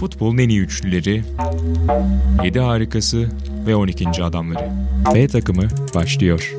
Futbolun 0.00 0.38
en 0.38 0.48
iyi 0.48 0.60
üçlüleri, 0.60 1.22
7 2.44 2.60
harikası 2.60 3.28
ve 3.66 3.76
12. 3.76 4.24
adamları. 4.24 4.70
B 5.14 5.28
takımı 5.28 5.68
başlıyor. 5.94 6.54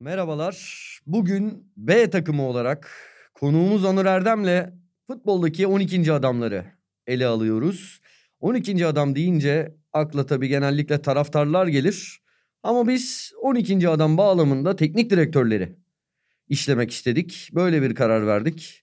Merhabalar. 0.00 0.80
Bugün 1.06 1.72
B 1.76 2.10
takımı 2.10 2.42
olarak 2.42 2.90
konuğumuz 3.34 3.84
Onur 3.84 4.06
Erdem'le 4.06 4.72
futboldaki 5.06 5.66
12. 5.66 6.12
adamları 6.12 6.64
ele 7.06 7.26
alıyoruz. 7.26 8.00
12. 8.40 8.86
adam 8.86 9.14
deyince 9.14 9.79
akla 9.92 10.26
tabii 10.26 10.48
genellikle 10.48 11.02
taraftarlar 11.02 11.66
gelir. 11.66 12.20
Ama 12.62 12.88
biz 12.88 13.32
12. 13.42 13.88
adam 13.88 14.16
bağlamında 14.16 14.76
teknik 14.76 15.10
direktörleri 15.10 15.76
işlemek 16.48 16.90
istedik. 16.90 17.50
Böyle 17.54 17.82
bir 17.82 17.94
karar 17.94 18.26
verdik. 18.26 18.82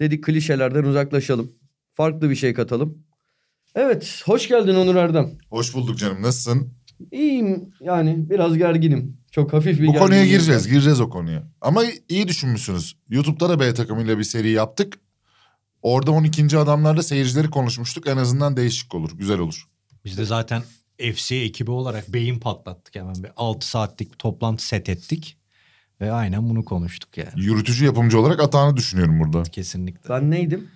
Dedik 0.00 0.24
klişelerden 0.24 0.84
uzaklaşalım. 0.84 1.52
Farklı 1.92 2.30
bir 2.30 2.34
şey 2.36 2.54
katalım. 2.54 3.06
Evet, 3.74 4.22
hoş 4.24 4.48
geldin 4.48 4.74
Onur 4.74 4.96
Erdem. 4.96 5.38
Hoş 5.50 5.74
bulduk 5.74 5.98
canım. 5.98 6.22
Nasılsın? 6.22 6.72
İyiyim 7.10 7.70
yani 7.80 8.30
biraz 8.30 8.58
gerginim. 8.58 9.16
Çok 9.30 9.52
hafif 9.52 9.80
bir 9.80 9.86
Bu 9.86 9.94
konuya 9.94 10.26
gireceğiz. 10.26 10.64
var. 10.66 10.70
Gireceğiz 10.70 11.00
o 11.00 11.10
konuya. 11.10 11.42
Ama 11.60 11.84
iyi 12.08 12.28
düşünmüşsünüz. 12.28 12.96
YouTube'da 13.08 13.48
da 13.48 13.60
B 13.60 13.74
takımıyla 13.74 14.18
bir 14.18 14.24
seri 14.24 14.50
yaptık. 14.50 14.98
Orada 15.82 16.10
12. 16.10 16.58
adamlarda 16.58 17.02
seyircileri 17.02 17.50
konuşmuştuk. 17.50 18.06
En 18.06 18.16
azından 18.16 18.56
değişik 18.56 18.94
olur. 18.94 19.10
Güzel 19.18 19.38
olur. 19.38 19.64
Biz 20.06 20.18
de 20.18 20.24
zaten 20.24 20.62
FC 20.98 21.36
ekibi 21.36 21.70
olarak 21.70 22.12
beyin 22.12 22.38
patlattık 22.38 22.94
hemen 22.94 23.14
bir 23.14 23.30
6 23.36 23.68
saatlik 23.68 24.12
bir 24.12 24.18
toplantı 24.18 24.66
set 24.66 24.88
ettik. 24.88 25.36
Ve 26.00 26.12
aynen 26.12 26.48
bunu 26.48 26.64
konuştuk 26.64 27.18
yani. 27.18 27.30
Yürütücü 27.36 27.84
yapımcı 27.84 28.20
olarak 28.20 28.40
atağını 28.40 28.76
düşünüyorum 28.76 29.20
burada. 29.20 29.42
Kesinlikle. 29.42 30.10
Ben 30.10 30.30
neydim? 30.30 30.68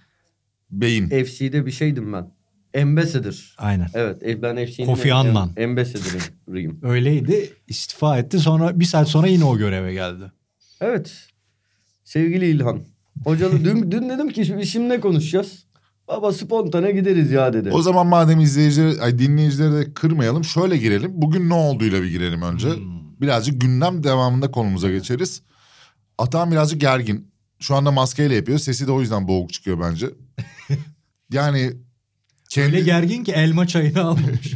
Beyin. 0.70 1.08
FC'de 1.24 1.66
bir 1.66 1.70
şeydim 1.70 2.12
ben. 2.12 2.30
Ambassador. 2.82 3.54
Aynen. 3.58 3.88
Evet 3.94 4.22
e, 4.22 4.42
ben 4.42 4.66
FC'nin 4.66 4.86
Kofi 4.86 5.14
Annan. 5.14 5.52
Ambassador'ıyım. 5.64 6.80
Öyleydi. 6.82 7.52
istifa 7.68 8.18
etti. 8.18 8.38
Sonra 8.38 8.80
bir 8.80 8.84
saat 8.84 9.08
sonra 9.08 9.26
yine 9.26 9.44
o 9.44 9.58
göreve 9.58 9.92
geldi. 9.92 10.32
Evet. 10.80 11.28
Sevgili 12.04 12.46
İlhan. 12.46 12.80
Hocalı 13.24 13.64
dün, 13.64 13.90
dün 13.90 14.08
dedim 14.08 14.28
ki 14.28 14.46
şimdi, 14.46 14.66
şimdi 14.66 14.88
ne 14.88 15.00
konuşacağız? 15.00 15.66
Baba 16.10 16.32
spontane 16.32 16.92
gideriz 16.92 17.30
ya 17.30 17.52
dedi. 17.52 17.70
O 17.70 17.82
zaman 17.82 18.06
madem 18.06 18.40
izleyicileri, 18.40 19.02
ay 19.02 19.18
dinleyicileri 19.18 19.72
de 19.72 19.94
kırmayalım. 19.94 20.44
Şöyle 20.44 20.76
girelim. 20.76 21.10
Bugün 21.14 21.48
ne 21.48 21.54
olduğuyla 21.54 22.02
bir 22.02 22.10
girelim 22.10 22.42
önce. 22.42 22.68
Hmm. 22.68 23.20
Birazcık 23.20 23.60
gündem 23.60 24.04
devamında 24.04 24.50
konumuza 24.50 24.90
geçeriz. 24.90 25.42
Atağım 26.18 26.50
birazcık 26.50 26.80
gergin. 26.80 27.30
Şu 27.58 27.74
anda 27.74 27.90
maskeyle 27.90 28.34
yapıyor. 28.34 28.58
Sesi 28.58 28.86
de 28.86 28.92
o 28.92 29.00
yüzden 29.00 29.28
boğuk 29.28 29.52
çıkıyor 29.52 29.80
bence. 29.80 30.10
yani 31.32 31.72
kendi... 32.48 32.76
Öyle 32.76 32.80
gergin 32.80 33.24
ki 33.24 33.32
elma 33.32 33.66
çayını 33.66 34.00
almamış. 34.00 34.54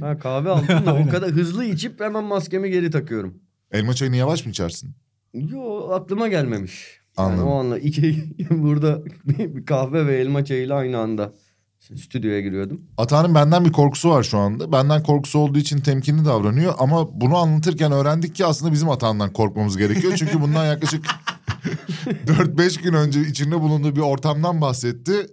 Ha, 0.00 0.18
kahve 0.18 0.50
aldım 0.50 0.86
da 0.86 0.94
o 0.94 1.08
kadar 1.10 1.30
hızlı 1.30 1.64
içip 1.64 2.00
hemen 2.00 2.24
maskemi 2.24 2.70
geri 2.70 2.90
takıyorum. 2.90 3.34
Elma 3.72 3.94
çayını 3.94 4.16
yavaş 4.16 4.44
mı 4.44 4.50
içersin? 4.50 4.94
Yo 5.34 5.90
aklıma 5.90 6.28
gelmemiş. 6.28 6.99
Yani 7.20 7.32
Anladım. 7.32 7.48
o 7.48 7.58
anla 7.58 7.78
iki 7.78 8.24
burada 8.50 9.02
bir 9.24 9.66
kahve 9.66 10.06
ve 10.06 10.18
elma 10.18 10.44
çayıyla 10.44 10.76
aynı 10.76 10.98
anda 10.98 11.32
stüdyoya 11.80 12.40
giriyordum. 12.40 12.80
Atağının 12.96 13.34
benden 13.34 13.64
bir 13.64 13.72
korkusu 13.72 14.10
var 14.10 14.22
şu 14.22 14.38
anda. 14.38 14.72
Benden 14.72 15.02
korkusu 15.02 15.38
olduğu 15.38 15.58
için 15.58 15.78
temkinli 15.78 16.24
davranıyor. 16.24 16.74
Ama 16.78 17.20
bunu 17.20 17.36
anlatırken 17.36 17.92
öğrendik 17.92 18.34
ki 18.34 18.46
aslında 18.46 18.72
bizim 18.72 18.90
atağından 18.90 19.32
korkmamız 19.32 19.76
gerekiyor. 19.76 20.12
Çünkü 20.16 20.40
bundan 20.40 20.66
yaklaşık 20.66 21.04
4-5 22.26 22.82
gün 22.82 22.92
önce 22.92 23.20
içinde 23.20 23.60
bulunduğu 23.60 23.96
bir 23.96 24.00
ortamdan 24.00 24.60
bahsetti. 24.60 25.26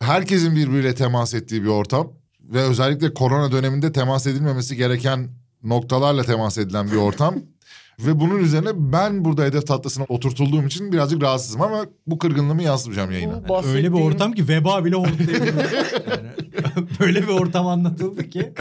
Herkesin 0.00 0.56
birbiriyle 0.56 0.94
temas 0.94 1.34
ettiği 1.34 1.62
bir 1.62 1.68
ortam. 1.68 2.12
Ve 2.40 2.62
özellikle 2.62 3.14
korona 3.14 3.52
döneminde 3.52 3.92
temas 3.92 4.26
edilmemesi 4.26 4.76
gereken 4.76 5.28
noktalarla 5.62 6.22
temas 6.22 6.58
edilen 6.58 6.86
bir 6.90 6.96
ortam. 6.96 7.34
Ve 7.98 8.20
bunun 8.20 8.38
üzerine 8.38 8.70
ben 8.74 9.24
burada 9.24 9.44
hedef 9.44 9.66
tahtasına 9.66 10.04
oturtulduğum 10.08 10.66
için 10.66 10.92
birazcık 10.92 11.22
rahatsızım 11.22 11.62
ama 11.62 11.86
bu 12.06 12.18
kırgınlığımı 12.18 12.62
yansıtmayacağım 12.62 13.10
yayına. 13.10 13.48
Bu 13.48 13.66
Öyle 13.66 13.92
bir 13.92 14.00
ortam 14.00 14.32
ki 14.32 14.48
veba 14.48 14.84
bile 14.84 14.96
hortlayabilir. 14.96 15.54
yani, 16.64 16.88
böyle 17.00 17.22
bir 17.22 17.28
ortam 17.28 17.66
anlatıldı 17.66 18.30
ki. 18.30 18.52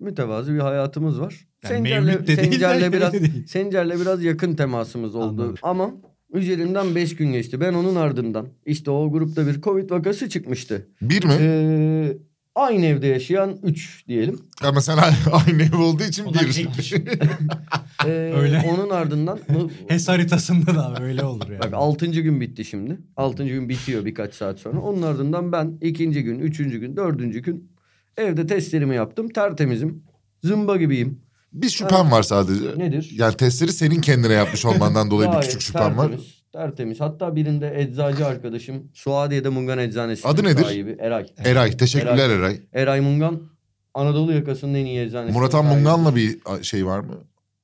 mütevazı 0.00 0.54
bir 0.54 0.58
hayatımız 0.58 1.20
var. 1.20 1.46
Yani 1.64 1.88
Sencer'le, 1.88 2.26
de 2.26 2.36
Sencer'le 2.36 2.92
biraz 2.92 3.12
değil. 3.12 3.46
Sencer'le 3.46 4.00
biraz 4.00 4.24
yakın 4.24 4.54
temasımız 4.54 5.14
oldu. 5.14 5.42
Anladım. 5.42 5.54
Ama 5.62 5.90
üzerinden 6.32 6.94
5 6.94 7.16
gün 7.16 7.32
geçti. 7.32 7.60
Ben 7.60 7.74
onun 7.74 7.96
ardından 7.96 8.48
işte 8.66 8.90
o 8.90 9.12
grupta 9.12 9.46
bir 9.46 9.60
Covid 9.60 9.90
vakası 9.90 10.28
çıkmıştı. 10.28 10.88
Bir 11.02 11.24
mi? 11.24 11.32
Ee, 11.40 12.16
aynı 12.56 12.86
evde 12.86 13.06
yaşayan 13.06 13.58
3 13.62 14.04
diyelim. 14.08 14.40
Ya 14.62 14.72
mesela 14.72 15.02
aynı 15.46 15.62
ev 15.62 15.78
olduğu 15.78 16.02
için 16.02 16.24
Onlar 16.24 16.42
bir. 16.42 16.66
Ee, 18.04 18.08
Öyle. 18.36 18.64
Onun 18.74 18.90
ardından 18.90 19.38
HES 19.88 20.08
haritasında 20.08 20.74
da 20.74 20.96
öyle 21.02 21.24
olur 21.24 21.48
yani. 21.50 21.60
Bak 21.60 21.74
6. 21.74 22.06
gün 22.06 22.40
bitti 22.40 22.64
şimdi. 22.64 22.98
6. 23.16 23.44
gün 23.44 23.68
bitiyor 23.68 24.04
birkaç 24.04 24.34
saat 24.34 24.58
sonra. 24.58 24.80
Onun 24.80 25.02
ardından 25.02 25.52
ben 25.52 25.78
ikinci 25.80 26.22
gün, 26.22 26.38
üçüncü 26.38 26.78
gün, 26.78 26.96
dördüncü 26.96 27.42
gün 27.42 27.72
evde 28.16 28.46
testlerimi 28.46 28.94
yaptım. 28.94 29.28
Tertemizim. 29.28 30.02
Zımba 30.44 30.76
gibiyim. 30.76 31.20
Bir 31.52 31.68
şüphem 31.68 32.10
var 32.10 32.22
sadece. 32.22 32.78
Nedir? 32.78 33.10
Yani 33.12 33.36
testleri 33.36 33.72
senin 33.72 34.00
kendine 34.00 34.32
yapmış 34.32 34.64
olmandan 34.64 35.10
dolayı 35.10 35.32
bir 35.32 35.40
küçük 35.40 35.60
şüphem 35.60 35.96
var. 35.98 36.12
Tertemiz. 36.60 37.00
Hatta 37.00 37.36
birinde 37.36 37.80
eczacı 37.80 38.26
arkadaşım 38.26 38.88
Suadiye'de 38.94 39.48
Mungan 39.48 39.78
Eczanesi 39.78 40.28
Adı 40.28 40.44
nedir? 40.44 40.62
sahibi 40.64 40.96
Eray. 40.98 41.26
Eray 41.44 41.76
teşekkürler 41.76 42.30
Eray. 42.30 42.60
Eray 42.72 43.00
Mungan 43.00 43.40
Anadolu 43.94 44.32
yakasının 44.32 44.74
en 44.74 44.84
iyi 44.84 45.00
eczanesi. 45.00 45.32
Murat 45.38 45.54
Han 45.54 45.64
Mungan'la 45.64 46.16
bir 46.16 46.38
şey 46.62 46.86
var 46.86 47.00
mı? 47.00 47.14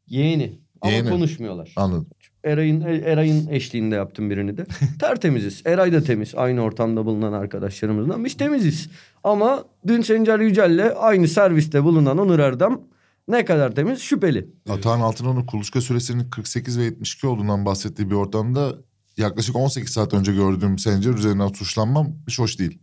Yeğeni. 0.07 0.59
Ama 0.81 0.93
Yeğeni. 0.93 1.11
konuşmuyorlar. 1.11 1.73
Anladım. 1.77 2.07
Eray'ın 2.45 2.81
Eray'ın 2.81 3.49
eşliğinde 3.49 3.95
yaptım 3.95 4.31
birini 4.31 4.57
de. 4.57 4.67
Tertemiziz. 5.01 5.63
Eray 5.67 5.93
da 5.93 6.03
temiz. 6.03 6.35
Aynı 6.35 6.61
ortamda 6.63 7.07
bulunan 7.07 7.33
arkadaşlarımızdan. 7.33 8.25
Biz 8.25 8.37
temiziz. 8.37 8.91
Ama 9.25 9.65
dün 9.87 10.03
Sencer 10.03 10.39
Yücel'le 10.41 10.91
aynı 10.97 11.29
serviste 11.29 11.85
bulunan 11.85 12.19
Onur 12.19 12.39
Erdem 12.39 12.81
ne 13.29 13.45
kadar 13.45 13.75
temiz 13.75 14.01
şüpheli. 14.01 14.49
Atağın 14.69 15.01
Altınoğlu 15.01 15.47
kuluçka 15.47 15.81
süresinin 15.81 16.31
48 16.31 16.79
ve 16.79 16.85
72 16.85 17.27
olduğundan 17.27 17.67
bahsettiği 17.67 18.11
bir 18.11 18.15
ortamda 18.15 18.75
yaklaşık 19.17 19.57
18 19.57 19.91
saat 19.91 20.15
önce 20.15 20.33
gördüğüm 20.33 20.79
Sencer 20.79 21.11
üzerinden 21.15 21.49
suçlanmam 21.49 22.13
hiç 22.29 22.39
hoş 22.39 22.59
değil. 22.59 22.79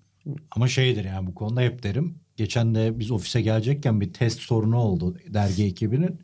Ama 0.51 0.67
şeydir 0.67 1.05
yani 1.05 1.27
bu 1.27 1.35
konuda 1.35 1.61
hep 1.61 1.83
derim. 1.83 2.15
Geçen 2.37 2.75
de 2.75 2.99
biz 2.99 3.11
ofise 3.11 3.41
gelecekken 3.41 4.01
bir 4.01 4.13
test 4.13 4.39
sorunu 4.39 4.77
oldu 4.77 5.17
dergi 5.27 5.63
ekibinin. 5.63 6.21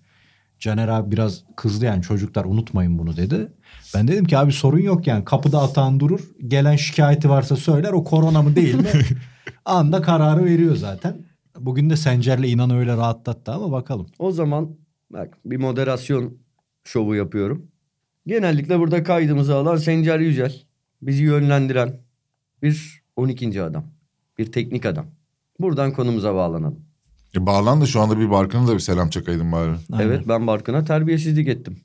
Caner 0.60 0.88
abi 0.88 1.12
biraz 1.12 1.44
kızdı 1.56 1.86
yani 1.86 2.02
çocuklar 2.02 2.46
unutmayın 2.46 3.00
bunu 3.00 3.18
dedi. 3.18 3.52
Ben 3.96 4.08
dedim 4.08 4.26
ki 4.26 4.38
abi 4.38 4.52
sorun 4.52 4.80
yok 4.80 5.08
yani 5.08 5.26
kapıda 5.26 5.62
atan 5.62 6.00
durur. 6.00 6.20
Gelen 6.48 6.76
şikayeti 6.76 7.30
varsa 7.30 7.56
söyler 7.56 7.92
o 7.92 8.04
korona 8.04 8.42
mı 8.42 8.56
değil 8.56 8.76
mi? 8.76 8.92
Anda 9.66 10.02
kararı 10.02 10.46
veriyor 10.46 10.76
zaten. 10.76 11.25
Bugün 11.60 11.90
de 11.90 11.98
Sencer'le 11.98 12.44
inan 12.44 12.70
öyle 12.70 12.98
rahatlattı 12.98 13.52
ama 13.52 13.72
bakalım. 13.72 14.08
O 14.20 14.32
zaman 14.32 14.70
bak 15.10 15.38
bir 15.46 15.58
moderasyon 15.58 16.38
şovu 16.84 17.16
yapıyorum. 17.16 17.68
Genellikle 18.28 18.80
burada 18.80 19.04
kaydımızı 19.04 19.56
alan 19.56 19.76
Sencer 19.76 20.20
Yücel. 20.20 20.62
Bizi 21.02 21.24
yönlendiren 21.24 22.00
bir 22.64 23.04
12. 23.16 23.64
adam. 23.64 23.86
Bir 24.38 24.52
teknik 24.52 24.86
adam. 24.86 25.06
Buradan 25.60 25.94
konumuza 25.94 26.36
bağlanalım. 26.36 26.80
E 27.36 27.46
bağlan 27.46 27.82
da 27.82 27.86
şu 27.86 28.02
anda 28.02 28.20
bir 28.20 28.32
Barkın'a 28.32 28.68
da 28.68 28.74
bir 28.74 28.80
selam 28.80 29.10
çakaydın 29.10 29.52
bari. 29.52 29.72
Aynen. 29.92 30.08
Evet 30.08 30.28
ben 30.28 30.48
Barkın'a 30.48 30.84
terbiyesizlik 30.86 31.48
ettim. 31.48 31.78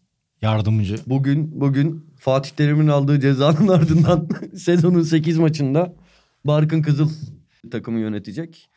Yardımcı. 0.43 0.96
Bugün 1.06 1.61
bugün 1.61 2.06
Fatih 2.19 2.50
Terim'in 2.50 2.88
aldığı 2.88 3.20
cezanın 3.20 3.69
ardından 3.78 4.28
sezonun 4.56 5.02
8 5.02 5.38
maçında 5.38 5.94
Barkın 6.44 6.82
Kızıl 6.82 7.11
takımı 7.70 8.00
yönetecek. 8.00 8.70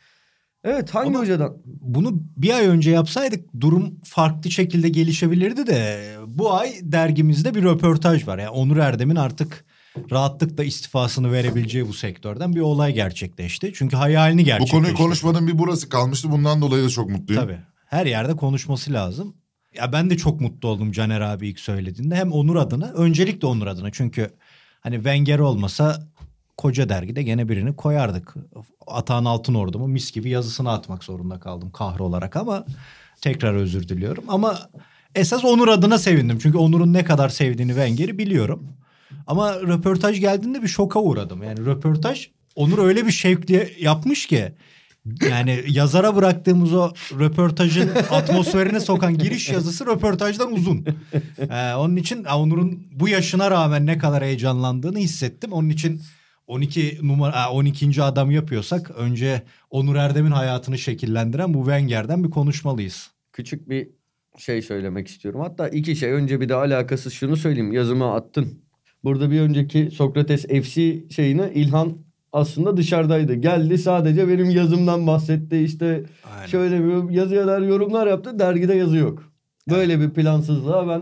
Evet 0.63 0.95
hangi 0.95 1.07
Ama- 1.09 1.19
hocadan? 1.19 1.57
Bunu 1.65 2.13
bir 2.37 2.53
ay 2.53 2.65
önce 2.67 2.91
yapsaydık 2.91 3.61
durum 3.61 3.95
farklı 4.03 4.51
şekilde 4.51 4.89
gelişebilirdi 4.89 5.67
de 5.67 6.05
bu 6.27 6.53
ay 6.53 6.73
dergimizde 6.81 7.55
bir 7.55 7.63
röportaj 7.63 8.27
var. 8.27 8.37
Yani 8.37 8.49
Onur 8.49 8.77
Erdem'in 8.77 9.15
artık 9.15 9.65
rahatlıkla 10.11 10.63
istifasını 10.63 11.31
verebileceği 11.31 11.87
bu 11.87 11.93
sektörden 11.93 12.55
bir 12.55 12.59
olay 12.61 12.93
gerçekleşti. 12.93 13.71
Çünkü 13.75 13.95
hayalini 13.95 14.41
Bu 14.41 14.45
gerçekleştirdi. 14.45 14.81
konuyu 14.81 14.95
konuşmadığım 14.97 15.47
bir 15.47 15.59
burası 15.59 15.89
kalmıştı. 15.89 16.31
Bundan 16.31 16.61
dolayı 16.61 16.83
da 16.83 16.89
çok 16.89 17.09
mutluyum. 17.09 17.43
Tabii. 17.43 17.57
Her 17.85 18.05
yerde 18.05 18.35
konuşması 18.35 18.93
lazım. 18.93 19.35
Ya 19.75 19.91
ben 19.93 20.09
de 20.09 20.17
çok 20.17 20.41
mutlu 20.41 20.67
oldum 20.69 20.91
Caner 20.91 21.21
abi 21.21 21.47
ilk 21.49 21.59
söylediğinde. 21.59 22.15
Hem 22.15 22.31
Onur 22.31 22.55
adına, 22.55 22.85
öncelikle 22.91 23.47
Onur 23.47 23.67
adına. 23.67 23.91
Çünkü 23.91 24.29
hani 24.81 24.95
Wenger 24.95 25.39
olmasa 25.39 26.07
koca 26.57 26.89
dergide 26.89 27.23
gene 27.23 27.49
birini 27.49 27.75
koyardık. 27.75 28.33
Atağın 28.87 29.25
altın 29.25 29.53
ordumu 29.53 29.87
mis 29.87 30.11
gibi 30.11 30.29
yazısını 30.29 30.71
atmak 30.71 31.03
zorunda 31.03 31.39
kaldım 31.39 31.71
kahrolarak 31.71 32.35
ama 32.35 32.65
tekrar 33.21 33.53
özür 33.53 33.87
diliyorum. 33.87 34.23
Ama 34.27 34.59
esas 35.15 35.45
Onur 35.45 35.67
adına 35.67 35.97
sevindim. 35.97 36.39
Çünkü 36.41 36.57
Onur'un 36.57 36.93
ne 36.93 37.03
kadar 37.03 37.29
sevdiğini 37.29 37.71
Wenger'i 37.71 38.17
biliyorum. 38.17 38.67
Ama 39.27 39.53
röportaj 39.61 40.19
geldiğinde 40.19 40.63
bir 40.63 40.67
şoka 40.67 40.99
uğradım. 40.99 41.43
Yani 41.43 41.65
röportaj 41.65 42.29
Onur 42.55 42.77
öyle 42.77 43.05
bir 43.05 43.11
şevkli 43.11 43.73
yapmış 43.79 44.27
ki 44.27 44.53
yani 45.29 45.63
yazara 45.67 46.15
bıraktığımız 46.15 46.73
o 46.73 46.91
röportajın 47.19 47.89
atmosferine 48.11 48.79
sokan 48.79 49.17
giriş 49.17 49.49
yazısı 49.49 49.85
röportajdan 49.85 50.53
uzun. 50.53 50.85
Ee, 51.37 51.73
onun 51.73 51.95
için 51.95 52.23
Onur'un 52.23 52.87
bu 52.91 53.09
yaşına 53.09 53.51
rağmen 53.51 53.85
ne 53.85 53.97
kadar 53.97 54.23
heyecanlandığını 54.23 54.97
hissettim. 54.97 55.53
Onun 55.53 55.69
için 55.69 56.01
12 56.47 56.97
numara 57.01 57.51
12. 57.51 58.03
adam 58.03 58.31
yapıyorsak 58.31 58.91
önce 58.91 59.43
Onur 59.69 59.95
Erdem'in 59.95 60.31
hayatını 60.31 60.77
şekillendiren 60.77 61.53
bu 61.53 61.59
Wenger'den 61.59 62.23
bir 62.23 62.29
konuşmalıyız. 62.29 63.11
Küçük 63.33 63.69
bir 63.69 63.89
şey 64.37 64.61
söylemek 64.61 65.07
istiyorum. 65.07 65.41
Hatta 65.41 65.69
iki 65.69 65.95
şey. 65.95 66.11
Önce 66.11 66.41
bir 66.41 66.49
de 66.49 66.55
alakasız 66.55 67.13
şunu 67.13 67.37
söyleyeyim. 67.37 67.73
Yazıma 67.73 68.15
attın. 68.15 68.63
Burada 69.03 69.31
bir 69.31 69.41
önceki 69.41 69.91
Sokrates 69.91 70.45
FC 70.47 71.03
şeyine 71.09 71.51
İlhan 71.53 71.97
aslında 72.33 72.77
dışarıdaydı. 72.77 73.33
Geldi 73.33 73.77
sadece 73.77 74.27
benim 74.27 74.49
yazımdan 74.49 75.07
bahsetti. 75.07 75.57
İşte 75.57 76.03
Aynen. 76.35 76.47
şöyle 76.47 76.83
bir 76.83 77.09
yazılar, 77.09 77.61
yorumlar 77.61 78.07
yaptı. 78.07 78.39
Dergide 78.39 78.73
yazı 78.73 78.97
yok. 78.97 79.33
Böyle 79.69 79.99
bir 79.99 80.09
plansızlığa 80.09 80.87
ben 80.87 81.01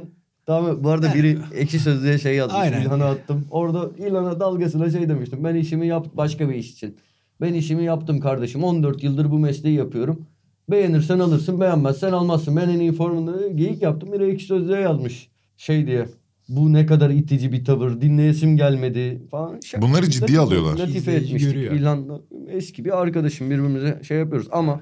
Tamam 0.51 0.83
bu 0.83 0.89
arada 0.89 1.13
biri 1.13 1.37
ekşi 1.55 1.79
sözlüğe 1.79 2.17
şey 2.17 2.35
yazmış. 2.35 2.59
Aynen. 2.59 2.81
İlhan'a 2.81 3.05
attım. 3.05 3.45
Orada 3.51 3.89
İlhan'a 3.97 4.39
dalgasına 4.39 4.89
şey 4.89 5.09
demiştim. 5.09 5.43
Ben 5.43 5.55
işimi 5.55 5.87
yap 5.87 6.07
başka 6.13 6.49
bir 6.49 6.55
iş 6.55 6.71
için. 6.71 6.97
Ben 7.41 7.53
işimi 7.53 7.83
yaptım 7.83 8.19
kardeşim. 8.19 8.63
14 8.63 9.03
yıldır 9.03 9.31
bu 9.31 9.39
mesleği 9.39 9.75
yapıyorum. 9.75 10.25
Beğenirsen 10.71 11.19
alırsın, 11.19 11.61
beğenmezsen 11.61 12.11
almazsın. 12.11 12.55
Ben 12.55 12.69
en 12.69 12.79
iyi 12.79 12.91
formunda 12.91 13.47
geyik 13.47 13.81
yaptım. 13.81 14.11
Biri 14.11 14.31
ekşi 14.31 14.45
sözlüğe 14.45 14.79
yazmış. 14.79 15.29
Şey 15.57 15.87
diye. 15.87 16.05
Bu 16.49 16.73
ne 16.73 16.85
kadar 16.85 17.09
itici 17.09 17.51
bir 17.51 17.65
tavır. 17.65 18.01
Dinleyesim 18.01 18.57
gelmedi 18.57 19.21
falan. 19.31 19.59
Şaka- 19.59 19.81
Bunları 19.81 20.09
ciddiye 20.09 20.37
latife- 20.37 20.41
alıyorlar. 20.41 20.77
Latife 20.79 20.97
İzleyici 20.99 21.25
etmiştik. 21.25 21.53
görüyor. 21.53 21.73
İlhan'la 21.73 22.21
eski 22.49 22.85
bir 22.85 23.01
arkadaşım 23.01 23.49
birbirimize 23.49 23.99
şey 24.03 24.17
yapıyoruz. 24.17 24.47
Ama 24.51 24.81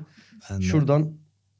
Ben 0.51 0.57
de. 0.59 0.63
Şuradan 0.63 1.11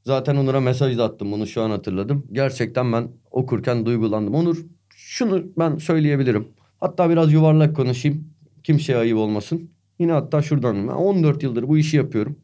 zaten 0.06 0.36
Onur'a 0.36 0.60
mesaj 0.60 0.98
da 0.98 1.04
attım 1.04 1.32
bunu 1.32 1.48
şu 1.48 1.62
an 1.62 1.70
hatırladım. 1.70 2.28
Gerçekten 2.32 2.94
ben 2.94 3.08
okurken 3.32 3.86
duygulandım. 3.86 4.36
Onur 4.36 4.58
şunu 4.96 5.44
ben 5.58 5.78
söyleyebilirim. 5.78 6.48
Hatta 6.80 7.10
biraz 7.10 7.34
yuvarlak 7.34 7.76
konuşayım. 7.76 8.28
Kimseye 8.64 8.98
ayıp 8.98 9.18
olmasın. 9.18 9.70
Yine 10.00 10.12
hatta 10.12 10.42
şuradan 10.42 10.88
ben 10.88 10.94
14 10.94 11.44
yıldır 11.44 11.68
bu 11.68 11.78
işi 11.78 11.98
yapıyorum. 11.98 12.36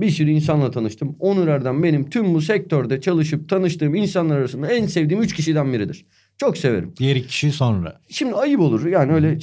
Bir 0.00 0.10
sürü 0.10 0.30
insanla 0.30 0.70
tanıştım. 0.70 1.16
Onur 1.18 1.48
Erdem 1.48 1.82
benim 1.82 2.10
tüm 2.10 2.34
bu 2.34 2.40
sektörde 2.40 3.00
çalışıp 3.00 3.48
tanıştığım 3.48 3.94
insanlar 3.94 4.36
arasında 4.36 4.72
en 4.72 4.86
sevdiğim 4.86 5.22
3 5.22 5.34
kişiden 5.34 5.72
biridir. 5.72 6.06
Çok 6.38 6.58
severim. 6.58 6.92
Diğer 6.96 7.16
iki 7.16 7.26
kişi 7.26 7.52
sonra. 7.52 8.00
Şimdi 8.08 8.34
ayıp 8.34 8.60
olur. 8.60 8.86
Yani 8.86 9.12
öyle 9.12 9.38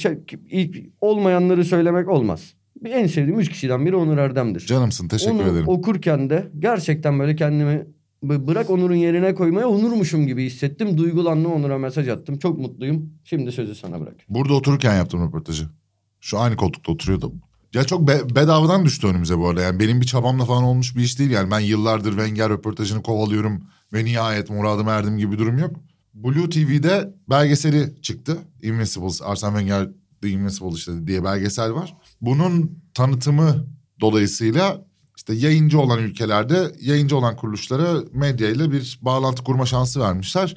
olmayanları 1.00 1.64
söylemek 1.64 2.08
olmaz. 2.08 2.54
Bir 2.84 2.90
en 2.90 3.06
sevdiğim 3.06 3.40
3 3.40 3.48
kişiden 3.48 3.86
biri 3.86 3.96
Onur 3.96 4.18
Erdem'dir. 4.18 4.60
Canımsın 4.60 5.08
teşekkür 5.08 5.34
Onu 5.34 5.42
ederim. 5.42 5.68
okurken 5.68 6.30
de 6.30 6.50
gerçekten 6.58 7.18
böyle 7.18 7.36
kendimi 7.36 7.86
bırak 8.22 8.70
Onur'un 8.70 8.94
yerine 8.94 9.34
koymaya 9.34 9.68
Onur'muşum 9.68 10.26
gibi 10.26 10.44
hissettim. 10.44 10.98
Duygulandım 10.98 11.52
Onur'a 11.52 11.78
mesaj 11.78 12.08
attım. 12.08 12.38
Çok 12.38 12.58
mutluyum. 12.58 13.10
Şimdi 13.24 13.52
sözü 13.52 13.74
sana 13.74 14.00
bırak. 14.00 14.16
Burada 14.28 14.54
otururken 14.54 14.96
yaptım 14.96 15.26
röportajı. 15.26 15.68
Şu 16.20 16.38
aynı 16.38 16.56
koltukta 16.56 16.92
oturuyordum. 16.92 17.32
Ya 17.74 17.84
çok 17.84 18.08
be- 18.08 18.34
bedavadan 18.34 18.84
düştü 18.84 19.06
önümüze 19.06 19.38
bu 19.38 19.48
arada. 19.48 19.60
Yani 19.62 19.80
benim 19.80 20.00
bir 20.00 20.06
çabamla 20.06 20.44
falan 20.44 20.62
olmuş 20.62 20.96
bir 20.96 21.02
iş 21.02 21.18
değil. 21.18 21.30
Yani 21.30 21.50
ben 21.50 21.60
yıllardır 21.60 22.10
Wenger 22.10 22.50
röportajını 22.50 23.02
kovalıyorum 23.02 23.62
ve 23.92 24.04
nihayet 24.04 24.50
muradıma 24.50 24.92
erdim 24.92 25.18
gibi 25.18 25.32
bir 25.32 25.38
durum 25.38 25.58
yok. 25.58 25.76
Blue 26.14 26.48
TV'de 26.50 27.14
belgeseli 27.30 28.02
çıktı. 28.02 28.38
Invincibles, 28.62 29.22
Arsene 29.22 29.50
Wenger 29.58 29.88
The 30.22 30.28
Invincible 30.28 30.68
işte 30.74 31.06
diye 31.06 31.24
belgesel 31.24 31.72
var. 31.72 31.96
Bunun 32.20 32.82
tanıtımı 32.94 33.66
dolayısıyla 34.00 34.84
işte 35.22 35.46
yayıncı 35.46 35.80
olan 35.80 35.98
ülkelerde 35.98 36.72
yayıncı 36.80 37.16
olan 37.16 37.36
kuruluşlara 37.36 38.00
medya 38.12 38.50
ile 38.50 38.72
bir 38.72 38.98
bağlantı 39.02 39.44
kurma 39.44 39.66
şansı 39.66 40.00
vermişler. 40.00 40.56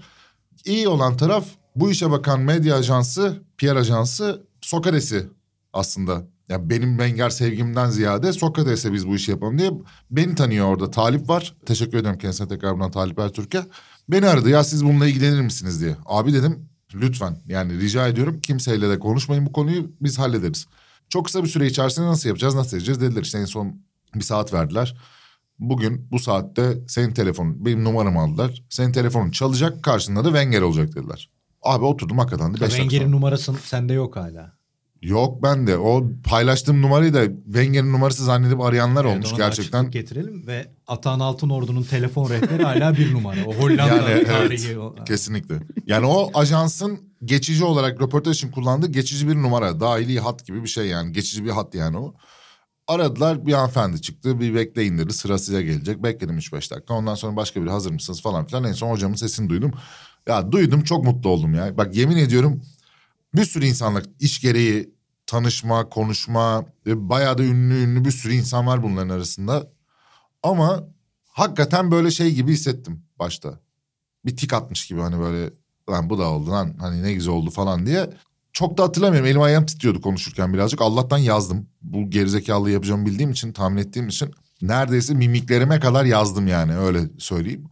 İyi 0.65 0.87
olan 0.87 1.17
taraf 1.17 1.45
bu 1.75 1.91
işe 1.91 2.11
bakan 2.11 2.39
medya 2.39 2.75
ajansı, 2.75 3.43
PR 3.57 3.75
ajansı 3.75 4.43
Sokrates'i 4.61 5.27
aslında. 5.73 6.27
Ya 6.49 6.69
benim 6.69 6.89
Wenger 6.97 7.29
sevgimden 7.29 7.89
ziyade 7.89 8.33
Sokrates'e 8.33 8.93
biz 8.93 9.07
bu 9.07 9.15
işi 9.15 9.31
yapalım 9.31 9.57
diye 9.57 9.71
beni 10.11 10.35
tanıyor 10.35 10.65
orada. 10.65 10.91
Talip 10.91 11.29
var. 11.29 11.55
Teşekkür 11.65 11.97
ederim 11.97 12.17
kendisine 12.17 12.47
tekrar 12.47 12.73
buradan 12.75 12.91
Talip 12.91 13.19
Ertürk'e. 13.19 13.65
Beni 14.09 14.27
aradı 14.27 14.49
ya 14.49 14.63
siz 14.63 14.85
bununla 14.85 15.07
ilgilenir 15.07 15.41
misiniz 15.41 15.81
diye. 15.81 15.95
Abi 16.05 16.33
dedim 16.33 16.69
lütfen 16.93 17.37
yani 17.47 17.79
rica 17.79 18.07
ediyorum 18.07 18.39
kimseyle 18.41 18.89
de 18.89 18.99
konuşmayın 18.99 19.45
bu 19.45 19.51
konuyu 19.51 19.91
biz 20.01 20.19
hallederiz. 20.19 20.67
Çok 21.09 21.25
kısa 21.25 21.43
bir 21.43 21.49
süre 21.49 21.67
içerisinde 21.67 22.05
nasıl 22.05 22.29
yapacağız 22.29 22.55
nasıl 22.55 22.77
edeceğiz 22.77 23.01
dediler. 23.01 23.21
İşte 23.21 23.39
en 23.39 23.45
son 23.45 23.85
bir 24.15 24.23
saat 24.23 24.53
verdiler. 24.53 24.95
Bugün 25.59 26.07
bu 26.11 26.19
saatte 26.19 26.77
senin 26.87 27.13
telefonun 27.13 27.65
benim 27.65 27.83
numaramı 27.83 28.19
aldılar. 28.21 28.63
Senin 28.69 28.91
telefonun 28.91 29.31
çalacak 29.31 29.83
karşında 29.83 30.23
da 30.25 30.27
Wenger 30.29 30.61
olacak 30.61 30.95
dediler. 30.95 31.29
Abi 31.63 31.85
oturdum 31.85 32.17
hakikaten 32.17 32.49
de 32.49 32.53
beş 32.53 32.61
dakika 32.61 32.77
Wenger'in 32.81 33.11
numarası 33.11 33.53
sende 33.63 33.93
yok 33.93 34.15
hala. 34.15 34.55
Yok 35.01 35.43
ben 35.43 35.67
de 35.67 35.77
o 35.77 36.07
paylaştığım 36.23 36.81
numarayı 36.81 37.13
da 37.13 37.25
Wenger'in 37.45 37.91
numarası 37.93 38.23
zannedip 38.25 38.61
arayanlar 38.61 39.05
Evet, 39.05 39.15
olmuş 39.25 39.37
gerçekten. 39.37 39.91
getirelim 39.91 40.47
ve 40.47 40.65
Atan 40.87 41.19
Altın 41.19 41.49
Ordu'nun 41.49 41.83
telefon 41.83 42.29
rehberi 42.29 42.63
hala 42.63 42.97
bir 42.97 43.13
numara. 43.13 43.45
O 43.45 43.53
Hollanda 43.53 43.95
Yani 43.95 44.09
evet, 44.09 44.27
tarihi. 44.27 44.79
o- 44.79 44.95
Kesinlikle. 45.07 45.55
Yani 45.85 46.05
o 46.05 46.31
ajansın 46.33 46.99
geçici 47.25 47.63
olarak 47.63 48.01
röportaj 48.01 48.37
için 48.37 48.51
kullandığı 48.51 48.87
geçici 48.91 49.27
bir 49.27 49.35
numara. 49.35 49.79
Dahili 49.79 50.19
hat 50.19 50.45
gibi 50.45 50.63
bir 50.63 50.67
şey 50.67 50.87
yani. 50.87 51.11
Geçici 51.11 51.45
bir 51.45 51.49
hat 51.49 51.75
yani 51.75 51.97
o. 51.97 52.13
Aradılar 52.87 53.45
bir 53.45 53.53
hanımefendi 53.53 54.01
çıktı. 54.01 54.39
Bir 54.39 54.55
bekleyin 54.55 54.97
dedi. 54.97 55.13
Sıra 55.13 55.37
size 55.37 55.63
gelecek. 55.63 56.03
Bekledim 56.03 56.37
3-5 56.37 56.71
dakika. 56.71 56.93
Ondan 56.93 57.15
sonra 57.15 57.35
başka 57.35 57.61
biri 57.61 57.69
hazır 57.69 57.91
mısınız 57.91 58.21
falan 58.21 58.45
filan. 58.45 58.63
En 58.63 58.73
son 58.73 58.91
hocamın 58.91 59.15
sesini 59.15 59.49
duydum. 59.49 59.71
Ya 60.27 60.51
duydum 60.51 60.83
çok 60.83 61.03
mutlu 61.03 61.29
oldum 61.29 61.53
ya. 61.53 61.77
Bak 61.77 61.95
yemin 61.95 62.17
ediyorum 62.17 62.61
bir 63.35 63.45
sürü 63.45 63.65
insanla 63.65 64.01
iş 64.19 64.41
gereği 64.41 64.93
tanışma, 65.27 65.89
konuşma. 65.89 66.65
Bayağı 66.85 67.37
da 67.37 67.43
ünlü 67.43 67.83
ünlü 67.83 68.05
bir 68.05 68.11
sürü 68.11 68.33
insan 68.33 68.67
var 68.67 68.83
bunların 68.83 69.09
arasında. 69.09 69.71
Ama 70.43 70.83
hakikaten 71.27 71.91
böyle 71.91 72.11
şey 72.11 72.33
gibi 72.33 72.53
hissettim 72.53 73.03
başta 73.19 73.59
bir 74.25 74.37
tik 74.37 74.53
atmış 74.53 74.87
gibi 74.87 74.99
hani 75.01 75.19
böyle 75.19 75.53
lan 75.89 76.09
bu 76.09 76.17
da 76.17 76.29
oldu 76.29 76.51
lan 76.51 76.75
hani 76.79 77.03
ne 77.03 77.13
güzel 77.13 77.33
oldu 77.33 77.49
falan 77.49 77.85
diye. 77.85 78.09
Çok 78.55 78.77
da 78.77 78.83
hatırlamıyorum 78.83 79.29
elim 79.29 79.41
ayağım 79.41 79.65
titriyordu 79.65 80.01
konuşurken 80.01 80.53
birazcık. 80.53 80.81
Allah'tan 80.81 81.17
yazdım. 81.17 81.67
Bu 81.81 82.09
gerizekalıyı 82.09 82.73
yapacağımı 82.73 83.05
bildiğim 83.05 83.31
için 83.31 83.51
tahmin 83.51 83.77
ettiğim 83.77 84.07
için 84.07 84.31
neredeyse 84.61 85.13
mimiklerime 85.13 85.79
kadar 85.79 86.05
yazdım 86.05 86.47
yani 86.47 86.77
öyle 86.77 86.99
söyleyeyim. 87.17 87.65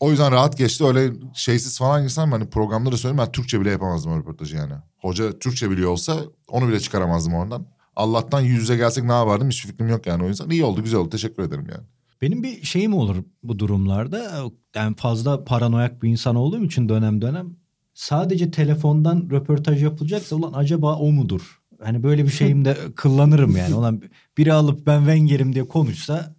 O 0.00 0.10
yüzden 0.10 0.32
rahat 0.32 0.58
geçti 0.58 0.84
öyle 0.84 1.12
şeysiz 1.34 1.78
falan 1.78 2.02
girsem 2.02 2.32
hani 2.32 2.50
programda 2.50 2.92
da 2.92 2.96
söyleyeyim 2.96 3.24
ben 3.26 3.32
Türkçe 3.32 3.60
bile 3.60 3.70
yapamazdım 3.70 4.18
röportajı 4.18 4.56
yani. 4.56 4.72
Hoca 4.98 5.38
Türkçe 5.38 5.70
biliyor 5.70 5.90
olsa 5.90 6.16
onu 6.48 6.68
bile 6.68 6.80
çıkaramazdım 6.80 7.34
oradan. 7.34 7.66
Allah'tan 7.96 8.40
yüz 8.40 8.60
yüze 8.60 8.76
gelsek 8.76 9.04
ne 9.04 9.12
yapardım 9.12 9.48
hiç 9.48 9.66
fikrim 9.66 9.88
yok 9.88 10.06
yani 10.06 10.24
o 10.24 10.28
yüzden. 10.28 10.50
iyi 10.50 10.64
oldu 10.64 10.82
güzel 10.82 11.00
oldu 11.00 11.10
teşekkür 11.10 11.42
ederim 11.42 11.66
yani. 11.70 11.84
Benim 12.22 12.42
bir 12.42 12.62
şeyim 12.62 12.94
olur 12.94 13.16
bu 13.42 13.58
durumlarda. 13.58 14.44
Yani 14.74 14.96
fazla 14.96 15.44
paranoyak 15.44 16.02
bir 16.02 16.08
insan 16.08 16.36
olduğum 16.36 16.64
için 16.64 16.88
dönem 16.88 17.22
dönem 17.22 17.56
sadece 17.98 18.50
telefondan 18.50 19.28
röportaj 19.30 19.82
yapılacaksa 19.82 20.36
ulan 20.36 20.52
acaba 20.52 20.96
o 20.96 21.12
mudur? 21.12 21.60
Hani 21.82 22.02
böyle 22.02 22.24
bir 22.24 22.30
şeyim 22.30 22.64
de 22.64 22.76
kullanırım 22.96 23.56
yani. 23.56 23.74
Ulan 23.74 24.02
biri 24.38 24.52
alıp 24.52 24.86
ben 24.86 24.98
Wenger'im 24.98 25.54
diye 25.54 25.68
konuşsa 25.68 26.34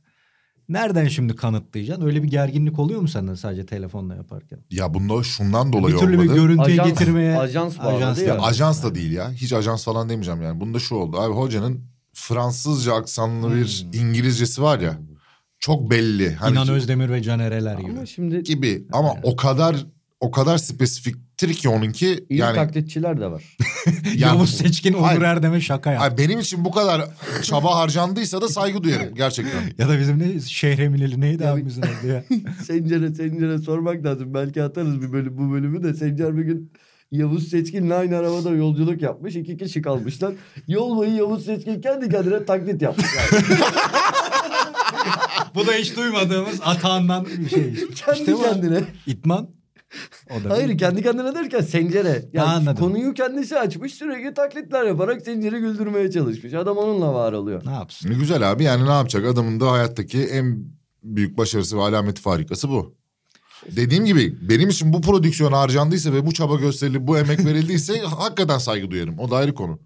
nereden 0.69 1.07
şimdi 1.07 1.35
kanıtlayacaksın? 1.35 2.05
Öyle 2.05 2.23
bir 2.23 2.27
gerginlik 2.27 2.79
oluyor 2.79 3.01
mu 3.01 3.07
sende 3.07 3.35
sadece 3.35 3.65
telefonla 3.65 4.15
yaparken? 4.15 4.59
Ya 4.71 4.93
bunda 4.93 5.23
şundan 5.23 5.73
dolayı 5.73 5.95
bir 5.95 5.99
türlü 5.99 6.17
olmadı. 6.17 6.29
bir 6.29 6.41
görüntüye 6.41 6.77
Ajans- 6.77 6.89
getirmeye 6.89 7.37
ajans 7.37 7.79
bağladı 7.79 8.21
ya. 8.21 8.27
Ya 8.27 8.41
ajans 8.41 8.83
da 8.83 8.95
değil 8.95 9.11
ya. 9.11 9.31
Hiç 9.31 9.53
ajans 9.53 9.85
falan 9.85 10.09
demeyeceğim 10.09 10.41
yani. 10.41 10.59
Bunda 10.59 10.79
şu 10.79 10.95
oldu. 10.95 11.17
Abi 11.17 11.33
hocanın 11.33 11.81
Fransızca 12.13 12.93
aksanlı 12.93 13.55
bir 13.55 13.87
İngilizcesi 13.93 14.61
var 14.61 14.79
ya. 14.79 14.99
Çok 15.59 15.91
belli. 15.91 16.35
Hani 16.35 16.51
İnan 16.51 16.69
Özdemir 16.69 17.09
ve 17.09 17.23
Can 17.23 17.39
Ereler 17.39 17.77
gibi. 17.77 17.91
Ama 17.91 18.05
şimdi 18.05 18.43
gibi 18.43 18.87
ama 18.91 19.13
o 19.23 19.35
kadar 19.35 19.85
o 20.19 20.31
kadar 20.31 20.57
spesifiktir 20.57 21.28
ki 21.48 21.69
onunki 21.69 22.25
iyi 22.29 22.39
yani, 22.39 22.55
taklitçiler 22.55 23.19
de 23.22 23.31
var. 23.31 23.43
yani 24.05 24.19
Yavuz 24.22 24.58
Seçkin 24.58 24.93
Onur. 24.93 25.22
Erdem'e 25.22 25.62
şaka 25.62 25.91
yaptı. 25.91 26.17
Benim 26.17 26.39
için 26.39 26.65
bu 26.65 26.72
kadar 26.72 27.01
çaba 27.43 27.75
harcandıysa 27.75 28.41
da 28.41 28.48
saygı 28.50 28.84
duyarım 28.84 29.15
gerçekten. 29.15 29.60
Ya 29.77 29.89
da 29.89 30.00
bizim 30.00 30.19
ne 30.19 30.39
Şehremineli 30.39 31.22
neydi 31.22 31.43
Ya 31.43 31.53
abi 31.53 31.62
bir- 31.62 31.65
bizim 31.65 31.84
adı 31.84 32.08
ya? 32.08 32.24
Sencer'e 32.67 33.13
Sencer'e 33.13 33.58
sormak 33.58 34.05
lazım. 34.05 34.34
Belki 34.34 34.63
atarız 34.63 35.01
bir 35.01 35.12
bölüm 35.13 35.38
bu 35.38 35.51
bölümü 35.51 35.84
de 35.84 35.93
Sencer 35.93 36.38
bir 36.38 36.43
gün 36.43 36.72
Yavuz 37.12 37.48
Seçkin'le 37.50 37.91
aynı 37.91 38.17
arabada 38.17 38.50
yolculuk 38.50 39.01
yapmış. 39.01 39.36
iki 39.36 39.58
kişi 39.58 39.81
kalmışlar. 39.81 40.34
Yol 40.67 40.98
boyu 40.98 41.15
Yavuz 41.15 41.46
Seçkin 41.46 41.81
kendi 41.81 42.10
kendine 42.10 42.46
taklit 42.46 42.81
yapmış. 42.81 43.08
Yani. 43.17 43.43
Bu 45.55 45.67
da 45.67 45.72
hiç 45.74 45.96
duymadığımız 45.98 46.60
atağından 46.65 47.25
bir 47.25 47.50
şey. 47.50 47.74
kendi 47.96 48.19
İşte 48.19 48.34
bu. 48.34 48.41
kendine. 48.43 48.79
İtman. 49.08 49.58
O 50.29 50.43
da 50.43 50.50
Hayır 50.50 50.77
kendi 50.77 51.03
kendine 51.03 51.36
derken 51.36 51.62
Sencere. 51.62 52.25
Yani 52.34 52.75
konuyu 52.75 53.13
kendisi 53.13 53.60
açmış 53.60 53.93
sürekli 53.93 54.34
taklitler 54.34 54.86
yaparak 54.86 55.22
Sencer'i 55.22 55.60
güldürmeye 55.60 56.12
çalışmış. 56.12 56.53
Adam 56.53 56.77
onunla 56.77 57.13
var 57.13 57.34
oluyor. 57.34 57.65
Ne 57.65 57.72
yapsın? 57.72 58.10
Ne 58.10 58.15
güzel 58.15 58.51
abi 58.51 58.63
yani 58.63 58.86
ne 58.86 58.89
yapacak? 58.91 59.25
Adamın 59.25 59.60
da 59.60 59.72
hayattaki 59.72 60.24
en 60.24 60.65
büyük 61.03 61.38
başarısı 61.38 61.77
ve 61.77 61.81
alameti 61.81 62.22
farikası 62.22 62.69
bu. 62.69 62.96
Dediğim 63.75 64.05
gibi 64.05 64.50
benim 64.50 64.69
için 64.69 64.93
bu 64.93 65.01
prodüksiyon 65.01 65.51
harcandıysa 65.51 66.13
ve 66.13 66.25
bu 66.25 66.31
çaba 66.31 66.55
gösterilip 66.55 67.08
bu 67.08 67.17
emek 67.17 67.46
verildiyse 67.46 68.00
hakikaten 68.05 68.58
saygı 68.58 68.91
duyarım. 68.91 69.19
O 69.19 69.31
da 69.31 69.36
ayrı 69.36 69.53
konu. 69.53 69.79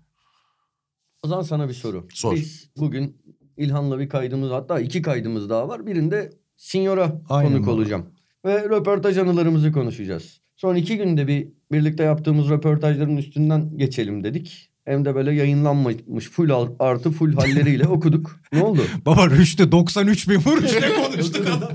O 1.23 1.27
zaman 1.27 1.43
sana 1.43 1.69
bir 1.69 1.73
soru. 1.73 2.07
Sor. 2.13 2.35
Biz 2.35 2.69
bugün 2.77 3.21
İlhan'la 3.57 3.99
bir 3.99 4.09
kaydımız 4.09 4.51
hatta 4.51 4.79
iki 4.79 5.01
kaydımız 5.01 5.49
daha 5.49 5.67
var. 5.69 5.85
Birinde 5.85 6.33
Sinyor'a 6.57 7.21
Aynen 7.29 7.53
konuk 7.53 7.67
olacağım. 7.67 8.12
Ve 8.45 8.63
röportaj 8.69 9.17
anılarımızı 9.17 9.71
konuşacağız. 9.71 10.39
Son 10.55 10.75
iki 10.75 10.97
günde 10.97 11.27
bir 11.27 11.47
birlikte 11.71 12.03
yaptığımız 12.03 12.49
röportajların 12.49 13.17
üstünden 13.17 13.77
geçelim 13.77 14.23
dedik. 14.23 14.69
Hem 14.85 15.05
de 15.05 15.15
böyle 15.15 15.33
yayınlanmamış 15.33 16.29
full 16.31 16.49
artı 16.79 17.11
full 17.11 17.33
halleriyle 17.33 17.87
okuduk. 17.87 18.39
Ne 18.53 18.63
oldu? 18.63 18.81
Baba 19.05 19.29
Rüştü 19.29 19.71
93 19.71 20.29
bin 20.29 20.35
vuruş 20.35 20.73
ne 20.73 21.03
konuştuk 21.03 21.47
adam. 21.57 21.71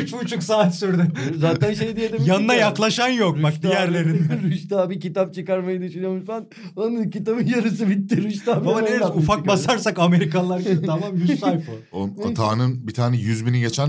Üç 0.00 0.12
buçuk 0.12 0.42
saat 0.42 0.74
sürdü. 0.74 1.06
Zaten 1.36 1.74
şey 1.74 1.96
diye 1.96 2.08
demiştik 2.08 2.28
Yanına 2.28 2.54
ya. 2.54 2.60
yaklaşan 2.60 3.08
yok 3.08 3.38
bak 3.42 3.52
Rüştü 3.52 3.62
diğerlerinde. 3.62 4.34
Abi, 4.34 4.50
Rüştü 4.50 4.74
abi 4.74 4.98
kitap 4.98 5.34
çıkarmayı 5.34 5.82
düşünüyormuş 5.82 6.24
falan. 6.24 6.46
Onun 6.76 7.10
kitabın 7.10 7.46
yarısı 7.46 7.88
bitti 7.88 8.22
Rüştü 8.22 8.50
abi. 8.50 8.66
Baba 8.66 8.80
ne 8.80 9.06
ufak 9.06 9.46
basarsak 9.46 9.98
Amerikalılar 9.98 10.62
tamam 10.86 11.16
100 11.16 11.40
sayfa. 11.40 11.72
O 11.92 12.10
Atağan'ın 12.30 12.86
bir 12.86 12.94
tane 12.94 13.16
100 13.16 13.46
bini 13.46 13.60
geçen 13.60 13.88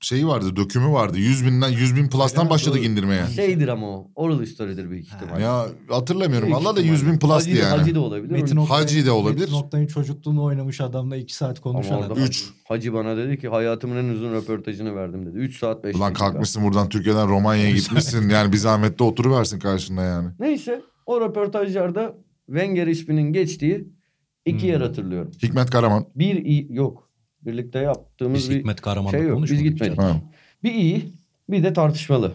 şeyi 0.00 0.26
vardı, 0.26 0.56
dökümü 0.56 0.88
vardı. 0.92 1.18
100 1.18 1.46
binden 1.46 1.68
100 1.68 1.96
bin 1.96 2.08
plus'tan 2.08 2.42
Evet, 2.42 2.50
başladı 2.50 2.76
doğru. 2.76 2.84
indirmeye. 2.84 3.26
Şeydir 3.26 3.68
ama 3.68 3.86
o. 3.88 4.10
Oral 4.14 4.46
story'dir 4.46 4.90
büyük 4.90 5.06
ihtimal. 5.06 5.40
Ya 5.40 5.66
hatırlamıyorum. 5.88 6.54
Allah 6.54 6.76
da 6.76 6.80
100 6.80 7.06
bin 7.06 7.12
ihtimalle. 7.14 7.18
plus'tı 7.18 7.50
Hacı, 7.50 7.62
yani. 7.62 7.78
Hacı 7.80 7.94
da 7.94 8.00
olabilir. 8.00 8.32
Metin 8.32 8.56
Hacı 8.56 9.06
da 9.06 9.12
olabilir. 9.14 9.40
Metin 9.40 9.52
Oktay'ın 9.54 9.86
çocukluğunu 9.86 10.42
oynamış 10.44 10.80
adamla 10.80 11.16
2 11.16 11.34
saat 11.34 11.60
konuşan 11.60 11.98
adam. 11.98 12.10
orada 12.10 12.20
Üç. 12.20 12.44
Hacı 12.68 12.92
bana 12.92 13.16
dedi 13.16 13.38
ki 13.40 13.48
hayatımın 13.48 13.96
en 13.96 14.14
uzun 14.14 14.32
röportajını 14.32 14.96
verdim 14.96 15.26
dedi. 15.26 15.36
3 15.38 15.58
saat 15.58 15.84
5 15.84 15.96
Ulan 15.96 16.12
kalkmışsın 16.12 16.64
buradan 16.64 16.88
Türkiye'den 16.88 17.28
Romanya'ya 17.28 17.70
gitmişsin. 17.70 18.28
Yani 18.28 18.52
bir 18.52 18.56
zahmet 18.58 18.98
de 18.98 19.04
oturuversin 19.04 19.58
karşında 19.58 20.02
yani. 20.02 20.28
Neyse 20.40 20.82
o 21.06 21.20
röportajlarda 21.20 22.14
Wenger 22.46 22.86
isminin 22.86 23.32
geçtiği 23.32 23.88
iki 24.46 24.62
Hmm. 24.62 24.68
yer 24.68 24.80
hatırlıyorum. 24.80 25.30
Hikmet 25.42 25.70
Karaman. 25.70 26.06
Bir 26.16 26.68
yok. 26.70 27.07
Birlikte 27.46 27.78
yaptığımız 27.78 28.38
Biz 28.38 28.50
bir 28.50 28.58
Hikmet 28.58 29.10
şey 29.10 29.22
yok. 29.22 29.42
Biz 29.42 29.62
gitmedik. 29.62 29.98
Ha. 29.98 30.16
Bir 30.62 30.74
iyi 30.74 31.12
bir 31.50 31.62
de 31.62 31.72
tartışmalı. 31.72 32.32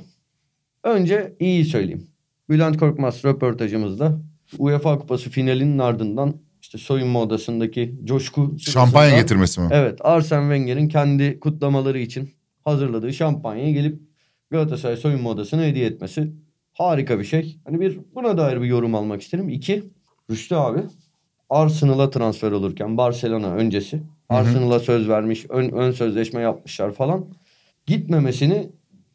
Önce 0.84 1.36
iyi 1.40 1.66
söyleyeyim. 1.66 2.08
Bülent 2.50 2.78
Korkmaz 2.78 3.26
röportajımızda 3.26 4.22
UEFA 4.58 5.00
Kupası 5.00 5.30
finalinin 5.30 5.80
ardından 5.80 6.36
işte 6.62 6.78
soyunma 6.78 7.22
odasındaki 7.22 7.96
coşku 8.04 8.56
Şampanya 8.60 9.16
getirmesi 9.16 9.62
mi? 9.62 9.68
Evet 9.72 10.00
Arsene 10.02 10.42
Wenger'in 10.42 10.88
kendi 10.88 11.40
kutlamaları 11.40 12.00
için 12.00 12.30
hazırladığı 12.66 13.14
şampanyayı 13.14 13.74
gelip 13.74 14.00
Galatasaray 14.52 14.98
soyunma 14.98 15.30
odasına 15.30 15.62
hediye 15.64 15.86
etmesi 15.86 16.34
harika 16.74 17.20
bir 17.20 17.24
şey. 17.24 17.58
Hani 17.66 17.80
bir 17.80 18.00
buna 18.16 18.38
dair 18.38 18.62
bir 18.62 18.66
yorum 18.66 18.96
almak 18.96 19.22
isterim. 19.22 19.50
İki 19.50 19.84
Rüştü 20.30 20.56
abi 20.56 20.80
Arsenal'a 21.50 22.10
transfer 22.10 22.52
olurken 22.52 22.98
Barcelona 22.98 23.54
öncesi 23.54 24.04
Arsenal'a 24.34 24.80
söz 24.80 25.10
vermiş 25.10 25.46
ön, 25.50 25.70
ön 25.70 25.92
sözleşme 25.92 26.42
yapmışlar 26.42 26.92
falan. 26.92 27.26
Gitmemesini 27.86 28.72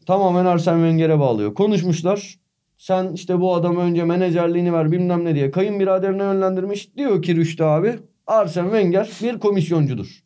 tamamen 0.06 0.44
Arsene 0.44 0.76
Wenger'e 0.76 1.18
bağlıyor. 1.18 1.54
Konuşmuşlar. 1.54 2.38
Sen 2.78 3.12
işte 3.12 3.40
bu 3.40 3.54
adama 3.54 3.82
önce 3.82 4.04
menajerliğini 4.04 4.72
ver 4.72 4.92
bilmem 4.92 5.24
ne 5.24 5.34
diye 5.34 5.50
kayınbiraderine 5.50 6.22
yönlendirmiş. 6.22 6.96
Diyor 6.96 7.22
ki 7.22 7.36
Rüştü 7.36 7.64
abi 7.64 7.98
Arsene 8.26 8.64
Wenger 8.64 9.10
bir 9.22 9.38
komisyoncudur. 9.38 10.24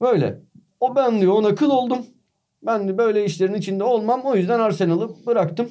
Böyle. 0.00 0.40
O 0.80 0.96
ben 0.96 1.20
diyor 1.20 1.32
ona 1.32 1.54
kıl 1.54 1.70
oldum. 1.70 1.98
Ben 2.62 2.88
de 2.88 2.98
böyle 2.98 3.24
işlerin 3.24 3.54
içinde 3.54 3.84
olmam. 3.84 4.20
O 4.24 4.36
yüzden 4.36 4.60
Arsenal'ı 4.60 5.26
bıraktım. 5.26 5.68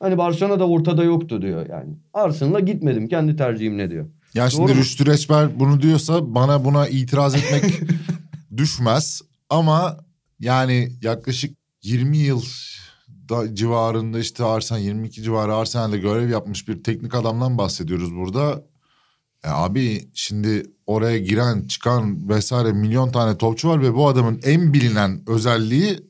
Hani 0.00 0.18
Barcelona 0.18 0.60
da 0.60 0.68
ortada 0.68 1.04
yoktu 1.04 1.42
diyor 1.42 1.68
yani. 1.68 1.94
Arsenal'a 2.14 2.60
gitmedim 2.60 3.08
kendi 3.08 3.36
tercihimle 3.36 3.90
diyor. 3.90 4.06
Ya 4.34 4.50
şimdi 4.50 4.68
Doğru? 4.68 4.78
Rüştü 4.78 5.06
Reçber 5.06 5.60
bunu 5.60 5.82
diyorsa 5.82 6.34
bana 6.34 6.64
buna 6.64 6.88
itiraz 6.88 7.34
etmek 7.34 7.80
düşmez. 8.56 9.22
Ama 9.50 9.96
yani 10.40 10.92
yaklaşık 11.02 11.56
20 11.82 12.18
yıl 12.18 12.42
da 13.28 13.54
civarında 13.54 14.18
işte 14.18 14.44
Arsenal 14.44 14.80
22 14.80 15.22
civarı 15.22 15.54
Arsenal'de 15.54 15.98
görev 15.98 16.30
yapmış 16.30 16.68
bir 16.68 16.84
teknik 16.84 17.14
adamdan 17.14 17.58
bahsediyoruz 17.58 18.14
burada. 18.14 18.62
E 19.44 19.48
abi 19.48 20.08
şimdi 20.14 20.62
oraya 20.86 21.18
giren 21.18 21.66
çıkan 21.66 22.28
vesaire 22.28 22.72
milyon 22.72 23.12
tane 23.12 23.38
topçu 23.38 23.68
var 23.68 23.82
ve 23.82 23.94
bu 23.94 24.08
adamın 24.08 24.40
en 24.44 24.72
bilinen 24.72 25.22
özelliği 25.26 26.00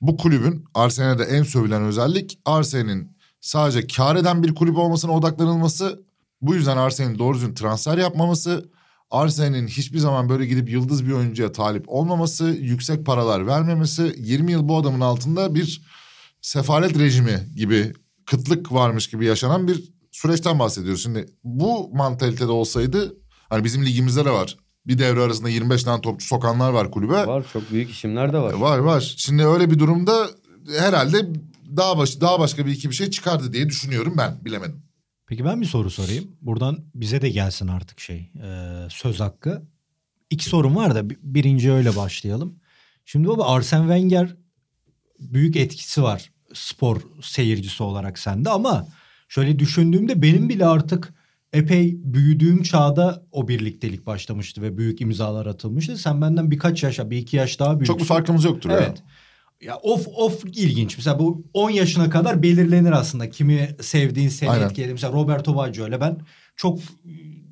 bu 0.00 0.16
kulübün 0.16 0.64
Arsenal'de 0.74 1.24
en 1.24 1.42
sövülen 1.42 1.82
özellik 1.82 2.38
Arsenal'in 2.44 3.16
sadece 3.40 3.86
kar 3.86 4.16
eden 4.16 4.42
bir 4.42 4.54
kulüp 4.54 4.78
olmasına 4.78 5.12
odaklanılması 5.12 6.02
bu 6.42 6.54
yüzden 6.54 6.76
Arsenal'in 6.76 7.18
doğru 7.18 7.34
düzgün 7.34 7.54
transfer 7.54 7.98
yapmaması, 7.98 8.70
Arsenal'in 9.10 9.66
hiçbir 9.66 9.98
zaman 9.98 10.28
böyle 10.28 10.46
gidip 10.46 10.70
yıldız 10.70 11.06
bir 11.06 11.12
oyuncuya 11.12 11.52
talip 11.52 11.84
olmaması, 11.86 12.44
yüksek 12.44 13.06
paralar 13.06 13.46
vermemesi, 13.46 14.14
20 14.18 14.52
yıl 14.52 14.68
bu 14.68 14.76
adamın 14.76 15.00
altında 15.00 15.54
bir 15.54 15.82
sefalet 16.40 16.98
rejimi 16.98 17.48
gibi, 17.56 17.92
kıtlık 18.26 18.72
varmış 18.72 19.10
gibi 19.10 19.26
yaşanan 19.26 19.68
bir 19.68 19.92
süreçten 20.10 20.58
bahsediyoruz. 20.58 21.02
Şimdi 21.02 21.26
bu 21.44 21.90
mantalitede 21.94 22.50
olsaydı, 22.50 23.16
hani 23.48 23.64
bizim 23.64 23.86
ligimizde 23.86 24.24
de 24.24 24.30
var. 24.30 24.56
Bir 24.86 24.98
devre 24.98 25.20
arasında 25.20 25.48
25 25.48 25.84
tane 25.84 26.00
topçu 26.00 26.26
sokanlar 26.26 26.72
var 26.72 26.90
kulübe. 26.90 27.26
Var 27.26 27.46
çok 27.52 27.70
büyük 27.70 27.90
isimler 27.90 28.32
de 28.32 28.38
var. 28.38 28.52
Var 28.52 28.78
var. 28.78 29.14
Şimdi 29.16 29.46
öyle 29.46 29.70
bir 29.70 29.78
durumda 29.78 30.30
herhalde 30.78 31.28
daha 31.76 31.98
baş, 31.98 32.20
daha 32.20 32.40
başka 32.40 32.66
bir 32.66 32.72
iki 32.72 32.90
bir 32.90 32.94
şey 32.94 33.10
çıkardı 33.10 33.52
diye 33.52 33.68
düşünüyorum 33.68 34.14
ben. 34.18 34.44
Bilemedim. 34.44 34.82
Peki 35.26 35.44
ben 35.44 35.60
bir 35.60 35.66
soru 35.66 35.90
sorayım. 35.90 36.36
Buradan 36.40 36.78
bize 36.94 37.22
de 37.22 37.28
gelsin 37.30 37.68
artık 37.68 38.00
şey 38.00 38.30
e, 38.42 38.68
söz 38.88 39.20
hakkı. 39.20 39.62
İki 40.30 40.44
sorum 40.44 40.76
var 40.76 40.94
da 40.94 41.10
bi- 41.10 41.18
birinci 41.22 41.72
öyle 41.72 41.96
başlayalım. 41.96 42.58
Şimdi 43.04 43.28
baba 43.28 43.46
Arsene 43.46 43.80
Wenger 43.82 44.36
büyük 45.20 45.56
etkisi 45.56 46.02
var 46.02 46.30
spor 46.54 47.00
seyircisi 47.22 47.82
olarak 47.82 48.18
sende 48.18 48.50
ama 48.50 48.86
şöyle 49.28 49.58
düşündüğümde 49.58 50.22
benim 50.22 50.48
bile 50.48 50.66
artık 50.66 51.14
epey 51.52 51.96
büyüdüğüm 52.04 52.62
çağda 52.62 53.26
o 53.32 53.48
birliktelik 53.48 54.06
başlamıştı 54.06 54.62
ve 54.62 54.78
büyük 54.78 55.00
imzalar 55.00 55.46
atılmıştı. 55.46 55.96
Sen 55.98 56.20
benden 56.22 56.50
birkaç 56.50 56.82
yaşa 56.82 57.10
bir 57.10 57.16
iki 57.16 57.36
yaş 57.36 57.60
daha 57.60 57.70
büyüksün. 57.80 57.92
Çok 57.94 58.00
bir 58.00 58.06
farkımız 58.06 58.44
yoktur. 58.44 58.70
Evet. 58.70 58.98
Ya 58.98 59.04
of 59.82 60.08
of 60.08 60.44
ilginç. 60.44 60.96
Mesela 60.96 61.18
bu 61.18 61.44
10 61.54 61.70
yaşına 61.70 62.10
kadar 62.10 62.42
belirlenir 62.42 62.92
aslında. 62.92 63.30
Kimi 63.30 63.76
sevdiğin 63.80 64.28
seni 64.28 64.50
Aynen. 64.50 64.66
etkiledi. 64.66 64.92
Mesela 64.92 65.12
Roberto 65.12 65.56
Baggio 65.56 65.84
öyle 65.84 66.00
ben 66.00 66.18
çok 66.56 66.78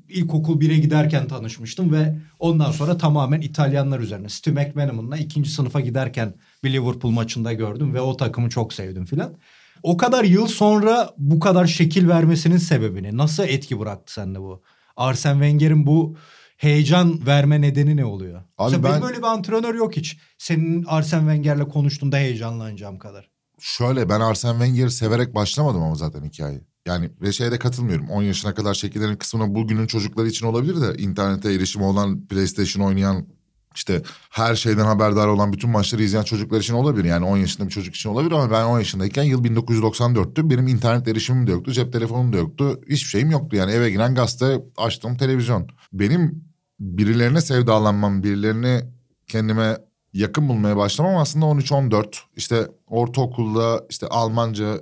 ilkokul 0.08 0.60
1'e 0.60 0.78
giderken 0.78 1.28
tanışmıştım 1.28 1.92
ve 1.92 2.16
ondan 2.38 2.72
sonra 2.72 2.98
tamamen 2.98 3.40
İtalyanlar 3.40 4.00
üzerine. 4.00 4.28
Stu 4.28 4.52
McManaman'la 4.52 5.16
ikinci 5.16 5.50
sınıfa 5.50 5.80
giderken 5.80 6.34
bir 6.64 6.72
Liverpool 6.72 7.12
maçında 7.12 7.52
gördüm 7.52 7.94
ve 7.94 8.00
o 8.00 8.16
takımı 8.16 8.48
çok 8.48 8.72
sevdim 8.72 9.04
filan. 9.04 9.34
O 9.82 9.96
kadar 9.96 10.24
yıl 10.24 10.46
sonra 10.46 11.10
bu 11.18 11.40
kadar 11.40 11.66
şekil 11.66 12.08
vermesinin 12.08 12.56
sebebini 12.56 13.16
nasıl 13.16 13.42
etki 13.42 13.78
bıraktı 13.78 14.12
sende 14.12 14.40
bu? 14.40 14.62
Arsene 14.96 15.32
Wenger'in 15.32 15.86
bu 15.86 16.16
heyecan 16.60 17.26
verme 17.26 17.60
nedeni 17.60 17.96
ne 17.96 18.04
oluyor? 18.04 18.42
Abi 18.58 18.70
Mesela 18.70 18.82
ben- 18.82 18.92
benim 18.92 19.08
öyle 19.08 19.18
bir 19.18 19.26
antrenör 19.26 19.74
yok 19.74 19.96
hiç. 19.96 20.18
Senin 20.38 20.84
Arsene 20.86 21.20
Wenger'le 21.20 21.68
konuştuğunda 21.68 22.16
heyecanlanacağım 22.16 22.98
kadar. 22.98 23.30
Şöyle 23.60 24.08
ben 24.08 24.20
Arsene 24.20 24.52
Wenger'i 24.52 24.90
severek 24.90 25.34
başlamadım 25.34 25.82
ama 25.82 25.94
zaten 25.94 26.24
hikaye. 26.24 26.60
Yani 26.86 27.10
ve 27.20 27.32
şeye 27.32 27.52
de 27.52 27.58
katılmıyorum. 27.58 28.08
10 28.10 28.22
yaşına 28.22 28.54
kadar 28.54 28.74
şekillerin 28.74 29.16
kısmına 29.16 29.54
bugünün 29.54 29.86
çocukları 29.86 30.28
için 30.28 30.46
olabilir 30.46 30.80
de 30.80 31.02
internete 31.02 31.52
erişimi 31.52 31.84
olan, 31.84 32.26
PlayStation 32.26 32.86
oynayan, 32.86 33.26
işte 33.74 34.02
her 34.30 34.54
şeyden 34.54 34.84
haberdar 34.84 35.28
olan 35.28 35.52
bütün 35.52 35.70
maçları 35.70 36.02
izleyen 36.02 36.24
çocuklar 36.24 36.60
için 36.60 36.74
olabilir. 36.74 37.04
Yani 37.04 37.24
10 37.24 37.36
yaşında 37.36 37.66
bir 37.66 37.72
çocuk 37.72 37.94
için 37.94 38.10
olabilir 38.10 38.32
ama 38.32 38.50
ben 38.50 38.64
10 38.64 38.78
yaşındayken 38.78 39.22
yıl 39.22 39.44
1994'tü. 39.44 40.50
Benim 40.50 40.68
internet 40.68 41.08
erişimim 41.08 41.46
de 41.46 41.50
yoktu, 41.50 41.72
cep 41.72 41.92
telefonum 41.92 42.32
da 42.32 42.36
yoktu. 42.36 42.80
Hiçbir 42.88 43.08
şeyim 43.08 43.30
yoktu 43.30 43.56
yani 43.56 43.72
eve 43.72 43.90
giren 43.90 44.14
gazete, 44.14 44.62
açtım 44.76 45.16
televizyon. 45.16 45.68
Benim 45.92 46.49
birilerine 46.80 47.40
sevdalanmam, 47.40 48.22
birilerini 48.22 48.80
kendime 49.26 49.78
yakın 50.12 50.48
bulmaya 50.48 50.76
başlamam 50.76 51.16
aslında 51.16 51.46
13-14. 51.46 52.16
İşte 52.36 52.68
ortaokulda 52.86 53.86
işte 53.90 54.06
Almanca 54.06 54.80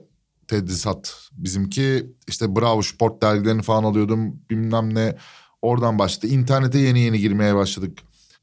tedrisat. 0.49 1.15
Bizimki 1.33 2.13
işte 2.29 2.57
Bravo 2.57 2.83
Sport 2.83 3.23
dergilerini 3.23 3.63
falan 3.63 3.85
alıyordum 3.85 4.37
bilmem 4.51 4.95
ne. 4.95 5.17
Oradan 5.63 5.99
başladı. 5.99 6.27
İnternete 6.27 6.79
yeni 6.79 7.01
yeni 7.01 7.19
girmeye 7.19 7.55
başladık 7.55 7.99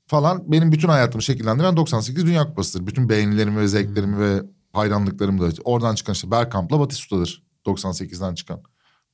falan. 0.07 0.51
Benim 0.51 0.71
bütün 0.71 0.87
hayatımı 0.87 1.21
şekillendiren 1.21 1.77
98 1.77 2.25
Dünya 2.25 2.47
Kupası'dır. 2.47 2.87
Bütün 2.87 3.09
beğenilerimi 3.09 3.59
ve 3.59 3.67
zevklerimi 3.67 4.19
ve 4.19 4.41
hayranlıklarım 4.73 5.41
da 5.41 5.49
oradan 5.63 5.95
çıkan 5.95 6.13
işte 6.13 6.31
Bergkamp'la 6.31 6.79
Batistuta'dır 6.79 7.43
98'den 7.65 8.35
çıkan. 8.35 8.61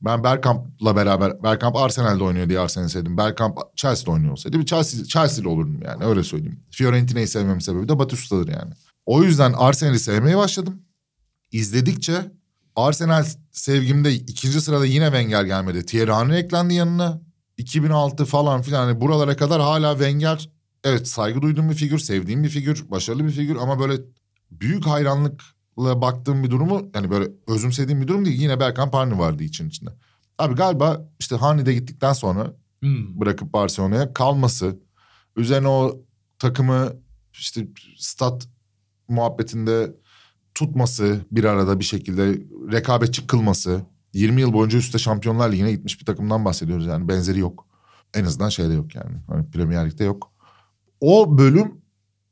Ben 0.01 0.23
Bergkamp'la 0.23 0.95
beraber 0.95 1.43
Bergkamp 1.43 1.75
Arsenal'de 1.75 2.23
oynuyor 2.23 2.49
diye 2.49 2.59
Arsenal'i 2.59 2.89
sevdim. 2.89 3.17
Bergkamp 3.17 3.57
Chelsea'de 3.75 4.11
oynuyor 4.11 4.31
olsaydı 4.31 4.59
bir 4.59 4.65
Chelsea, 4.65 5.05
Chelsea'li 5.05 5.47
olurdum 5.47 5.79
yani 5.85 6.03
öyle 6.03 6.23
söyleyeyim. 6.23 6.59
Fiorentina'yı 6.71 7.27
sevmemin 7.27 7.59
sebebi 7.59 7.89
de 7.89 7.99
Batistuta'dır 7.99 8.47
yani. 8.47 8.73
O 9.05 9.23
yüzden 9.23 9.53
Arsenal'i 9.53 9.99
sevmeye 9.99 10.37
başladım. 10.37 10.81
İzledikçe 11.51 12.31
Arsenal 12.75 13.25
sevgimde 13.51 14.13
ikinci 14.13 14.61
sırada 14.61 14.85
yine 14.85 15.05
Wenger 15.05 15.43
gelmedi. 15.43 15.85
Thierry 15.85 16.11
Henry 16.11 16.37
eklendi 16.37 16.73
yanına. 16.73 17.21
2006 17.57 18.25
falan 18.25 18.61
filan 18.61 18.85
hani 18.85 19.01
buralara 19.01 19.35
kadar 19.35 19.61
hala 19.61 19.91
Wenger 19.91 20.49
evet 20.83 21.07
saygı 21.07 21.41
duyduğum 21.41 21.69
bir 21.69 21.75
figür, 21.75 21.99
sevdiğim 21.99 22.43
bir 22.43 22.49
figür, 22.49 22.91
başarılı 22.91 23.25
bir 23.25 23.31
figür 23.31 23.55
ama 23.55 23.79
böyle 23.79 23.93
büyük 24.51 24.87
hayranlıkla 24.87 25.45
baktığım 25.77 26.43
bir 26.43 26.49
durumu 26.49 26.89
yani 26.95 27.11
böyle 27.11 27.31
özümsediğim 27.47 28.01
bir 28.01 28.07
durum 28.07 28.25
değil. 28.25 28.41
Yine 28.41 28.59
Bergkamp 28.59 28.93
Harni 28.93 29.19
vardı 29.19 29.43
için 29.43 29.69
içinde. 29.69 29.89
Abi 30.37 30.55
galiba 30.55 31.07
işte 31.19 31.35
Harni'de 31.35 31.73
gittikten 31.73 32.13
sonra 32.13 32.53
Hmm. 32.81 33.19
bırakıp 33.19 33.53
Barcelona'ya 33.53 34.13
kalması, 34.13 34.79
üzerine 35.35 35.67
o 35.67 36.01
takımı 36.39 36.93
işte 37.33 37.67
stat 37.97 38.47
muhabbetinde 39.07 39.95
tutması 40.55 41.19
bir 41.31 41.43
arada 41.43 41.79
bir 41.79 41.85
şekilde 41.85 42.41
rekabetçi 42.71 43.27
kılması. 43.27 43.81
20 44.13 44.41
yıl 44.41 44.53
boyunca 44.53 44.77
üstte 44.77 44.97
Şampiyonlar 44.97 45.51
Ligi'ne 45.51 45.71
gitmiş 45.71 45.99
bir 45.99 46.05
takımdan 46.05 46.45
bahsediyoruz 46.45 46.85
yani 46.85 47.07
benzeri 47.07 47.39
yok. 47.39 47.67
En 48.13 48.25
azından 48.25 48.49
şeyde 48.49 48.73
yok 48.73 48.95
yani. 48.95 49.17
Hani 49.27 49.51
Premier 49.51 49.89
Lig'de 49.89 50.03
yok. 50.03 50.31
O 51.01 51.37
bölüm 51.37 51.80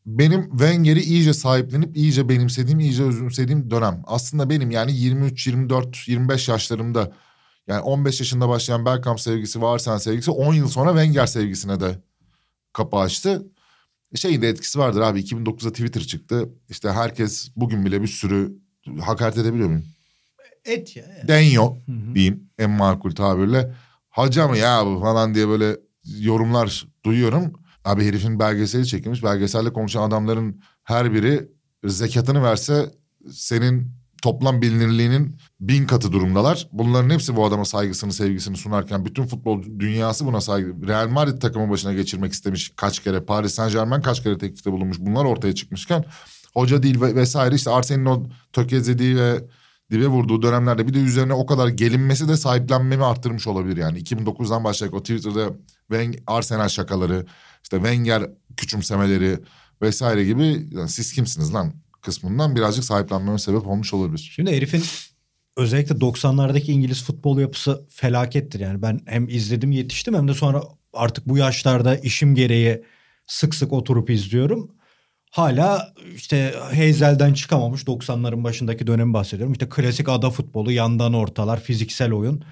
benim 0.05 0.49
Wenger'i 0.49 0.99
iyice 0.99 1.33
sahiplenip 1.33 1.97
iyice 1.97 2.29
benimsediğim, 2.29 2.79
iyice 2.79 3.03
özümsediğim 3.03 3.71
dönem. 3.71 4.03
Aslında 4.07 4.49
benim 4.49 4.71
yani 4.71 4.95
23, 4.95 5.47
24, 5.47 6.07
25 6.07 6.49
yaşlarımda 6.49 7.11
yani 7.67 7.81
15 7.81 8.19
yaşında 8.19 8.49
başlayan 8.49 8.85
Bergkamp 8.85 9.19
sevgisi 9.19 9.61
ve 9.61 9.67
Arsenal 9.67 9.99
sevgisi 9.99 10.31
10 10.31 10.53
yıl 10.53 10.67
sonra 10.67 10.89
Wenger 10.89 11.25
sevgisine 11.25 11.79
de 11.79 11.99
kapı 12.73 12.97
açtı. 12.97 13.45
Şeyin 14.15 14.41
de 14.41 14.49
etkisi 14.49 14.79
vardır 14.79 15.01
abi 15.01 15.19
2009'da 15.19 15.71
Twitter 15.71 16.01
çıktı. 16.01 16.49
İşte 16.69 16.91
herkes 16.91 17.51
bugün 17.55 17.85
bile 17.85 18.01
bir 18.01 18.07
sürü 18.07 18.53
hakaret 19.01 19.37
edebiliyor 19.37 19.69
muyum? 19.69 19.85
Et 20.65 20.95
ya. 20.95 21.03
ya. 21.03 21.27
Deniyor 21.27 21.67
Hı 21.85 21.91
hı. 21.91 22.15
diyeyim 22.15 22.49
en 22.57 22.69
makul 22.69 23.11
tabirle. 23.11 23.73
Haca 24.09 24.47
mı 24.47 24.57
ya 24.57 24.85
bu 24.85 24.99
falan 24.99 25.35
diye 25.35 25.47
böyle 25.47 25.77
yorumlar 26.19 26.87
duyuyorum. 27.05 27.53
Abi 27.89 28.05
herifin 28.05 28.39
belgeseli 28.39 28.87
çekilmiş. 28.87 29.23
Belgeselle 29.23 29.73
konuşan 29.73 30.03
adamların 30.03 30.61
her 30.83 31.13
biri 31.13 31.51
zekatını 31.83 32.43
verse 32.43 32.91
senin 33.31 33.91
toplam 34.21 34.61
bilinirliğinin 34.61 35.37
bin 35.59 35.87
katı 35.87 36.11
durumdalar. 36.11 36.67
Bunların 36.71 37.09
hepsi 37.09 37.35
bu 37.35 37.45
adama 37.45 37.65
saygısını 37.65 38.13
sevgisini 38.13 38.57
sunarken 38.57 39.05
bütün 39.05 39.23
futbol 39.23 39.63
dünyası 39.79 40.25
buna 40.25 40.41
saygı. 40.41 40.87
Real 40.87 41.07
Madrid 41.07 41.41
takımı 41.41 41.69
başına 41.69 41.93
geçirmek 41.93 42.33
istemiş 42.33 42.73
kaç 42.75 42.99
kere. 42.99 43.25
Paris 43.25 43.53
Saint 43.53 43.73
Germain 43.73 44.01
kaç 44.01 44.23
kere 44.23 44.37
teklifte 44.37 44.71
bulunmuş. 44.71 44.97
Bunlar 44.99 45.25
ortaya 45.25 45.55
çıkmışken 45.55 46.05
hoca 46.53 46.83
değil 46.83 47.01
ve 47.01 47.15
vesaire 47.15 47.55
işte 47.55 47.69
Arsenal'in 47.69 48.05
o 48.05 48.29
tökezlediği 48.53 49.17
ve 49.17 49.43
dibe 49.91 50.07
vurduğu 50.07 50.41
dönemlerde 50.41 50.87
bir 50.87 50.93
de 50.93 50.99
üzerine 50.99 51.33
o 51.33 51.45
kadar 51.45 51.67
gelinmesi 51.67 52.27
de 52.27 52.37
sahiplenmemi 52.37 53.05
arttırmış 53.05 53.47
olabilir 53.47 53.77
yani. 53.77 53.99
2009'dan 53.99 54.63
başlayarak 54.63 54.95
o 54.95 54.99
Twitter'da 54.99 55.53
Wenger, 55.87 56.19
Arsenal 56.27 56.67
şakaları, 56.67 57.25
işte 57.63 57.77
Wenger 57.77 58.29
küçümsemeleri 58.57 59.39
vesaire 59.81 60.25
gibi 60.25 60.67
yani 60.71 60.89
siz 60.89 61.13
kimsiniz 61.13 61.53
lan 61.53 61.73
kısmından 62.01 62.55
birazcık 62.55 62.83
sahiplenmeme 62.83 63.39
sebep 63.39 63.67
olmuş 63.67 63.93
olabilir. 63.93 64.31
Şimdi 64.35 64.51
herifin 64.51 64.83
özellikle 65.57 65.95
90'lardaki 65.95 66.71
İngiliz 66.71 67.03
futbol 67.03 67.39
yapısı 67.39 67.85
felakettir 67.89 68.59
yani. 68.59 68.81
Ben 68.81 68.99
hem 69.05 69.29
izledim 69.29 69.71
yetiştim 69.71 70.13
hem 70.13 70.27
de 70.27 70.33
sonra 70.33 70.63
artık 70.93 71.29
bu 71.29 71.37
yaşlarda 71.37 71.95
işim 71.95 72.35
gereği 72.35 72.83
sık 73.27 73.55
sık 73.55 73.73
oturup 73.73 74.09
izliyorum. 74.09 74.71
Hala 75.29 75.93
işte 76.15 76.53
Hazel'den 76.75 77.33
çıkamamış 77.33 77.83
90'ların 77.83 78.43
başındaki 78.43 78.87
dönemi 78.87 79.13
bahsediyorum. 79.13 79.53
İşte 79.53 79.69
klasik 79.69 80.09
ada 80.09 80.29
futbolu, 80.29 80.71
yandan 80.71 81.13
ortalar, 81.13 81.59
fiziksel 81.59 82.13
oyun. 82.13 82.43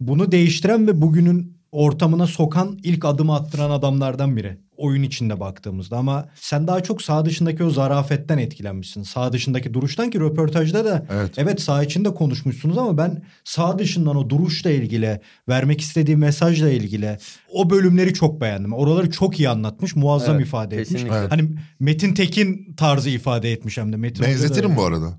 Bunu 0.00 0.32
değiştiren 0.32 0.86
ve 0.86 1.02
bugünün 1.02 1.58
ortamına 1.74 2.26
sokan 2.26 2.78
ilk 2.82 3.04
adımı 3.04 3.34
attıran 3.34 3.70
adamlardan 3.70 4.36
biri. 4.36 4.58
Oyun 4.76 5.02
içinde 5.02 5.40
baktığımızda 5.40 5.96
ama 5.96 6.28
sen 6.34 6.66
daha 6.66 6.82
çok 6.82 7.02
sağ 7.02 7.24
dışındaki 7.24 7.64
o 7.64 7.70
zarafetten 7.70 8.38
etkilenmişsin. 8.38 9.02
Sağ 9.02 9.32
dışındaki 9.32 9.74
duruştan 9.74 10.10
ki 10.10 10.20
röportajda 10.20 10.84
da 10.84 11.06
Evet. 11.10 11.32
Evet 11.36 11.60
sağ 11.60 11.82
içinde 11.82 12.14
konuşmuşsunuz 12.14 12.78
ama 12.78 12.98
ben 12.98 13.24
sağ 13.44 13.78
dışından 13.78 14.16
o 14.16 14.30
duruşla 14.30 14.70
ilgili, 14.70 15.20
vermek 15.48 15.80
istediği 15.80 16.16
mesajla 16.16 16.70
ilgili 16.70 17.18
o 17.52 17.70
bölümleri 17.70 18.14
çok 18.14 18.40
beğendim. 18.40 18.72
Oraları 18.72 19.10
çok 19.10 19.40
iyi 19.40 19.48
anlatmış, 19.48 19.96
muazzam 19.96 20.36
Evet, 20.36 20.46
ifade 20.46 20.80
etmiş. 20.80 21.02
Evet. 21.02 21.32
Hani 21.32 21.50
Metin 21.80 22.14
Tekin 22.14 22.74
tarzı 22.76 23.10
ifade 23.10 23.52
etmiş 23.52 23.78
hem 23.78 23.92
de. 23.92 23.96
Metin 23.96 24.26
Benzetirim 24.26 24.76
bu 24.76 24.84
arada. 24.84 25.18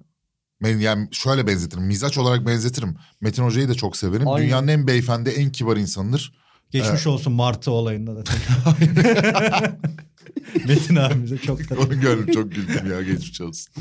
Ben 0.63 0.77
yani 0.77 1.07
şöyle 1.11 1.47
benzetirim. 1.47 1.83
Mizaç 1.83 2.17
olarak 2.17 2.47
benzetirim. 2.47 2.95
Metin 3.21 3.43
Hoca'yı 3.43 3.69
da 3.69 3.73
çok 3.73 3.97
severim. 3.97 4.27
Aynen. 4.27 4.47
Dünyanın 4.47 4.67
en 4.67 4.87
beyefendi, 4.87 5.29
en 5.29 5.51
kibar 5.51 5.77
insanıdır. 5.77 6.44
Geçmiş 6.83 7.07
olsun 7.07 7.33
Martı 7.33 7.71
olayında 7.71 8.15
da. 8.15 8.23
Metin 10.67 10.95
abimize 10.95 11.37
çok 11.37 11.69
da. 11.69 11.75
Onu 11.79 11.99
gördüm 12.01 12.33
çok 12.33 12.51
güldüm 12.51 12.91
ya 12.91 13.01
geçmiş 13.01 13.41
olsun. 13.41 13.73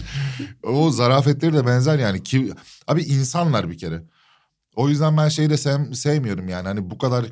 O 0.63 0.91
zarafetleri 0.91 1.53
de 1.53 1.67
benzer 1.67 1.99
yani. 1.99 2.23
Ki, 2.23 2.53
abi 2.87 3.03
insanlar 3.03 3.71
bir 3.71 3.79
kere. 3.79 4.03
O 4.77 4.89
yüzden 4.89 5.17
ben 5.17 5.29
şeyi 5.29 5.51
de 5.51 5.57
sev- 5.57 5.93
sevmiyorum 5.95 6.49
yani. 6.49 6.69
Hani 6.69 6.91
bu 6.91 6.99
kadar 6.99 7.27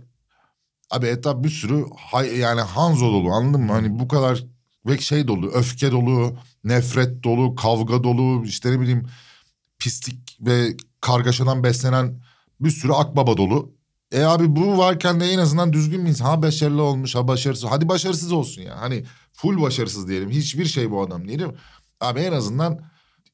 abi 0.90 1.06
etraf 1.06 1.44
bir 1.44 1.50
sürü 1.50 1.84
hay, 1.96 2.38
yani 2.38 2.60
Hanzo 2.60 3.06
dolu 3.06 3.30
anladın 3.30 3.60
mı? 3.60 3.72
Hani 3.72 3.98
bu 3.98 4.08
kadar 4.08 4.44
ve 4.86 4.98
şey 4.98 5.28
dolu 5.28 5.50
öfke 5.50 5.90
dolu 5.90 6.36
nefret 6.64 7.22
dolu 7.24 7.54
kavga 7.54 8.04
dolu 8.04 8.44
işte 8.44 8.70
ne 8.70 8.80
bileyim 8.80 9.06
pislik 9.78 10.38
ve 10.40 10.76
kargaşadan 11.00 11.64
beslenen 11.64 12.22
bir 12.60 12.70
sürü 12.70 12.92
akbaba 12.92 13.36
dolu. 13.36 13.74
E 14.12 14.22
abi 14.22 14.56
bu 14.56 14.78
varken 14.78 15.20
de 15.20 15.26
en 15.26 15.38
azından 15.38 15.72
düzgün 15.72 16.04
bir 16.04 16.08
insan. 16.10 16.24
Ha 16.24 16.42
başarılı 16.42 16.82
olmuş 16.82 17.14
ha 17.14 17.28
başarısız. 17.28 17.70
Hadi 17.70 17.88
başarısız 17.88 18.32
olsun 18.32 18.62
ya. 18.62 18.80
Hani 18.80 19.04
full 19.32 19.62
başarısız 19.62 20.08
diyelim. 20.08 20.30
Hiçbir 20.30 20.64
şey 20.64 20.90
bu 20.90 21.02
adam 21.02 21.28
diyelim. 21.28 21.52
Abi 22.00 22.20
en 22.20 22.32
azından 22.32 22.80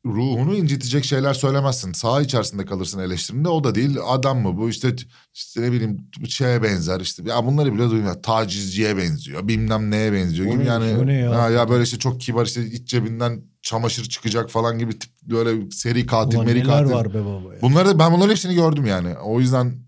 ruhunu 0.07 0.55
incitecek 0.57 1.05
şeyler 1.05 1.35
söylemezsin. 1.35 1.93
Saha 1.93 2.23
içerisinde 2.23 2.65
kalırsın 2.65 2.99
eleştirinde. 3.01 3.49
O 3.49 3.65
da 3.65 3.75
değil 3.75 3.97
adam 4.09 4.39
mı 4.39 4.57
bu 4.57 4.69
işte, 4.69 4.97
işte 5.35 5.63
ne 5.63 5.73
bileyim 5.73 5.97
şeye 6.29 6.63
benzer 6.63 7.01
işte. 7.01 7.23
Ya 7.27 7.47
bunları 7.47 7.75
bile 7.75 7.91
duymuyor. 7.91 8.23
Tacizciye 8.23 8.97
benziyor. 8.97 9.49
Bilmem 9.49 9.91
neye 9.91 10.13
benziyor 10.13 10.53
gibi 10.53 10.65
yani. 10.67 11.07
ne 11.07 11.13
ya? 11.15 11.43
Ha, 11.43 11.51
ya 11.51 11.69
böyle 11.69 11.85
işte 11.85 11.99
çok 11.99 12.21
kibar 12.21 12.47
işte 12.47 12.67
iç 12.67 12.89
cebinden 12.89 13.43
çamaşır 13.63 14.05
çıkacak 14.05 14.51
falan 14.51 14.79
gibi 14.79 14.99
tip 14.99 15.11
böyle 15.23 15.71
seri 15.71 16.07
katil, 16.07 16.37
Ulan 16.37 16.47
meri 16.47 16.63
katil. 16.63 16.93
var 16.93 17.15
be 17.15 17.25
baba 17.25 17.55
ya. 17.55 17.63
Bunları 17.63 17.89
da 17.89 17.99
ben 17.99 18.13
bunların 18.13 18.31
hepsini 18.31 18.55
gördüm 18.55 18.87
yani. 18.87 19.15
O 19.19 19.41
yüzden 19.41 19.88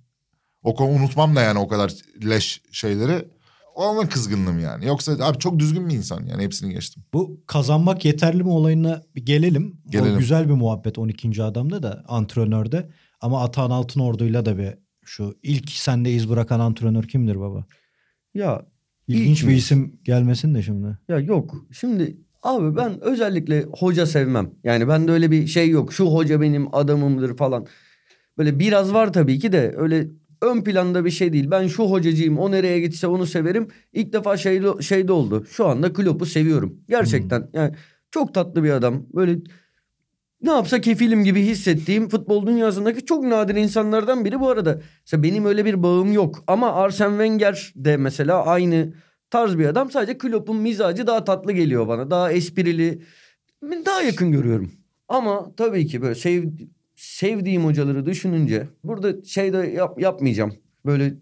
o 0.63 0.75
konu 0.75 0.89
unutmam 0.91 1.37
da 1.37 1.43
yani 1.43 1.59
o 1.59 1.69
kadar 1.69 1.93
leş 2.25 2.63
şeyleri. 2.73 3.29
Onun 3.75 4.07
kızgınlığım 4.07 4.59
yani. 4.59 4.87
Yoksa 4.87 5.13
abi 5.21 5.39
çok 5.39 5.59
düzgün 5.59 5.89
bir 5.89 5.95
insan 5.95 6.27
yani 6.27 6.43
hepsini 6.43 6.75
geçtim. 6.75 7.03
Bu 7.15 7.41
kazanmak 7.47 8.05
yeterli 8.05 8.43
mi 8.43 8.49
olayına 8.51 9.03
bir 9.15 9.27
gelelim. 9.27 9.81
Gelelim. 9.87 10.17
O 10.17 10.19
güzel 10.19 10.49
bir 10.49 10.55
muhabbet 10.55 10.99
12. 10.99 11.43
adamda 11.43 11.83
da 11.83 12.05
antrenörde. 12.09 12.91
Ama 13.21 13.45
Atahan 13.45 13.71
Altınordu'yla 13.71 14.47
da 14.47 14.59
bir 14.59 14.75
şu 15.05 15.39
ilk 15.43 15.71
sende 15.71 16.13
iz 16.13 16.31
bırakan 16.31 16.61
antrenör 16.61 17.05
kimdir 17.05 17.41
baba? 17.41 17.67
Ya 18.35 18.67
İlginç 19.09 19.39
İlk 19.39 19.49
bir 19.49 19.53
mi? 19.53 19.59
isim 19.59 20.01
gelmesin 20.05 20.55
de 20.55 20.63
şimdi. 20.63 20.99
Ya 21.09 21.19
yok. 21.19 21.55
Şimdi 21.73 22.17
abi 22.43 22.77
ben 22.77 23.01
özellikle 23.01 23.63
hoca 23.63 24.07
sevmem. 24.07 24.51
Yani 24.65 24.89
bende 24.89 25.13
öyle 25.13 25.31
bir 25.31 25.47
şey 25.47 25.69
yok. 25.69 25.93
Şu 25.93 26.07
hoca 26.07 26.41
benim 26.41 26.75
adamımdır 26.75 27.37
falan. 27.37 27.67
Böyle 28.39 28.59
biraz 28.59 28.93
var 28.93 29.13
tabii 29.13 29.39
ki 29.39 29.53
de 29.53 29.75
öyle 29.77 30.09
ön 30.43 30.65
planda 30.65 31.05
bir 31.05 31.11
şey 31.11 31.33
değil. 31.33 31.51
Ben 31.51 31.67
şu 31.67 31.85
hocacıyım. 31.85 32.39
O 32.39 32.51
nereye 32.51 32.81
gitse 32.81 33.07
onu 33.07 33.27
severim. 33.27 33.69
İlk 33.93 34.13
defa 34.13 34.37
şeyde, 34.37 34.83
şeyde 34.83 35.13
oldu. 35.13 35.47
Şu 35.51 35.67
anda 35.67 35.93
Klopp'u 35.93 36.27
seviyorum. 36.27 36.81
Gerçekten. 36.89 37.51
Yani 37.53 37.75
çok 38.11 38.35
tatlı 38.35 38.65
bir 38.65 38.71
adam. 38.71 39.07
Böyle 39.15 39.39
ne 40.43 40.51
yapsa 40.51 40.81
kefilim 40.81 41.25
gibi 41.25 41.43
hissettiğim 41.43 42.09
futbol 42.09 42.47
dünyasındaki 42.47 43.05
çok 43.05 43.25
nadir 43.25 43.55
insanlardan 43.55 44.25
biri 44.25 44.41
bu 44.41 44.51
arada. 44.51 44.81
Mesela 45.07 45.23
benim 45.23 45.45
öyle 45.45 45.65
bir 45.65 45.83
bağım 45.83 46.13
yok. 46.13 46.45
Ama 46.47 46.73
Arsene 46.73 47.11
Wenger 47.11 47.73
de 47.77 47.97
mesela 47.97 48.47
aynı 48.47 48.93
tarz 49.31 49.59
bir 49.59 49.67
adam. 49.67 49.91
Sadece 49.91 50.19
Klopp'un 50.19 50.57
mizacı 50.57 51.07
daha 51.07 51.25
tatlı 51.25 51.53
geliyor 51.53 51.89
bana. 51.89 52.11
Daha 52.11 52.33
esprili. 52.33 53.03
Daha 53.63 54.03
yakın 54.03 54.33
görüyorum. 54.33 54.73
Ama 55.09 55.55
tabii 55.57 55.87
ki 55.87 56.03
böyle 56.03 56.15
sev, 56.15 56.45
sevdiğim 57.01 57.65
hocaları 57.65 58.07
düşününce 58.07 58.69
burada 58.85 59.25
şey 59.25 59.53
de 59.53 59.59
yap, 59.59 60.01
yapmayacağım. 60.01 60.55
Böyle 60.87 61.15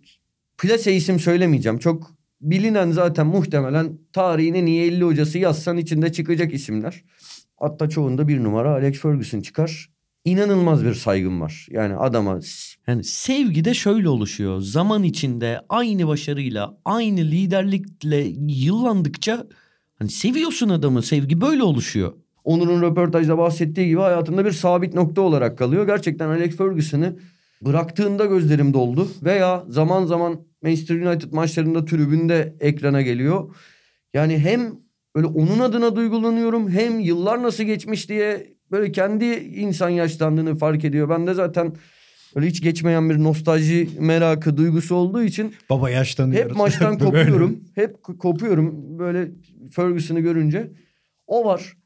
plase 0.59 0.95
isim 0.95 1.21
söylemeyeceğim. 1.21 1.79
Çok 1.79 2.11
bilinen 2.41 2.91
zaten 2.91 3.27
muhtemelen 3.27 3.99
tarihin 4.13 4.55
en 4.55 4.67
iyi 4.67 4.83
50 4.83 5.05
hocası 5.05 5.39
yazsan 5.39 5.77
içinde 5.77 6.13
çıkacak 6.13 6.55
isimler. 6.55 7.05
Hatta 7.57 7.89
çoğunda 7.89 8.29
bir 8.29 8.45
numara 8.45 8.71
Alex 8.71 8.99
Ferguson 8.99 9.41
çıkar. 9.41 9.91
İnanılmaz 10.25 10.85
bir 10.85 10.95
saygım 10.95 11.41
var. 11.41 11.67
Yani 11.71 11.97
adama 11.97 12.41
Yani 12.87 13.05
sevgi 13.05 13.65
de 13.65 13.75
şöyle 13.75 14.09
oluşuyor. 14.09 14.61
Zaman 14.61 15.03
içinde 15.03 15.61
aynı 15.69 16.09
başarıyla, 16.09 16.79
aynı 16.85 17.21
liderlikle 17.21 18.27
yıllandıkça 18.47 19.47
hani 19.99 20.11
seviyorsun 20.11 20.69
adamı. 20.69 21.03
Sevgi 21.03 21.41
böyle 21.41 21.63
oluşuyor. 21.63 22.13
Onur'un 22.49 22.83
röportajda 22.83 23.39
bahsettiği 23.39 23.89
gibi 23.89 24.01
hayatında 24.01 24.45
bir 24.45 24.51
sabit 24.53 24.95
nokta 24.95 25.21
olarak 25.21 25.59
kalıyor. 25.59 25.87
Gerçekten 25.87 26.29
Alex 26.29 26.57
Ferguson'ı 26.57 27.17
bıraktığında 27.63 28.25
gözlerim 28.27 28.75
doldu. 28.75 29.09
Veya 29.23 29.65
zaman 29.69 30.07
zaman 30.07 30.41
Manchester 30.63 31.01
United 31.01 31.33
maçlarında 31.33 31.85
tribünde 31.85 32.55
ekrana 32.61 33.03
geliyor. 33.03 33.55
Yani 34.15 34.39
hem 34.39 34.73
böyle 35.17 35.27
onun 35.27 35.59
adına 35.59 35.97
duygulanıyorum 35.97 36.71
hem 36.71 37.01
yıllar 37.01 37.43
nasıl 37.43 37.65
geçmiş 37.65 38.09
diye 38.09 38.47
böyle 38.71 38.93
kendi 38.93 39.25
insan 39.57 39.89
yaşlandığını 39.89 40.59
fark 40.59 40.85
ediyor. 40.85 41.09
Ben 41.09 41.27
de 41.27 41.35
zaten 41.35 41.73
böyle 42.37 42.47
hiç 42.47 42.63
geçmeyen 42.63 43.11
bir 43.11 43.23
nostalji 43.23 43.89
merakı 44.01 44.57
duygusu 44.57 44.95
olduğu 44.95 45.23
için 45.23 45.55
Baba 45.71 45.91
yaşlanıyoruz. 45.91 46.51
hep 46.51 46.57
maçtan 46.57 46.99
kopuyorum. 47.05 47.61
Hep 47.75 48.03
kopuyorum 48.03 48.99
böyle 48.99 49.29
Ferguson'ı 49.71 50.21
görünce. 50.21 50.71
O 51.27 51.45
var. 51.45 51.78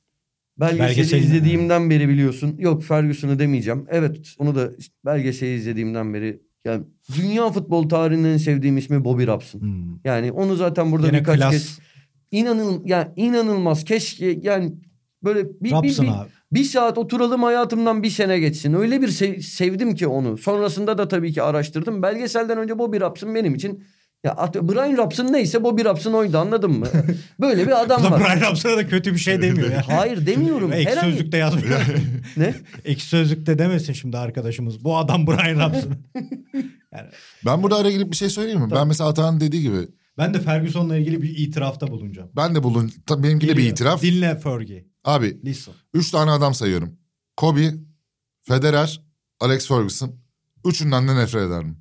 Belgeseli 0.71 0.89
Belgeseli 0.89 1.21
mi? 1.21 1.27
izlediğimden 1.27 1.91
beri 1.91 2.09
biliyorsun. 2.09 2.55
Yok 2.59 2.83
Ferguson'ı 2.83 3.39
demeyeceğim. 3.39 3.87
Evet 3.91 4.35
onu 4.39 4.55
da 4.55 4.71
işte 4.79 4.95
belgeseli 5.05 5.55
izlediğimden 5.55 6.15
beri. 6.15 6.43
Yani 6.65 6.85
dünya 7.17 7.51
futbol 7.51 7.89
tarihinin 7.89 8.29
en 8.29 8.37
sevdiğim 8.37 8.77
ismi 8.79 9.05
Bobby 9.05 9.27
Robson. 9.27 9.61
Hmm. 9.61 9.99
Yani 10.05 10.33
onu 10.33 10.57
zaten 10.57 10.93
burada 10.93 11.07
Gene 11.07 11.21
birkaç 11.21 11.39
klas. 11.39 11.51
kez 11.53 11.79
inanıl 12.31 12.83
yani 12.87 13.09
inanılmaz 13.17 13.85
keşke 13.85 14.39
yani 14.43 14.73
böyle 15.25 15.45
bir, 15.49 15.61
bir, 15.61 15.83
bir, 15.83 15.99
abi. 15.99 16.29
bir 16.53 16.65
saat 16.65 16.99
oturalım 16.99 17.43
hayatımdan 17.43 18.03
bir 18.03 18.11
sene 18.11 18.39
geçsin. 18.39 18.73
Öyle 18.75 19.03
bir 19.03 19.09
sev- 19.09 19.41
sevdim 19.41 19.95
ki 19.95 20.07
onu. 20.07 20.39
Sonrasında 20.39 20.99
da 20.99 21.09
tabii 21.09 21.33
ki 21.33 21.43
araştırdım. 21.43 22.03
Belgeselden 22.03 22.59
önce 22.59 22.79
Bobby 22.79 23.01
Robson 23.01 23.35
benim 23.35 23.55
için 23.55 23.85
ya 24.25 24.33
at- 24.33 24.55
Brian 24.63 24.97
Robson 24.97 25.33
neyse 25.33 25.65
Bobby 25.65 25.85
Robson 25.85 26.13
oydu 26.13 26.39
anladın 26.39 26.71
mı? 26.71 26.87
Böyle 27.41 27.67
bir 27.67 27.83
adam 27.83 28.05
var. 28.05 28.21
Brian 28.21 28.51
Robson'a 28.51 28.77
da 28.77 28.87
kötü 28.87 29.13
bir 29.13 29.19
şey 29.19 29.43
demiyor 29.43 29.71
ya. 29.71 29.83
Hayır 29.89 30.27
demiyorum. 30.27 30.73
Ek 30.73 30.91
Herhangi... 30.91 31.11
sözlükte 31.13 31.37
yazmış. 31.37 31.65
Ne? 32.37 32.55
Ek 32.85 33.01
sözlükte 33.01 33.59
demesin 33.59 33.93
şimdi 33.93 34.19
arkadaşımız. 34.19 34.85
Bu 34.85 34.97
adam 34.99 35.27
Brian 35.27 35.69
Robson. 35.69 35.93
Ben 37.47 37.63
burada 37.63 37.77
araya 37.77 37.91
girip 37.93 38.11
bir 38.11 38.17
şey 38.17 38.29
söyleyeyim 38.31 38.61
mi? 38.61 38.71
Ben 38.71 38.89
mesela 38.89 39.11
Atahan'ın 39.11 39.41
dediği 39.41 39.63
gibi 39.63 39.77
Ben 40.19 40.35
de 40.35 40.41
Ferguson'la 40.41 40.97
ilgili 40.97 41.23
bir 41.23 41.39
itirafta 41.39 41.89
bulunacağım. 41.89 42.31
ben 42.37 42.55
de 42.55 42.63
bulun 42.63 42.93
tabii 43.07 43.23
benimki 43.23 43.47
de 43.49 43.51
bir 43.51 43.57
Geliyor. 43.57 43.73
itiraf. 43.73 44.03
Dinle 44.03 44.37
Fergie. 44.39 44.85
Abi 45.05 45.45
Listen. 45.45 45.75
üç 45.95 46.11
tane 46.11 46.31
adam 46.31 46.55
sayıyorum. 46.55 46.97
Kobe, 47.37 47.75
Federer, 48.43 49.01
Alex 49.41 49.69
Ferguson. 49.69 50.15
Üçünden 50.67 51.09
de 51.09 51.17
nefret 51.17 51.43
ederim. 51.43 51.77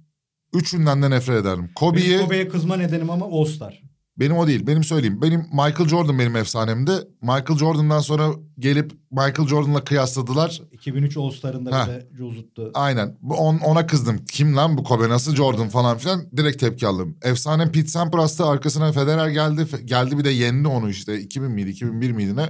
Üçünden 0.53 1.01
de 1.01 1.09
nefret 1.09 1.41
ederim. 1.41 1.69
Kobe'yi 1.75 2.09
Benim 2.11 2.23
Kobe'ye 2.23 2.47
kızma 2.47 2.75
nedenim 2.77 3.09
ama 3.09 3.25
All 3.25 3.45
Star. 3.45 3.81
benim 4.17 4.37
o 4.37 4.47
değil. 4.47 4.67
Benim 4.67 4.83
söyleyeyim. 4.83 5.21
Benim 5.21 5.39
Michael 5.39 5.87
Jordan 5.89 6.19
benim 6.19 6.35
efsanemdi. 6.35 6.91
Michael 7.21 7.57
Jordan'dan 7.59 7.99
sonra 7.99 8.29
gelip 8.59 8.91
Michael 9.11 9.47
Jordan'la 9.47 9.83
kıyasladılar. 9.83 10.61
2003 10.71 11.17
All 11.17 11.29
Star'ında 11.31 11.79
Ha. 11.79 11.85
bize 11.87 12.07
cozuttu. 12.17 12.71
Aynen. 12.73 13.17
Bu- 13.21 13.35
On, 13.35 13.57
ona 13.57 13.87
kızdım. 13.87 14.25
Kim 14.31 14.55
lan 14.57 14.77
bu 14.77 14.83
Kobe 14.83 15.09
nasıl 15.09 15.35
Jordan 15.35 15.69
falan 15.69 15.97
filan. 15.97 16.25
Direkt 16.37 16.59
tepki 16.59 16.87
aldım. 16.87 17.17
Efsane 17.21 17.71
Pete 17.71 17.87
Sampras'ta 17.87 18.49
arkasına 18.49 18.91
Federer 18.91 19.27
geldi. 19.29 19.65
Geldi 19.85 20.17
bir 20.17 20.23
de 20.23 20.29
yendi 20.29 20.67
onu 20.67 20.89
işte. 20.89 21.19
2000 21.19 21.51
miydi 21.51 21.69
2001 21.69 22.11
miydi 22.11 22.35
ne? 22.35 22.49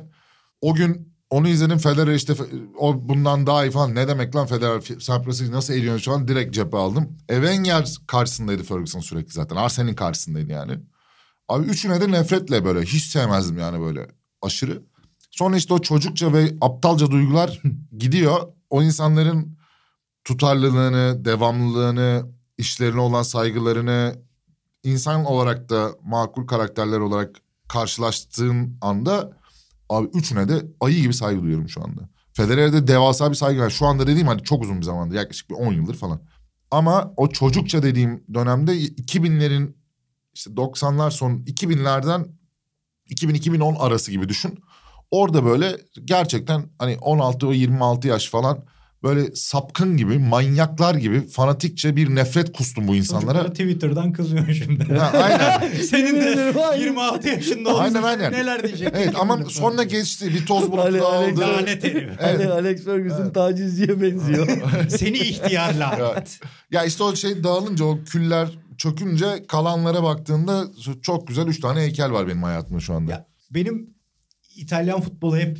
O 0.61 0.73
gün 0.75 1.10
onu 1.31 1.47
izledim 1.47 1.77
Federer 1.77 2.13
işte 2.13 2.33
o 2.77 3.09
bundan 3.09 3.47
daha 3.47 3.65
iyi 3.65 3.71
falan. 3.71 3.95
Ne 3.95 4.07
demek 4.07 4.35
lan 4.35 4.47
Federer 4.47 4.81
Sampras'ı 4.99 5.51
nasıl 5.51 5.73
ediyorsun 5.73 6.01
şu 6.01 6.11
an 6.11 6.27
direkt 6.27 6.53
cephe 6.53 6.77
aldım. 6.77 7.17
Evenger 7.29 7.95
karşısındaydı 8.07 8.63
Ferguson 8.63 8.99
sürekli 8.99 9.31
zaten. 9.31 9.55
Arsen'in 9.55 9.93
karşısındaydı 9.93 10.51
yani. 10.51 10.79
Abi 11.49 11.65
üçüne 11.65 12.01
de 12.01 12.11
nefretle 12.11 12.65
böyle 12.65 12.81
hiç 12.81 13.03
sevmezdim 13.03 13.57
yani 13.57 13.79
böyle 13.79 14.07
aşırı. 14.41 14.83
Sonra 15.31 15.57
işte 15.57 15.73
o 15.73 15.79
çocukça 15.79 16.33
ve 16.33 16.53
aptalca 16.61 17.11
duygular 17.11 17.61
gidiyor. 17.97 18.47
O 18.69 18.83
insanların 18.83 19.57
tutarlılığını, 20.23 21.25
devamlılığını, 21.25 22.31
işlerine 22.57 22.99
olan 22.99 23.23
saygılarını 23.23 24.15
insan 24.83 25.25
olarak 25.25 25.69
da 25.69 25.91
makul 26.03 26.47
karakterler 26.47 26.99
olarak 26.99 27.35
karşılaştığın 27.67 28.77
anda 28.81 29.40
abi 29.91 30.07
üçüne 30.13 30.49
de 30.49 30.65
ayı 30.79 31.01
gibi 31.01 31.13
saygı 31.13 31.41
duyuyorum 31.41 31.69
şu 31.69 31.83
anda. 31.83 32.09
Federer'e 32.33 32.73
de 32.73 32.87
devasa 32.87 33.29
bir 33.29 33.35
saygı 33.35 33.61
var. 33.61 33.69
Şu 33.69 33.85
anda 33.85 34.07
dediğim 34.07 34.27
hani 34.27 34.43
çok 34.43 34.63
uzun 34.63 34.77
bir 34.77 34.85
zamandır 34.85 35.15
yaklaşık 35.15 35.49
bir 35.49 35.55
10 35.55 35.73
yıldır 35.73 35.95
falan. 35.95 36.21
Ama 36.71 37.13
o 37.17 37.29
çocukça 37.29 37.83
dediğim 37.83 38.23
dönemde 38.33 38.77
2000'lerin 38.77 39.75
işte 40.33 40.51
90'lar 40.51 41.11
son 41.11 41.31
2000'lerden 41.31 42.25
2000-2010 43.09 43.77
arası 43.77 44.11
gibi 44.11 44.29
düşün. 44.29 44.59
Orada 45.11 45.45
böyle 45.45 45.77
gerçekten 46.05 46.69
hani 46.79 46.97
16 47.01 47.47
o 47.47 47.53
26 47.53 48.07
yaş 48.07 48.29
falan 48.29 48.65
böyle 49.03 49.35
sapkın 49.35 49.97
gibi 49.97 50.19
manyaklar 50.19 50.95
gibi 50.95 51.27
fanatikçe 51.27 51.95
bir 51.95 52.15
nefret 52.15 52.53
kustum 52.53 52.87
bu 52.87 52.95
insanlara. 52.95 53.37
Çocuklara 53.37 53.53
Twitter'dan 53.53 54.13
kızıyor 54.13 54.53
şimdi. 54.53 54.93
Ha, 54.93 55.11
aynen. 55.23 55.73
Senin 55.83 56.03
de 56.15 56.25
Yemin 56.25 56.33
ederim, 56.33 56.81
26 56.81 57.27
yaşında 57.29 57.69
olsun. 57.69 57.81
Aynen, 57.83 58.03
aynen. 58.03 58.31
Neler 58.33 58.63
diyecek? 58.63 58.89
Evet 58.93 59.13
ama 59.19 59.45
sonra 59.49 59.83
geçti 59.83 60.33
bir 60.33 60.45
toz 60.45 60.71
bulutu 60.71 60.81
Ali- 60.81 61.01
aldı. 61.01 61.39
Lanet 61.39 61.83
herif. 61.83 62.09
Evet. 62.19 62.39
Ale- 62.39 62.51
Alex 62.51 62.85
Ferguson 62.85 63.29
tacizciye 63.29 64.01
benziyor. 64.01 64.47
Seni 64.89 65.17
ihtiyar 65.17 65.73
lanet. 65.73 66.39
Ya 66.71 66.83
işte 66.85 67.03
o 67.03 67.15
şey 67.15 67.43
dağılınca 67.43 67.85
o 67.85 67.99
küller 68.03 68.47
çökünce 68.77 69.45
kalanlara 69.47 70.03
baktığında 70.03 70.65
çok 71.01 71.27
güzel 71.27 71.47
üç 71.47 71.59
tane 71.59 71.79
heykel 71.81 72.11
var 72.11 72.27
benim 72.27 72.43
hayatımda 72.43 72.79
şu 72.79 72.93
anda. 72.93 73.11
Ya 73.11 73.25
benim 73.51 73.89
İtalyan 74.55 75.01
futbolu 75.01 75.37
hep 75.37 75.57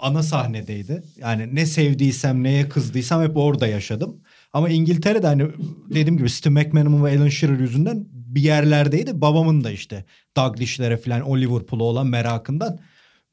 ana 0.00 0.22
sahnedeydi. 0.22 1.02
Yani 1.16 1.54
ne 1.54 1.66
sevdiysem 1.66 2.42
neye 2.42 2.68
kızdıysam 2.68 3.22
hep 3.22 3.36
orada 3.36 3.66
yaşadım. 3.66 4.20
Ama 4.52 4.68
İngiltere'de 4.68 5.26
hani 5.26 5.46
dediğim 5.90 6.16
gibi 6.16 6.30
Steve 6.30 6.54
McManaman 6.54 7.04
ve 7.04 7.18
Alan 7.18 7.28
Shearer 7.28 7.58
yüzünden 7.58 8.06
bir 8.12 8.42
yerlerdeydi. 8.42 9.20
Babamın 9.20 9.64
da 9.64 9.70
işte 9.70 10.04
Douglas'lere 10.36 10.96
falan 10.96 11.20
o 11.20 11.38
Liverpool'a 11.38 11.84
olan 11.84 12.06
merakından. 12.06 12.78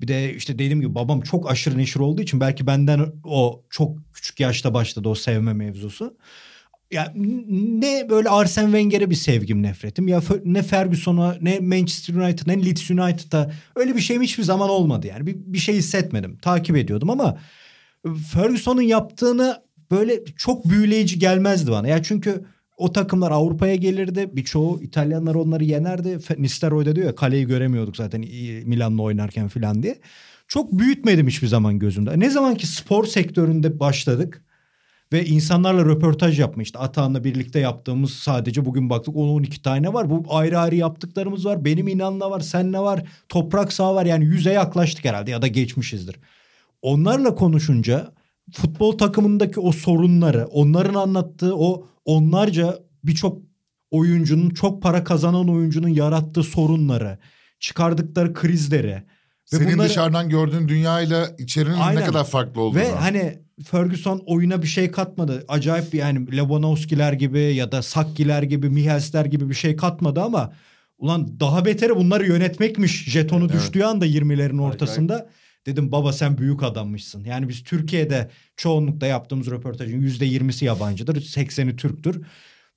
Bir 0.01 0.07
de 0.07 0.35
işte 0.35 0.53
dediğim 0.53 0.81
gibi 0.81 0.95
babam 0.95 1.21
çok 1.21 1.51
aşırı 1.51 1.77
neşir 1.77 1.99
olduğu 1.99 2.21
için 2.21 2.39
belki 2.39 2.67
benden 2.67 3.13
o 3.23 3.63
çok 3.69 4.13
küçük 4.13 4.39
yaşta 4.39 4.73
başladı 4.73 5.09
o 5.09 5.15
sevme 5.15 5.53
mevzusu. 5.53 6.17
Ya 6.93 7.13
ne 7.15 8.07
böyle 8.09 8.29
Arsene 8.29 8.65
Wenger'e 8.65 9.09
bir 9.09 9.15
sevgim 9.15 9.63
nefretim. 9.63 10.07
Ya 10.07 10.21
ne 10.45 10.63
Ferguson'a 10.63 11.37
ne 11.41 11.59
Manchester 11.59 12.13
United 12.13 12.47
ne 12.47 12.65
Leeds 12.65 12.91
United'a. 12.91 13.51
Öyle 13.75 13.95
bir 13.95 14.01
şeyim 14.01 14.21
hiçbir 14.21 14.43
zaman 14.43 14.69
olmadı 14.69 15.07
yani. 15.07 15.27
Bir, 15.27 15.35
bir 15.37 15.57
şey 15.57 15.75
hissetmedim. 15.75 16.37
Takip 16.37 16.77
ediyordum 16.77 17.09
ama 17.09 17.37
Ferguson'un 18.31 18.81
yaptığını 18.81 19.63
böyle 19.91 20.25
çok 20.37 20.69
büyüleyici 20.69 21.19
gelmezdi 21.19 21.71
bana. 21.71 21.87
Ya 21.87 22.03
çünkü 22.03 22.45
o 22.77 22.91
takımlar 22.91 23.31
Avrupa'ya 23.31 23.75
gelirdi. 23.75 24.29
Birçoğu 24.33 24.81
İtalyanlar 24.83 25.35
onları 25.35 25.63
yenerdi. 25.63 26.17
Nistelrooy'da 26.37 26.95
diyor 26.95 27.07
ya 27.07 27.15
kaleyi 27.15 27.47
göremiyorduk 27.47 27.97
zaten 27.97 28.21
Milan'la 28.65 29.01
oynarken 29.01 29.47
falan 29.47 29.83
diye. 29.83 29.99
Çok 30.47 30.71
büyütmedim 30.71 31.27
hiçbir 31.27 31.47
zaman 31.47 31.79
gözümde. 31.79 32.19
Ne 32.19 32.29
zaman 32.29 32.55
ki 32.55 32.67
spor 32.67 33.05
sektöründe 33.05 33.79
başladık 33.79 34.43
ve 35.13 35.25
insanlarla 35.25 35.85
röportaj 35.85 36.39
yapma 36.39 36.63
işte 36.63 36.79
Atahan'la 36.79 37.23
birlikte 37.23 37.59
yaptığımız 37.59 38.13
sadece 38.13 38.65
bugün 38.65 38.89
baktık 38.89 39.15
10-12 39.15 39.61
tane 39.61 39.93
var. 39.93 40.09
Bu 40.09 40.25
ayrı 40.29 40.59
ayrı 40.59 40.75
yaptıklarımız 40.75 41.45
var. 41.45 41.65
Benim 41.65 41.87
inanla 41.87 42.31
var, 42.31 42.39
senle 42.39 42.79
var, 42.79 43.03
toprak 43.29 43.73
sağ 43.73 43.95
var. 43.95 44.05
Yani 44.05 44.25
yüze 44.25 44.51
yaklaştık 44.51 45.05
herhalde 45.05 45.31
ya 45.31 45.41
da 45.41 45.47
geçmişizdir. 45.47 46.15
Onlarla 46.81 47.35
konuşunca 47.35 48.13
futbol 48.51 48.97
takımındaki 48.97 49.59
o 49.59 49.71
sorunları, 49.71 50.45
onların 50.45 50.93
anlattığı 50.93 51.55
o 51.55 51.87
onlarca 52.05 52.79
birçok 53.03 53.41
oyuncunun, 53.91 54.49
çok 54.49 54.81
para 54.81 55.03
kazanan 55.03 55.49
oyuncunun 55.49 55.87
yarattığı 55.87 56.43
sorunları, 56.43 57.17
çıkardıkları 57.59 58.33
krizleri 58.33 59.03
ve 59.53 59.57
Senin 59.57 59.73
bunları- 59.73 59.89
dışarıdan 59.89 60.29
gördüğün 60.29 60.67
dünyayla 60.67 61.29
içerinin 61.37 61.73
Aynen. 61.73 62.01
ne 62.01 62.05
kadar 62.05 62.25
farklı 62.25 62.61
olduğunu. 62.61 62.79
ve 62.79 62.91
hani 62.91 63.39
Ferguson 63.65 64.23
oyuna 64.25 64.61
bir 64.61 64.67
şey 64.67 64.91
katmadı. 64.91 65.45
Acayip 65.47 65.93
bir 65.93 65.97
yani 65.99 66.37
Lewandowski'ler 66.37 67.13
gibi 67.13 67.39
ya 67.39 67.71
da 67.71 67.81
Sakki'ler 67.81 68.43
gibi, 68.43 68.69
Mihelsler 68.69 69.25
gibi 69.25 69.49
bir 69.49 69.55
şey 69.55 69.75
katmadı 69.75 70.21
ama 70.21 70.53
ulan 70.97 71.39
daha 71.39 71.65
beteri 71.65 71.95
bunları 71.95 72.27
yönetmekmiş 72.27 73.05
jetonu 73.11 73.43
Evet. 73.45 73.53
düştüğü 73.55 73.83
anda 73.83 74.05
20'lerin 74.05 74.61
ortasında. 74.61 75.29
Dedim 75.65 75.91
baba 75.91 76.13
sen 76.13 76.37
büyük 76.37 76.63
adammışsın. 76.63 77.23
Yani 77.23 77.49
biz 77.49 77.63
Türkiye'de 77.63 78.29
çoğunlukla 78.57 79.07
yaptığımız 79.07 79.47
röportajın 79.51 80.01
%20'si 80.01 80.65
yabancıdır. 80.65 81.21
80'i 81.21 81.75
Türktür. 81.75 82.21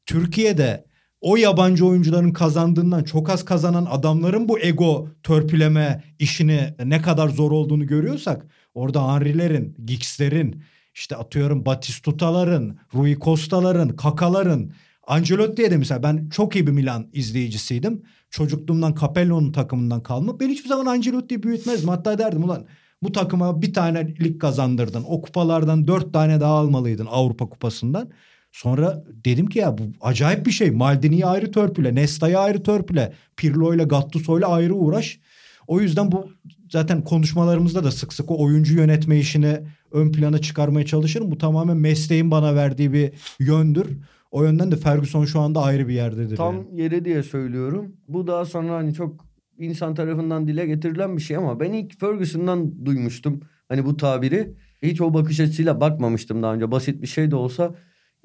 Türkiye'de 0.06 0.84
o 1.20 1.36
yabancı 1.36 1.86
oyuncuların 1.86 2.32
kazandığından 2.32 3.04
çok 3.04 3.30
az 3.30 3.44
kazanan 3.44 3.86
adamların 3.90 4.48
bu 4.48 4.58
ego 4.58 5.08
törpüleme 5.22 6.04
işini 6.18 6.74
ne 6.84 7.02
kadar 7.02 7.28
zor 7.28 7.50
olduğunu 7.50 7.86
görüyorsak 7.86 8.46
orada 8.74 9.14
Henry'lerin, 9.14 9.76
Giggs'lerin, 9.86 10.62
işte 10.94 11.16
atıyorum 11.16 11.66
Batistuta'ların, 11.66 12.78
Rui 12.94 13.18
Costa'ların, 13.20 13.88
Kaka'ların, 13.88 14.72
Ancelotti'ye 15.06 15.70
de 15.70 15.76
mesela 15.76 16.02
ben 16.02 16.28
çok 16.28 16.56
iyi 16.56 16.66
bir 16.66 16.72
Milan 16.72 17.08
izleyicisiydim. 17.12 18.02
Çocukluğumdan 18.30 18.94
Capello'nun 19.00 19.52
takımından 19.52 20.02
kalma. 20.02 20.40
Ben 20.40 20.48
hiçbir 20.48 20.68
zaman 20.68 20.86
Ancelotti'yi 20.86 21.42
büyütmezdim. 21.42 21.88
Hatta 21.88 22.18
derdim 22.18 22.44
ulan 22.44 22.66
bu 23.02 23.12
takıma 23.12 23.62
bir 23.62 23.74
tane 23.74 24.14
lig 24.20 24.40
kazandırdın. 24.40 25.04
O 25.08 25.22
kupalardan 25.22 25.86
dört 25.86 26.12
tane 26.12 26.40
daha 26.40 26.52
almalıydın 26.52 27.06
Avrupa 27.10 27.48
kupasından. 27.48 28.10
Sonra 28.56 29.04
dedim 29.24 29.46
ki 29.46 29.58
ya 29.58 29.78
bu 29.78 29.82
acayip 30.00 30.46
bir 30.46 30.50
şey. 30.50 30.70
Maldini'yi 30.70 31.26
ayrı 31.26 31.52
törpüle, 31.52 31.94
Nesta'yı 31.94 32.38
ayrı 32.38 32.62
törpüle, 32.62 33.12
Pirlo 33.36 33.74
ile 33.74 33.84
Gattuso 33.84 34.38
ile 34.38 34.46
ayrı 34.46 34.74
uğraş. 34.74 35.20
O 35.66 35.80
yüzden 35.80 36.12
bu 36.12 36.30
zaten 36.70 37.04
konuşmalarımızda 37.04 37.84
da 37.84 37.90
sık 37.90 38.12
sık 38.12 38.30
o 38.30 38.44
oyuncu 38.44 38.76
yönetme 38.76 39.18
işini 39.18 39.60
ön 39.92 40.12
plana 40.12 40.38
çıkarmaya 40.38 40.86
çalışırım. 40.86 41.30
Bu 41.30 41.38
tamamen 41.38 41.76
mesleğin 41.76 42.30
bana 42.30 42.54
verdiği 42.54 42.92
bir 42.92 43.12
yöndür. 43.40 43.86
O 44.30 44.44
yönden 44.44 44.70
de 44.70 44.76
Ferguson 44.76 45.24
şu 45.24 45.40
anda 45.40 45.62
ayrı 45.62 45.88
bir 45.88 45.94
yerdedir. 45.94 46.36
Tam 46.36 46.54
yani. 46.54 46.80
yeri 46.80 47.04
diye 47.04 47.22
söylüyorum. 47.22 47.96
Bu 48.08 48.26
daha 48.26 48.44
sonra 48.44 48.74
hani 48.74 48.94
çok 48.94 49.26
insan 49.58 49.94
tarafından 49.94 50.48
dile 50.48 50.66
getirilen 50.66 51.16
bir 51.16 51.22
şey 51.22 51.36
ama 51.36 51.60
ben 51.60 51.72
ilk 51.72 52.00
Ferguson'dan 52.00 52.86
duymuştum. 52.86 53.40
Hani 53.68 53.84
bu 53.84 53.96
tabiri. 53.96 54.54
Hiç 54.82 55.00
o 55.00 55.14
bakış 55.14 55.40
açısıyla 55.40 55.80
bakmamıştım 55.80 56.42
daha 56.42 56.54
önce. 56.54 56.70
Basit 56.70 57.02
bir 57.02 57.06
şey 57.06 57.30
de 57.30 57.36
olsa. 57.36 57.74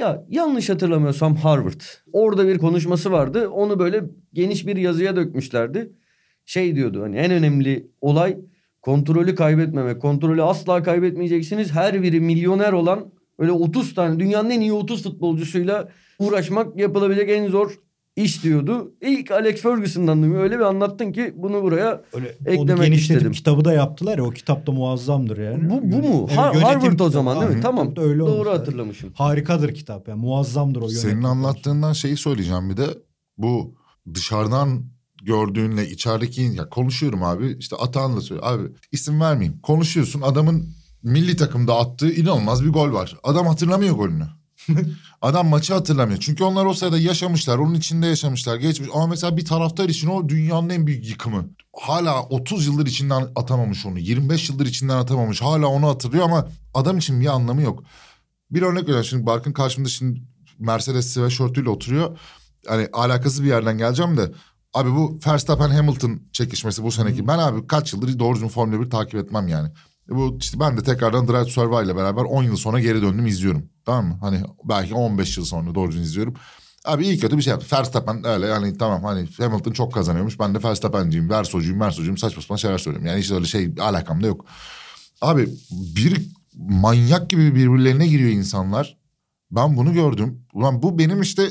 Ya 0.02 0.26
yanlış 0.30 0.70
hatırlamıyorsam 0.70 1.36
Harvard. 1.36 1.82
Orada 2.14 2.48
bir 2.48 2.58
konuşması 2.58 3.12
vardı. 3.12 3.50
Onu 3.50 3.80
böyle 3.80 4.04
geniş 4.34 4.68
bir 4.68 4.76
yazıya 4.76 5.16
dökmüşlerdi. 5.16 5.92
Şey 6.46 6.76
diyordu 6.76 7.02
hani 7.04 7.18
en 7.18 7.32
önemli 7.32 7.92
olay 8.02 8.38
kontrolü 8.82 9.36
kaybetmemek. 9.36 10.02
Kontrolü 10.02 10.44
asla 10.44 10.84
kaybetmeyeceksiniz. 10.84 11.72
Her 11.72 12.04
biri 12.04 12.20
milyoner 12.20 12.74
olan 12.74 13.12
öyle 13.40 13.52
30 13.52 13.96
tane 13.96 14.20
dünyanın 14.20 14.50
en 14.50 14.62
iyi 14.62 14.74
30 14.74 15.04
futbolcusuyla 15.04 15.90
uğraşmak 16.20 16.80
yapılabilecek 16.80 17.30
en 17.30 17.48
zor 17.48 17.80
iş 18.16 18.44
diyordu. 18.44 18.92
İlk 19.02 19.32
Alex 19.32 19.62
Ferguson'dan 19.62 20.22
duymuyor. 20.22 20.44
Öyle 20.44 20.56
bir 20.60 20.64
anlattın 20.64 21.12
ki 21.12 21.34
bunu 21.38 21.64
buraya 21.64 22.02
Öyle 22.14 22.28
eklemek 22.46 22.60
onu 22.60 22.84
genişletip 22.84 23.16
istedim. 23.18 23.32
kitabı 23.32 23.66
da 23.66 23.74
yaptılar 23.74 24.18
ya 24.18 24.24
o 24.24 24.30
kitap 24.32 24.68
da 24.68 24.72
muazzamdır 24.72 25.38
yani. 25.38 25.70
Bu, 25.70 25.82
bu 25.92 25.96
mu? 26.08 26.26
Evet, 26.30 26.38
Ha- 26.38 26.46
yönetim 26.54 26.62
Harvard 26.82 27.00
o 27.00 27.10
zaman 27.10 27.36
değil 27.36 27.46
mi? 27.48 27.50
Aynen. 27.50 27.62
Tamam. 27.62 27.94
Öyle 27.98 28.20
Doğru 28.20 28.32
olmuş. 28.32 28.48
hatırlamışım. 28.48 29.10
Harikadır 29.14 29.74
kitap 29.74 30.08
yani 30.08 30.20
muazzamdır 30.22 30.82
o 30.82 30.86
yönetim. 30.90 31.10
Senin 31.10 31.24
anlattığından 31.24 31.94
şeyi 31.94 32.18
söyleyeceğim 32.18 32.70
bir 32.70 32.78
de. 32.78 32.86
Bu 33.38 33.76
dışarıdan 34.14 34.86
gördüğünle 35.24 35.90
içerideki 35.90 36.42
ya 36.42 36.70
konuşuyorum 36.70 37.24
abi 37.24 37.56
işte 37.60 37.76
Atahan'la 37.76 38.22
söylüyor. 38.22 38.48
Abi 38.54 38.64
isim 38.92 39.22
vermeyeyim. 39.22 39.60
Konuşuyorsun 39.62 40.22
adamın 40.22 40.70
milli 41.04 41.36
takımda 41.36 41.76
attığı 41.78 42.12
inanılmaz 42.14 42.64
bir 42.66 42.70
gol 42.70 42.92
var. 42.94 43.18
Adam 43.24 43.48
hatırlamıyor 43.48 43.96
golünü. 43.96 44.28
Adam 45.22 45.48
maçı 45.48 45.74
hatırlamıyor. 45.74 46.20
Çünkü 46.20 46.44
onlar 46.44 46.66
o 46.66 46.74
sırada 46.74 46.98
yaşamışlar. 46.98 47.58
Onun 47.58 47.74
içinde 47.74 48.08
yaşamışlar. 48.08 48.56
Geçmiş. 48.56 48.90
Ama 48.94 49.08
mesela 49.08 49.38
bir 49.38 49.46
taraftar 49.46 49.90
için 49.90 50.08
o 50.08 50.30
dünyanın 50.30 50.70
en 50.70 50.88
büyük 50.88 51.10
yıkımı. 51.10 51.50
Hala 51.80 52.24
30 52.24 52.68
yıldır 52.68 52.86
içinden 52.86 53.28
atamamış 53.36 53.86
onu. 53.86 54.00
25 54.00 54.50
yıldır 54.50 54.66
içinden 54.66 54.98
atamamış. 54.98 55.42
Hala 55.42 55.68
onu 55.68 55.88
hatırlıyor 55.88 56.26
ama 56.26 56.48
adam 56.74 56.98
için 56.98 57.22
bir 57.22 57.28
anlamı 57.28 57.62
yok. 57.62 57.84
Bir 58.52 58.62
örnek 58.62 58.84
veriyorum. 58.84 59.06
Şimdi 59.06 59.26
Barkın 59.26 59.54
karşımda 59.54 59.90
şimdi 59.90 60.22
Mercedes 60.60 61.14
sweatshirtüyle 61.14 61.70
oturuyor. 61.70 62.20
Hani 62.68 62.88
alakasız 62.94 63.44
bir 63.44 63.48
yerden 63.48 63.78
geleceğim 63.78 64.18
de. 64.18 64.32
Abi 64.74 64.92
bu 64.92 65.20
Verstappen 65.28 65.70
Hamilton 65.70 66.22
çekişmesi 66.32 66.84
bu 66.84 66.92
seneki. 66.92 67.28
Ben 67.28 67.38
abi 67.38 67.68
kaç 67.68 67.94
yıldır 67.94 68.20
doğru 68.20 68.36
düzgün 68.36 68.48
Formula 68.48 68.82
1 68.82 68.90
takip 68.90 69.16
etmem 69.16 69.48
yani. 69.48 69.70
Bu 70.10 70.38
işte 70.42 70.60
ben 70.60 70.78
de 70.78 70.84
tekrardan 70.84 71.28
Drive 71.28 71.44
to 71.44 71.50
Survive 71.50 71.86
ile 71.86 71.96
beraber 71.96 72.22
10 72.22 72.44
yıl 72.44 72.56
sonra 72.56 72.80
geri 72.80 73.02
döndüm 73.02 73.28
izliyorum. 73.28 73.70
Tamam 73.86 74.06
mı? 74.06 74.18
Hani 74.22 74.42
belki 74.64 74.94
15 74.94 75.38
yıl 75.38 75.46
sonra 75.46 75.76
doğru 75.76 75.90
düzgün 75.92 76.04
izliyorum. 76.04 76.34
Abi 76.86 77.06
iyi 77.06 77.20
kötü 77.20 77.38
bir 77.38 77.42
şey 77.42 77.52
yaptı. 77.52 77.76
Verstappen 77.76 78.26
öyle 78.26 78.48
yani 78.48 78.78
tamam 78.78 79.04
hani 79.04 79.28
Hamilton 79.38 79.72
çok 79.72 79.94
kazanıyormuş. 79.94 80.40
Ben 80.40 80.56
de 80.56 80.64
Verstappen'ciyim, 80.64 81.30
Versocuyum, 81.30 81.80
Versocuyum 81.80 82.18
saçma 82.18 82.42
sapan 82.42 82.56
şeyler 82.56 82.78
söylüyorum. 82.78 83.08
Yani 83.08 83.20
hiç 83.22 83.32
öyle 83.32 83.46
şey 83.46 83.72
alakam 83.80 84.24
da 84.24 84.28
yok. 84.28 84.46
Abi 85.22 85.50
bir 85.72 86.32
manyak 86.56 87.30
gibi 87.30 87.56
birbirlerine 87.56 88.08
giriyor 88.08 88.30
insanlar. 88.30 88.98
Ben 89.52 89.78
bunu 89.78 89.94
gördüm. 89.94 90.46
Ulan 90.54 90.84
bu 90.84 91.00
benim 91.00 91.22
işte 91.22 91.50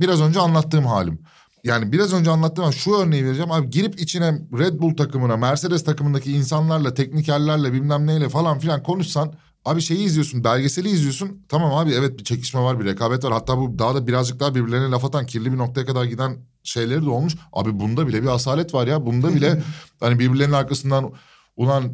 biraz 0.00 0.20
önce 0.20 0.40
anlattığım 0.40 0.86
halim. 0.86 1.18
Yani 1.64 1.92
biraz 1.92 2.12
önce 2.12 2.30
anlattığım 2.30 2.72
şu 2.72 2.94
örneği 2.94 3.24
vereceğim. 3.24 3.50
Abi 3.50 3.70
girip 3.70 4.00
içine 4.00 4.38
Red 4.58 4.80
Bull 4.80 4.96
takımına, 4.96 5.36
Mercedes 5.36 5.84
takımındaki 5.84 6.32
insanlarla, 6.32 6.94
teknikerlerle 6.94 7.72
bilmem 7.72 8.06
neyle 8.06 8.28
falan 8.28 8.58
filan 8.58 8.82
konuşsan... 8.82 9.34
Abi 9.64 9.80
şeyi 9.80 10.04
izliyorsun, 10.04 10.44
belgeseli 10.44 10.88
izliyorsun. 10.88 11.44
Tamam 11.48 11.74
abi 11.74 11.92
evet 11.92 12.18
bir 12.18 12.24
çekişme 12.24 12.60
var, 12.60 12.80
bir 12.80 12.84
rekabet 12.84 13.24
var. 13.24 13.32
Hatta 13.32 13.58
bu 13.58 13.78
daha 13.78 13.94
da 13.94 14.06
birazcık 14.06 14.40
daha 14.40 14.54
birbirlerine 14.54 14.90
laf 14.90 15.04
atan, 15.04 15.26
kirli 15.26 15.52
bir 15.52 15.58
noktaya 15.58 15.86
kadar 15.86 16.04
giden 16.04 16.36
şeyleri 16.62 17.04
de 17.04 17.10
olmuş. 17.10 17.36
Abi 17.52 17.80
bunda 17.80 18.06
bile 18.06 18.22
bir 18.22 18.26
asalet 18.26 18.74
var 18.74 18.86
ya. 18.86 19.06
Bunda 19.06 19.34
bile 19.34 19.62
hani 20.00 20.18
birbirlerinin 20.18 20.54
arkasından 20.54 21.12
ulan 21.56 21.84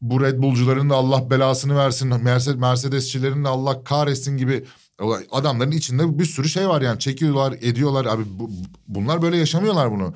bu 0.00 0.20
Red 0.20 0.42
Bull'cuların 0.42 0.90
da 0.90 0.94
Allah 0.94 1.30
belasını 1.30 1.76
versin. 1.76 2.22
Mercedes, 2.22 2.60
Mercedesçilerin 2.60 3.44
de 3.44 3.48
Allah 3.48 3.84
kahretsin 3.84 4.36
gibi 4.36 4.64
adamların 5.30 5.70
içinde 5.70 6.18
bir 6.18 6.24
sürü 6.24 6.48
şey 6.48 6.68
var 6.68 6.82
yani 6.82 6.98
çekiyorlar 6.98 7.52
ediyorlar 7.52 8.06
abi 8.06 8.22
bu, 8.38 8.50
bunlar 8.88 9.22
böyle 9.22 9.36
yaşamıyorlar 9.36 9.92
bunu. 9.92 10.14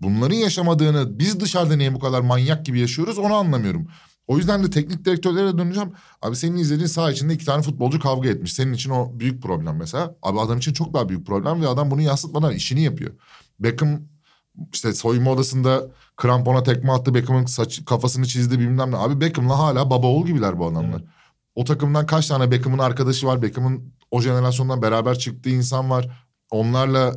Bunların 0.00 0.36
yaşamadığını 0.36 1.18
biz 1.18 1.40
dışarıda 1.40 1.76
niye 1.76 1.94
bu 1.94 1.98
kadar 1.98 2.20
manyak 2.20 2.66
gibi 2.66 2.80
yaşıyoruz 2.80 3.18
onu 3.18 3.34
anlamıyorum. 3.34 3.86
O 4.26 4.38
yüzden 4.38 4.64
de 4.64 4.70
teknik 4.70 5.04
direktörlere 5.04 5.58
döneceğim. 5.58 5.92
Abi 6.22 6.36
senin 6.36 6.56
izlediğin 6.56 6.86
saha 6.86 7.10
içinde 7.10 7.34
iki 7.34 7.44
tane 7.44 7.62
futbolcu 7.62 8.00
kavga 8.00 8.28
etmiş. 8.28 8.52
Senin 8.52 8.72
için 8.72 8.90
o 8.90 9.10
büyük 9.20 9.42
problem 9.42 9.76
mesela. 9.76 10.14
Abi 10.22 10.40
adam 10.40 10.58
için 10.58 10.72
çok 10.72 10.94
daha 10.94 11.08
büyük 11.08 11.26
problem 11.26 11.62
ve 11.62 11.68
adam 11.68 11.90
bunu 11.90 12.02
yansıtmadan 12.02 12.54
işini 12.54 12.82
yapıyor. 12.82 13.10
Beckham 13.60 14.00
işte 14.72 14.92
soyunma 14.92 15.30
odasında 15.30 15.86
krampona 16.16 16.62
tekme 16.62 16.92
attı. 16.92 17.14
Beckham'ın 17.14 17.46
saç, 17.46 17.84
kafasını 17.84 18.26
çizdi 18.26 18.58
bilmem 18.58 18.90
ne. 18.90 18.96
Abi 18.96 19.20
Beckham'la 19.20 19.58
hala 19.58 19.90
baba 19.90 20.06
oğul 20.06 20.26
gibiler 20.26 20.58
bu 20.58 20.66
adamlar. 20.66 21.00
Evet. 21.00 21.15
O 21.56 21.64
takımdan 21.64 22.06
kaç 22.06 22.28
tane 22.28 22.50
Beckham'ın 22.50 22.78
arkadaşı 22.78 23.26
var. 23.26 23.42
Beckham'ın 23.42 23.94
o 24.10 24.20
jenerasyondan 24.20 24.82
beraber 24.82 25.18
çıktığı 25.18 25.50
insan 25.50 25.90
var. 25.90 26.26
Onlarla 26.50 27.16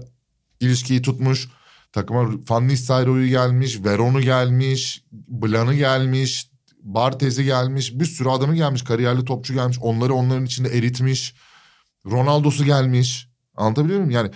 ilişkiyi 0.60 1.02
tutmuş. 1.02 1.50
Takıma 1.92 2.30
Van 2.50 2.68
Nistelrooy 2.68 3.28
gelmiş, 3.28 3.84
Veron'u 3.84 4.22
gelmiş, 4.22 5.04
Blan'ı 5.12 5.74
gelmiş, 5.74 6.52
Bartez'i 6.82 7.44
gelmiş. 7.44 8.00
Bir 8.00 8.06
sürü 8.06 8.30
adamı 8.30 8.56
gelmiş, 8.56 8.82
kariyerli 8.82 9.26
topçu 9.26 9.54
gelmiş. 9.54 9.78
Onları 9.82 10.14
onların 10.14 10.46
içinde 10.46 10.70
eritmiş. 10.70 11.36
Ronaldo'su 12.06 12.66
gelmiş. 12.66 13.30
Anlatabiliyor 13.56 14.00
muyum? 14.00 14.12
Yani 14.12 14.32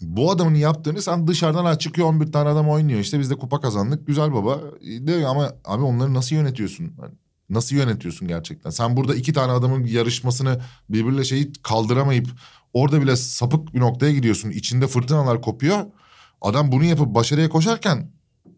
bu 0.00 0.30
adamın 0.30 0.54
yaptığını 0.54 1.02
sen 1.02 1.26
dışarıdan 1.26 1.64
ha 1.64 1.78
çıkıyor 1.78 2.08
11 2.08 2.32
tane 2.32 2.48
adam 2.48 2.68
oynuyor. 2.68 3.00
İşte 3.00 3.20
biz 3.20 3.30
de 3.30 3.34
kupa 3.34 3.60
kazandık. 3.60 4.06
Güzel 4.06 4.32
baba. 4.32 4.60
De 4.80 5.26
ama 5.26 5.52
abi 5.64 5.82
onları 5.82 6.14
nasıl 6.14 6.36
yönetiyorsun? 6.36 6.92
Hani 7.00 7.12
nasıl 7.54 7.76
yönetiyorsun 7.76 8.28
gerçekten? 8.28 8.70
Sen 8.70 8.96
burada 8.96 9.14
iki 9.14 9.32
tane 9.32 9.52
adamın 9.52 9.84
yarışmasını 9.84 10.60
birbiriyle 10.88 11.24
şeyi 11.24 11.52
kaldıramayıp 11.62 12.28
orada 12.72 13.02
bile 13.02 13.16
sapık 13.16 13.74
bir 13.74 13.80
noktaya 13.80 14.12
gidiyorsun. 14.12 14.50
İçinde 14.50 14.86
fırtınalar 14.86 15.42
kopuyor. 15.42 15.78
Adam 16.40 16.72
bunu 16.72 16.84
yapıp 16.84 17.14
başarıya 17.14 17.48
koşarken 17.48 18.10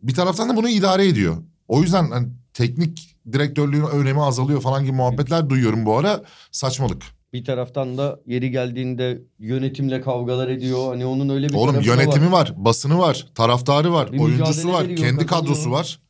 bir 0.03 0.15
taraftan 0.15 0.49
da 0.49 0.57
bunu 0.57 0.69
idare 0.69 1.09
ediyor. 1.09 1.37
O 1.69 1.83
yüzden 1.83 2.11
hani 2.11 2.29
teknik 2.53 3.17
direktörlüğün 3.33 3.85
önemi 3.85 4.23
azalıyor 4.23 4.61
falan 4.61 4.85
gibi 4.85 4.93
muhabbetler 4.93 5.51
duyuyorum 5.51 5.87
bu 5.87 5.99
ara. 5.99 6.23
Saçmalık. 6.53 7.03
Bir 7.33 7.45
taraftan 7.45 7.99
da 7.99 8.21
yeri 8.27 8.51
geldiğinde 8.51 9.23
yönetimle 9.39 10.01
kavgalar 10.01 10.49
ediyor. 10.49 10.89
Hani 10.89 11.07
onun 11.07 11.29
öyle 11.29 11.49
bir 11.49 11.55
Oğlum 11.55 11.81
yönetimi 11.81 12.33
var. 12.33 12.51
var. 12.51 12.55
basını 12.57 12.99
var, 12.99 13.27
taraftarı 13.35 13.93
var, 13.93 14.13
Bir 14.13 14.19
oyuncusu 14.19 14.73
var, 14.73 14.97
kendi 14.97 15.27
kadrosu 15.27 15.71
var. 15.71 16.01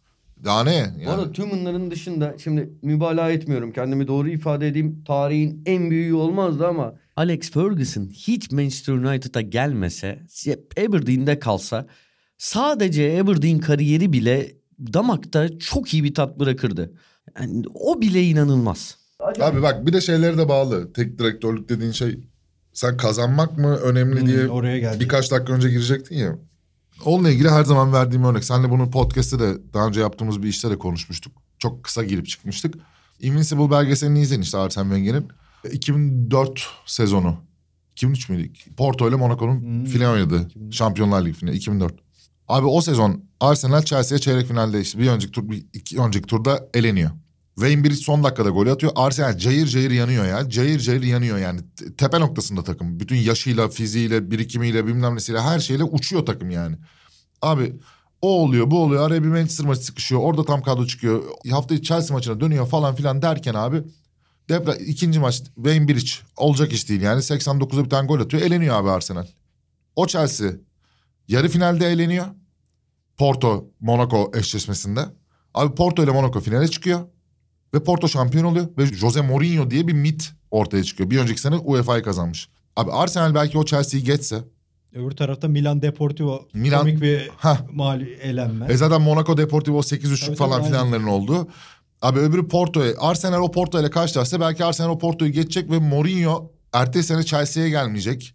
Daha 0.44 0.64
ne? 0.64 0.92
Bu 0.96 1.00
Yani. 1.00 1.11
arada 1.11 1.33
tüm 1.33 1.50
bunların 1.50 1.90
dışında 1.90 2.35
şimdi 2.38 2.70
mübalağa 2.83 3.30
etmiyorum. 3.30 3.72
Kendimi 3.72 4.07
doğru 4.09 4.28
ifade 4.28 4.68
edeyim. 4.68 5.02
Tarihin 5.07 5.62
en 5.66 5.90
büyüğü 5.90 6.14
olmazdı 6.14 6.66
ama 6.66 6.94
Alex 7.16 7.50
Ferguson 7.50 8.07
hiç 8.12 8.50
Manchester 8.52 8.92
United'a 8.92 9.40
gelmese, 9.40 10.18
Aberdeen'de 10.88 11.38
kalsa 11.38 11.87
sadece 12.38 13.20
Aberdeen 13.20 13.59
kariyeri 13.59 14.12
bile 14.12 14.52
damakta 14.92 15.59
çok 15.59 15.94
iyi 15.94 16.04
bir 16.04 16.14
tat 16.14 16.38
bırakırdı. 16.38 16.92
Yani 17.40 17.62
o 17.74 18.00
bile 18.00 18.22
inanılmaz. 18.22 18.96
Abi 19.40 19.62
bak 19.62 19.87
bir 19.87 19.92
de 19.92 20.00
şeyleri 20.00 20.38
de 20.38 20.48
bağlı. 20.48 20.92
Tek 20.92 21.18
direktörlük 21.18 21.68
dediğin 21.68 21.92
şey 21.92 22.18
sen 22.72 22.96
kazanmak 22.96 23.59
mı 23.59 23.76
önemli 23.76 24.20
Hmm, 24.20 24.26
diye 24.26 24.48
oraya 24.48 25.00
birkaç 25.00 25.30
dakika 25.30 25.52
önce 25.52 25.68
girecektin 25.70 26.16
ya. 26.16 26.38
Onunla 27.04 27.30
ilgili 27.30 27.50
her 27.50 27.64
zaman 27.64 27.92
verdiğim 27.92 28.24
örnek. 28.24 28.44
Senle 28.44 28.70
bunu 28.70 28.90
podcast'te 28.90 29.38
de 29.38 29.57
daha 29.74 29.87
önce 29.87 30.00
yaptığımız 30.00 30.42
bir 30.42 30.48
işte 30.48 30.70
de 30.70 30.78
konuşmuştuk. 30.78 31.33
çok 31.59 31.85
kısa 31.85 32.04
girip 32.04 32.26
çıkmıştık. 32.28 32.74
Invincible 33.20 33.70
belgeselini 33.70 34.20
izleyin 34.20 34.42
işte 34.42 34.59
Arsene 34.59 34.85
Wenger'in. 34.85 35.28
2004 35.72 36.66
sezonu. 36.87 37.37
2003 37.92 38.28
müydü? 38.28 38.52
Porto 38.76 39.09
ile 39.09 39.16
Monaco'nun 39.16 39.61
Hmm. 39.61 39.85
final 39.85 40.12
oynadı. 40.12 40.48
Şampiyonlar 40.70 41.24
Ligi 41.24 41.33
finali 41.38 41.57
2004. 41.57 41.94
Abi 42.48 42.66
o 42.66 42.80
sezon 42.80 43.24
Arsenal 43.40 43.83
Chelsea'ye 43.83 44.18
çeyrek 44.20 44.46
finalde 44.48 44.80
işte 44.80 44.98
bir 44.98 45.09
önceki 45.09 45.33
tur 45.33 45.48
bir 45.50 45.66
iki 45.72 46.00
önceki 46.00 46.26
turda 46.26 46.68
eleniyor. 46.74 47.11
Wayne 47.54 47.84
Bridge 47.84 47.96
son 47.96 48.24
dakikada 48.24 48.48
gol 48.50 48.66
atıyor. 48.66 48.92
Arsenal 48.96 49.38
cayır 49.38 49.66
cayır 49.66 49.90
yanıyor 49.90 50.24
ya. 50.26 50.48
Cayır 50.50 50.80
cayır 50.80 51.02
yanıyor 51.02 51.38
yani. 51.38 51.60
Te- 51.76 51.94
Tepe 51.94 52.20
noktasında 52.20 52.64
takım. 52.64 53.00
Bütün 53.00 53.16
yaşıyla, 53.16 53.68
fiziğiyle, 53.68 54.30
birikimiyle, 54.30 54.86
bilmem 54.86 55.14
nesiyle 55.14 55.40
her 55.40 55.58
şeyle 55.58 55.84
uçuyor 55.84 56.26
takım 56.26 56.50
yani. 56.50 56.76
Abi 57.42 57.72
o 58.22 58.42
oluyor 58.42 58.70
bu 58.70 58.82
oluyor. 58.82 59.06
Araya 59.06 59.22
bir 59.22 59.28
Manchester 59.28 59.66
maçı 59.66 59.84
sıkışıyor. 59.84 60.20
Orada 60.20 60.44
tam 60.44 60.62
kadro 60.62 60.86
çıkıyor. 60.86 61.22
Hafta 61.50 61.74
içi 61.74 61.82
Chelsea 61.84 62.16
maçına 62.16 62.40
dönüyor 62.40 62.66
falan 62.66 62.94
filan 62.94 63.22
derken 63.22 63.54
abi. 63.54 63.82
Depla 64.48 64.74
ikinci 64.76 65.20
maç 65.20 65.42
Wayne 65.54 65.88
Bridge 65.88 66.10
olacak 66.36 66.72
iş 66.72 66.88
değil 66.88 67.00
yani. 67.00 67.20
89'da 67.20 67.84
bir 67.84 67.90
tane 67.90 68.06
gol 68.06 68.20
atıyor. 68.20 68.42
Eleniyor 68.42 68.76
abi 68.76 68.90
Arsenal. 68.90 69.26
O 69.96 70.06
Chelsea 70.06 70.50
yarı 71.28 71.48
finalde 71.48 71.86
eleniyor. 71.86 72.26
Porto 73.16 73.70
Monaco 73.80 74.32
eşleşmesinde. 74.34 75.00
Abi 75.54 75.74
Porto 75.74 76.04
ile 76.04 76.10
Monaco 76.10 76.40
finale 76.40 76.68
çıkıyor. 76.68 77.00
Ve 77.74 77.84
Porto 77.84 78.08
şampiyon 78.08 78.44
oluyor. 78.44 78.66
Ve 78.78 78.87
Jose 78.87 79.20
Mourinho 79.20 79.70
diye 79.70 79.88
bir 79.88 79.92
mit 79.92 80.32
ortaya 80.50 80.84
çıkıyor. 80.84 81.10
Bir 81.10 81.18
önceki 81.18 81.40
sene 81.40 81.56
UEFA'yı 81.56 82.02
kazanmış. 82.02 82.48
Abi 82.76 82.92
Arsenal 82.92 83.34
belki 83.34 83.58
o 83.58 83.64
Chelsea'yi 83.64 84.04
geçse. 84.04 84.44
Öbür 84.94 85.10
tarafta 85.10 85.48
Milan 85.48 85.82
Deportivo 85.82 86.48
Milan- 86.54 86.80
komik 86.80 87.00
bir 87.02 87.30
Hah. 87.37 87.58
mali 87.72 88.12
elenme. 88.12 88.66
E 88.68 88.76
zaten 88.76 89.02
Monaco 89.02 89.37
Deportivo 89.37 89.78
8.5 89.82 90.26
Tabii, 90.26 90.37
falan 90.37 90.58
tabii, 90.60 90.68
filanların 90.68 91.06
olduğu. 91.06 91.48
Abi 92.02 92.18
öbürü 92.18 92.48
Porto'ya. 92.48 92.92
Arsenal 92.98 93.42
o 93.42 93.50
Porto 93.50 93.80
ile 93.80 93.90
karşılaşsa 93.90 94.40
belki 94.40 94.64
Arsenal 94.64 94.90
o 94.90 94.98
Porto'yu 94.98 95.32
geçecek 95.32 95.70
ve 95.70 95.78
Mourinho 95.78 96.50
ertesi 96.72 97.08
sene 97.08 97.22
Chelsea'ye 97.22 97.70
gelmeyecek. 97.70 98.34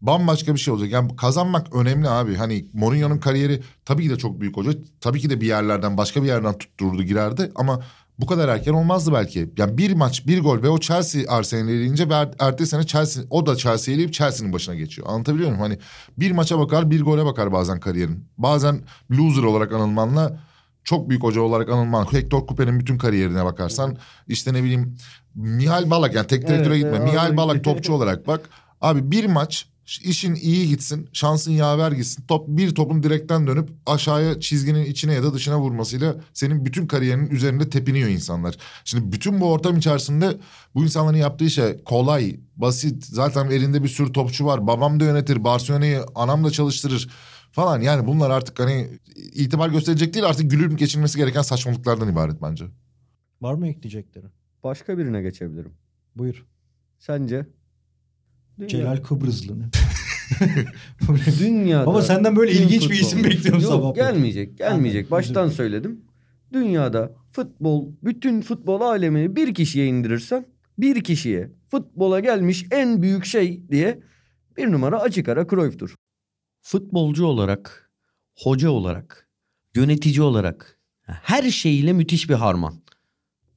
Bambaşka 0.00 0.54
bir 0.54 0.60
şey 0.60 0.74
olacak. 0.74 0.90
Yani 0.92 1.16
kazanmak 1.16 1.74
önemli 1.74 2.08
abi. 2.08 2.34
Hani 2.36 2.66
Mourinho'nun 2.72 3.18
kariyeri 3.18 3.62
tabii 3.84 4.02
ki 4.02 4.10
de 4.10 4.16
çok 4.16 4.40
büyük 4.40 4.56
hoca. 4.56 4.70
Tabii 5.00 5.20
ki 5.20 5.30
de 5.30 5.40
bir 5.40 5.46
yerlerden 5.46 5.96
başka 5.96 6.22
bir 6.22 6.26
yerden 6.28 6.58
tuttururdu 6.58 7.02
girerdi 7.02 7.52
ama 7.54 7.82
bu 8.18 8.26
kadar 8.26 8.48
erken 8.48 8.72
olmazdı 8.72 9.12
belki. 9.12 9.50
Yani 9.58 9.78
bir 9.78 9.92
maç 9.92 10.26
bir 10.26 10.40
gol 10.42 10.62
ve 10.62 10.68
o 10.68 10.78
Chelsea 10.80 11.22
Arsenal'i 11.36 11.70
eleyince 11.72 12.08
ve 12.08 12.14
er- 12.14 12.34
ertesi 12.38 12.70
sene 12.70 12.86
Chelsea 12.86 13.24
o 13.30 13.46
da 13.46 13.56
Chelsea'yi 13.56 13.94
eleyip 13.96 14.12
Chelsea'nin 14.14 14.52
başına 14.52 14.74
geçiyor. 14.74 15.08
Anlatabiliyor 15.10 15.48
muyum? 15.48 15.62
Hani 15.62 15.78
bir 16.18 16.30
maça 16.32 16.58
bakar 16.58 16.90
bir 16.90 17.02
gole 17.02 17.24
bakar 17.24 17.52
bazen 17.52 17.80
kariyerin. 17.80 18.24
Bazen 18.38 18.80
loser 19.10 19.42
olarak 19.42 19.72
anılmanla 19.72 20.40
çok 20.84 21.08
büyük 21.08 21.22
hoca 21.22 21.40
olarak 21.40 21.68
anılman. 21.68 22.12
Hector 22.12 22.46
Cooper'in 22.46 22.80
bütün 22.80 22.98
kariyerine 22.98 23.44
bakarsan 23.44 23.96
işte 24.28 24.52
ne 24.54 24.62
bileyim 24.62 24.96
Mihal 25.34 25.90
Balak 25.90 26.14
yani 26.14 26.26
tek 26.26 26.48
direktöre 26.48 26.74
Evet, 26.74 26.84
gitme. 26.84 26.96
evet, 26.98 27.12
Mihal 27.12 27.36
Balak 27.36 27.64
topçu 27.64 27.92
olarak 27.94 28.26
bak. 28.26 28.40
Abi 28.80 29.10
bir 29.10 29.26
maç 29.26 29.66
işin 29.88 30.34
iyi 30.34 30.68
gitsin, 30.68 31.08
şansın 31.12 31.52
yaver 31.52 31.92
gitsin. 31.92 32.24
Top 32.28 32.48
bir 32.48 32.74
topun 32.74 33.02
direkten 33.02 33.46
dönüp 33.46 33.70
aşağıya 33.86 34.40
çizginin 34.40 34.84
içine 34.84 35.14
ya 35.14 35.22
da 35.22 35.34
dışına 35.34 35.60
vurmasıyla 35.60 36.16
senin 36.34 36.64
bütün 36.64 36.86
kariyerinin 36.86 37.30
üzerinde 37.30 37.70
tepiniyor 37.70 38.08
insanlar. 38.08 38.56
Şimdi 38.84 39.12
bütün 39.12 39.40
bu 39.40 39.52
ortam 39.52 39.76
içerisinde 39.76 40.36
bu 40.74 40.84
insanların 40.84 41.16
yaptığı 41.16 41.50
şey 41.50 41.84
kolay, 41.84 42.40
basit. 42.56 43.04
Zaten 43.04 43.50
elinde 43.50 43.82
bir 43.82 43.88
sürü 43.88 44.12
topçu 44.12 44.44
var. 44.44 44.66
Babam 44.66 45.00
da 45.00 45.04
yönetir, 45.04 45.44
Barcelona'yı 45.44 46.04
anam 46.14 46.44
da 46.44 46.50
çalıştırır 46.50 47.08
falan. 47.52 47.80
Yani 47.80 48.06
bunlar 48.06 48.30
artık 48.30 48.60
hani 48.60 48.88
itibar 49.16 49.68
gösterecek 49.68 50.14
değil 50.14 50.26
artık 50.26 50.50
gülüp 50.50 50.78
geçilmesi 50.78 51.18
gereken 51.18 51.42
saçmalıklardan 51.42 52.12
ibaret 52.12 52.42
bence. 52.42 52.64
Var 53.40 53.54
mı 53.54 53.68
ekleyecekleri? 53.68 54.26
Başka 54.64 54.98
birine 54.98 55.22
geçebilirim. 55.22 55.72
Buyur. 56.16 56.46
Sence? 56.98 57.46
Dünya- 58.58 58.68
Celal 58.68 58.96
Kıbrıslı. 58.96 59.54
Dünyada. 61.40 61.86
Baba 61.86 62.02
senden 62.02 62.36
böyle 62.36 62.52
ilginç 62.52 62.90
bir 62.90 62.94
isim 63.00 63.18
futbol- 63.18 63.24
bekliyorum 63.30 63.62
Yok, 63.62 63.72
sabah. 63.72 63.94
gelmeyecek. 63.94 64.58
Gelmeyecek. 64.58 65.00
Anladım, 65.02 65.10
Baştan 65.10 65.48
söyledim. 65.48 66.00
Dünyada 66.52 67.12
futbol, 67.30 67.88
bütün 68.02 68.40
futbol 68.40 68.80
alemini 68.80 69.36
bir 69.36 69.54
kişiye 69.54 69.86
indirirsen 69.86 70.46
bir 70.78 71.04
kişiye 71.04 71.52
futbola 71.70 72.20
gelmiş 72.20 72.66
en 72.70 73.02
büyük 73.02 73.24
şey 73.24 73.62
diye 73.70 74.00
bir 74.56 74.72
numara 74.72 75.00
açık 75.00 75.28
ara 75.28 75.46
Cruyff'tur. 75.46 75.94
Futbolcu 76.62 77.26
olarak, 77.26 77.90
hoca 78.38 78.70
olarak, 78.70 79.28
yönetici 79.74 80.22
olarak 80.22 80.78
her 81.02 81.50
şeyiyle 81.50 81.92
müthiş 81.92 82.28
bir 82.30 82.34
harman. 82.34 82.74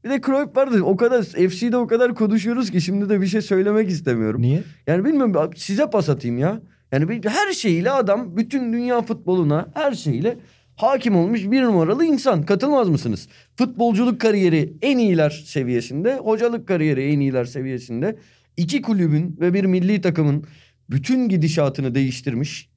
Bir 0.03 0.09
de 0.09 0.21
Cruyff 0.21 0.55
vardı. 0.55 0.83
O 0.83 0.97
kadar 0.97 1.23
FC'de 1.23 1.77
o 1.77 1.87
kadar 1.87 2.15
konuşuyoruz 2.15 2.71
ki 2.71 2.81
şimdi 2.81 3.09
de 3.09 3.21
bir 3.21 3.27
şey 3.27 3.41
söylemek 3.41 3.89
istemiyorum. 3.89 4.41
Niye? 4.41 4.63
Yani 4.87 5.05
bilmiyorum 5.05 5.51
size 5.55 5.89
pas 5.89 6.09
atayım 6.09 6.37
ya. 6.37 6.61
Yani 6.91 7.21
her 7.25 7.53
şeyiyle 7.53 7.91
adam 7.91 8.37
bütün 8.37 8.73
dünya 8.73 9.01
futboluna 9.01 9.69
her 9.73 9.91
şeyle 9.91 10.37
hakim 10.75 11.15
olmuş 11.15 11.43
bir 11.43 11.61
numaralı 11.61 12.05
insan. 12.05 12.43
Katılmaz 12.43 12.89
mısınız? 12.89 13.27
Futbolculuk 13.55 14.21
kariyeri 14.21 14.73
en 14.81 14.97
iyiler 14.97 15.43
seviyesinde, 15.45 16.15
hocalık 16.15 16.67
kariyeri 16.67 17.03
en 17.03 17.19
iyiler 17.19 17.45
seviyesinde. 17.45 18.17
İki 18.57 18.81
kulübün 18.81 19.37
ve 19.39 19.53
bir 19.53 19.65
milli 19.65 20.01
takımın 20.01 20.45
bütün 20.89 21.29
gidişatını 21.29 21.95
değiştirmiş 21.95 22.69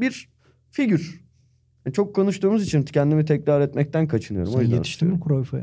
bir 0.00 0.28
figür. 0.70 1.19
Yani 1.86 1.94
Çok 1.94 2.14
konuştuğumuz 2.14 2.62
için 2.62 2.82
kendimi 2.82 3.24
tekrar 3.24 3.60
etmekten 3.60 4.08
kaçınıyorum. 4.08 4.52
o 4.52 4.56
Sen 4.56 4.62
yüzden 4.62 4.76
yetiştin 4.76 5.08
mi 5.08 5.20
Cruyff'a? 5.28 5.58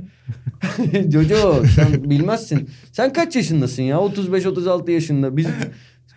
Jojo 1.12 1.64
sen 1.76 2.04
bilmezsin. 2.10 2.70
Sen 2.92 3.14
kaç 3.14 3.36
yaşındasın 3.36 3.84
ya? 3.84 3.96
35-36 3.98 4.92
yaşında. 4.92 5.38
Biz 5.38 5.48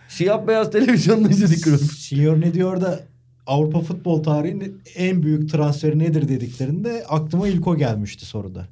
siyah 0.08 0.46
beyaz 0.46 0.70
televizyonda 0.70 1.28
izledik 1.28 1.64
Cruyff. 1.64 1.92
Senior 1.98 2.40
ne 2.40 2.54
diyor 2.54 2.80
da 2.80 3.00
Avrupa 3.46 3.80
futbol 3.80 4.22
tarihinin 4.22 4.82
en 4.96 5.22
büyük 5.22 5.50
transferi 5.50 5.98
nedir 5.98 6.28
dediklerinde 6.28 7.04
aklıma 7.08 7.48
ilk 7.48 7.66
o 7.66 7.76
gelmişti 7.76 8.26
soruda. 8.26 8.68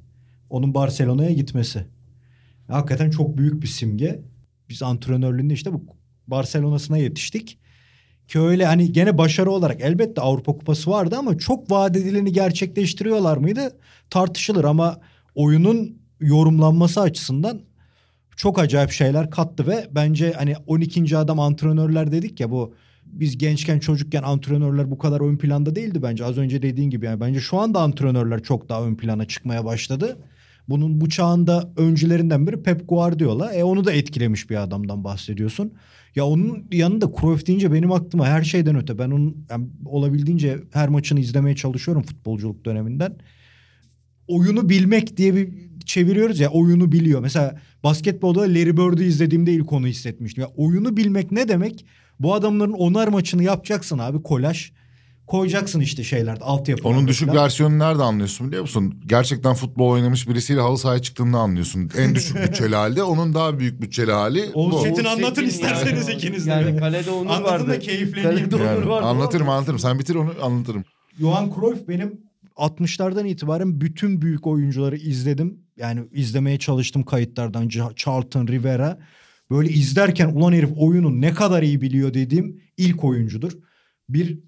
Onun 0.49 0.73
Barcelona'ya 0.73 1.31
gitmesi. 1.31 1.85
Hakikaten 2.67 3.09
çok 3.09 3.37
büyük 3.37 3.61
bir 3.61 3.67
simge. 3.67 4.19
Biz 4.69 4.83
antrenörlüğünde 4.83 5.53
işte 5.53 5.73
bu 5.73 5.83
Barcelona'sına 6.27 6.97
yetiştik. 6.97 7.59
Ki 8.29 8.39
öyle 8.39 8.65
hani 8.65 8.91
gene 8.91 9.17
başarı 9.17 9.51
olarak 9.51 9.81
elbette 9.81 10.21
Avrupa 10.21 10.51
Kupası 10.51 10.91
vardı 10.91 11.15
ama 11.19 11.37
çok 11.37 11.71
vaat 11.71 11.97
edileni 11.97 12.31
gerçekleştiriyorlar 12.31 13.37
mıydı? 13.37 13.77
Tartışılır 14.09 14.63
ama 14.63 14.97
oyunun 15.35 15.97
yorumlanması 16.19 17.01
açısından 17.01 17.61
çok 18.35 18.59
acayip 18.59 18.91
şeyler 18.91 19.31
kattı 19.31 19.67
ve 19.67 19.87
bence 19.91 20.31
hani 20.31 20.55
12. 20.67 21.17
adam 21.17 21.39
antrenörler 21.39 22.11
dedik 22.11 22.39
ya 22.39 22.51
bu 22.51 22.73
biz 23.05 23.37
gençken 23.37 23.79
çocukken 23.79 24.23
antrenörler 24.23 24.91
bu 24.91 24.97
kadar 24.97 25.21
ön 25.21 25.37
planda 25.37 25.75
değildi 25.75 26.03
bence. 26.03 26.25
Az 26.25 26.37
önce 26.37 26.61
dediğin 26.61 26.89
gibi 26.89 27.05
yani 27.05 27.19
bence 27.19 27.39
şu 27.39 27.57
anda 27.57 27.81
antrenörler 27.81 28.43
çok 28.43 28.69
daha 28.69 28.83
ön 28.83 28.95
plana 28.95 29.25
çıkmaya 29.25 29.65
başladı. 29.65 30.17
Bunun 30.69 31.01
bu 31.01 31.09
çağında 31.09 31.69
öncülerinden 31.77 32.47
biri 32.47 32.63
Pep 32.63 32.89
Guardiola. 32.89 33.53
E 33.53 33.63
onu 33.63 33.85
da 33.85 33.91
etkilemiş 33.91 34.49
bir 34.49 34.63
adamdan 34.63 35.03
bahsediyorsun. 35.03 35.73
Ya 36.15 36.25
onun 36.25 36.67
yanında 36.71 37.11
Cruyff 37.21 37.47
deyince 37.47 37.73
benim 37.73 37.91
aklıma 37.91 38.27
her 38.27 38.43
şeyden 38.43 38.75
öte. 38.75 38.99
Ben 38.99 39.11
onun 39.11 39.45
yani 39.49 39.67
olabildiğince 39.85 40.59
her 40.73 40.89
maçını 40.89 41.19
izlemeye 41.19 41.55
çalışıyorum 41.55 42.03
futbolculuk 42.03 42.65
döneminden. 42.65 43.17
Oyunu 44.27 44.69
bilmek 44.69 45.17
diye 45.17 45.35
bir 45.35 45.69
çeviriyoruz 45.85 46.39
ya 46.39 46.49
oyunu 46.49 46.91
biliyor. 46.91 47.21
Mesela 47.21 47.59
basketbolda 47.83 48.41
Larry 48.41 48.77
Bird'ü 48.77 49.03
izlediğimde 49.03 49.53
ilk 49.53 49.73
onu 49.73 49.87
hissetmiştim. 49.87 50.41
Ya 50.41 50.49
oyunu 50.55 50.97
bilmek 50.97 51.31
ne 51.31 51.47
demek? 51.47 51.85
Bu 52.19 52.33
adamların 52.33 52.71
onar 52.71 53.07
maçını 53.07 53.43
yapacaksın 53.43 53.97
abi 53.97 54.23
kolaj. 54.23 54.71
Koyacaksın 55.29 55.79
işte 55.79 56.03
şeylerde 56.03 56.43
altyapı. 56.43 56.87
Onun 56.87 57.07
düşük 57.07 57.33
versiyonunu 57.33 57.79
nerede 57.79 58.03
anlıyorsun 58.03 58.47
biliyor 58.47 58.61
musun? 58.61 59.01
Gerçekten 59.05 59.53
futbol 59.53 59.89
oynamış 59.89 60.27
birisiyle 60.29 60.61
halı 60.61 60.77
sahaya 60.77 61.01
çıktığında 61.01 61.37
anlıyorsun. 61.37 61.89
En 61.97 62.15
düşük 62.15 62.37
bütçeli 62.47 62.75
halde 62.75 63.03
onun 63.03 63.33
daha 63.33 63.59
büyük 63.59 63.81
bütçeli 63.81 64.11
hali 64.11 64.43
Oğuz 64.53 64.75
bu. 64.75 64.83
Çetin 64.83 65.03
anlatın 65.05 65.29
Çetin 65.35 65.47
isterseniz 65.47 66.07
yani. 66.07 66.17
ikiniz 66.17 66.45
de. 66.47 66.49
Yani 66.51 66.77
kalede 66.79 67.11
Onur 67.11 67.29
Anlatın 67.29 67.43
vardı. 67.43 67.67
da 67.67 67.79
keyifleneyim. 67.79 68.49
Kalede 68.49 68.63
Yani 68.63 68.89
vardı. 68.89 69.05
anlatırım 69.05 69.47
ama- 69.49 69.55
anlatırım. 69.55 69.79
Sen 69.79 69.99
bitir 69.99 70.15
onu 70.15 70.33
anlatırım. 70.41 70.83
Johan 71.19 71.51
Cruyff 71.55 71.87
benim 71.87 72.21
60'lardan 72.55 73.27
itibaren 73.27 73.81
bütün 73.81 74.21
büyük 74.21 74.47
oyuncuları 74.47 74.97
izledim. 74.97 75.57
Yani 75.77 76.01
izlemeye 76.11 76.59
çalıştım 76.59 77.03
kayıtlardan. 77.03 77.67
Ch- 77.67 77.95
Charlton, 77.95 78.47
Rivera. 78.47 78.99
Böyle 79.51 79.69
izlerken 79.69 80.27
ulan 80.27 80.53
herif 80.53 80.69
oyunu 80.77 81.21
ne 81.21 81.33
kadar 81.33 81.63
iyi 81.63 81.81
biliyor 81.81 82.13
dediğim 82.13 82.61
ilk 82.77 83.03
oyuncudur. 83.03 83.51
Bir 84.09 84.39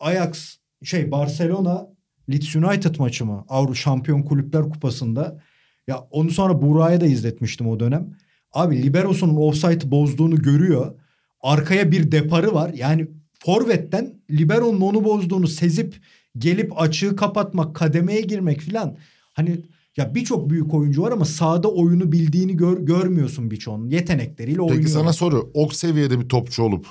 Ajax 0.00 0.56
şey 0.82 1.10
Barcelona 1.10 1.86
Leeds 2.30 2.56
United 2.56 2.96
maçı 2.98 3.26
mı? 3.26 3.44
Avrupa 3.48 3.74
Şampiyon 3.74 4.22
Kulüpler 4.22 4.62
Kupası'nda. 4.62 5.40
Ya 5.86 5.98
onu 6.10 6.30
sonra 6.30 6.62
Burak'a 6.62 7.00
da 7.00 7.06
izletmiştim 7.06 7.68
o 7.68 7.80
dönem. 7.80 8.16
Abi 8.52 8.82
Libero'sunun 8.82 9.36
offside'ı 9.36 9.90
bozduğunu 9.90 10.42
görüyor. 10.42 10.94
Arkaya 11.40 11.92
bir 11.92 12.12
deparı 12.12 12.54
var. 12.54 12.72
Yani 12.74 13.08
forvetten 13.38 14.14
Libero'nun 14.30 14.80
onu 14.80 15.04
bozduğunu 15.04 15.48
sezip 15.48 16.00
gelip 16.38 16.80
açığı 16.80 17.16
kapatmak, 17.16 17.76
kademeye 17.76 18.20
girmek 18.20 18.60
filan. 18.60 18.96
Hani 19.32 19.60
Ya 19.96 20.14
birçok 20.14 20.50
büyük 20.50 20.74
oyuncu 20.74 21.02
var 21.02 21.12
ama 21.12 21.24
sahada 21.24 21.68
oyunu 21.68 22.12
bildiğini 22.12 22.56
gör, 22.56 22.78
görmüyorsun 22.78 23.50
birçoğunun. 23.50 23.90
Yetenekleriyle 23.90 24.60
oynuyor. 24.60 24.78
Peki 24.78 24.90
sana 24.90 25.12
soru. 25.12 25.50
O 25.54 25.68
seviyede 25.68 26.20
bir 26.20 26.28
topçu 26.28 26.62
olup 26.62 26.86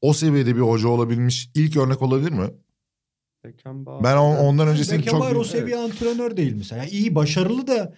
o 0.00 0.12
seviyede 0.12 0.56
bir 0.56 0.60
hoca 0.60 0.88
olabilmiş 0.88 1.50
ilk 1.54 1.76
örnek 1.76 2.02
olabilir 2.02 2.30
mi? 2.30 2.50
Ben 4.02 4.16
on- 4.16 4.36
ondan 4.36 4.68
öncesini 4.68 4.98
Beckenbauer 4.98 5.32
çok... 5.32 5.40
o 5.40 5.44
seviye 5.44 5.76
antrenör 5.76 6.36
değil 6.36 6.54
mesela. 6.54 6.82
Yani 6.82 6.90
iyi 6.90 7.14
başarılı 7.14 7.66
da 7.66 7.94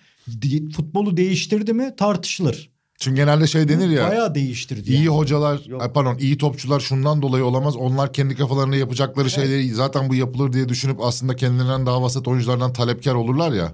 futbolu 0.76 1.16
değiştirdi 1.16 1.72
mi 1.72 1.94
tartışılır. 1.96 2.72
Çünkü 2.98 3.16
genelde 3.16 3.46
şey 3.46 3.68
denir 3.68 3.88
ya. 3.88 4.08
Bayağı 4.08 4.34
değiştirdi. 4.34 4.90
İyi 4.90 4.96
yani. 4.96 5.08
hocalar, 5.08 5.64
Yok. 5.66 5.90
pardon 5.94 6.18
iyi 6.18 6.38
topçular 6.38 6.80
şundan 6.80 7.22
dolayı 7.22 7.44
olamaz. 7.44 7.76
Onlar 7.76 8.12
kendi 8.12 8.36
kafalarında 8.36 8.76
yapacakları 8.76 9.30
şeyleri 9.30 9.70
zaten 9.70 10.08
bu 10.08 10.14
yapılır 10.14 10.52
diye 10.52 10.68
düşünüp 10.68 11.00
aslında 11.00 11.36
kendilerinden 11.36 11.86
daha 11.86 12.02
vasat 12.02 12.28
oyunculardan 12.28 12.72
talepkar 12.72 13.14
olurlar 13.14 13.52
ya. 13.52 13.72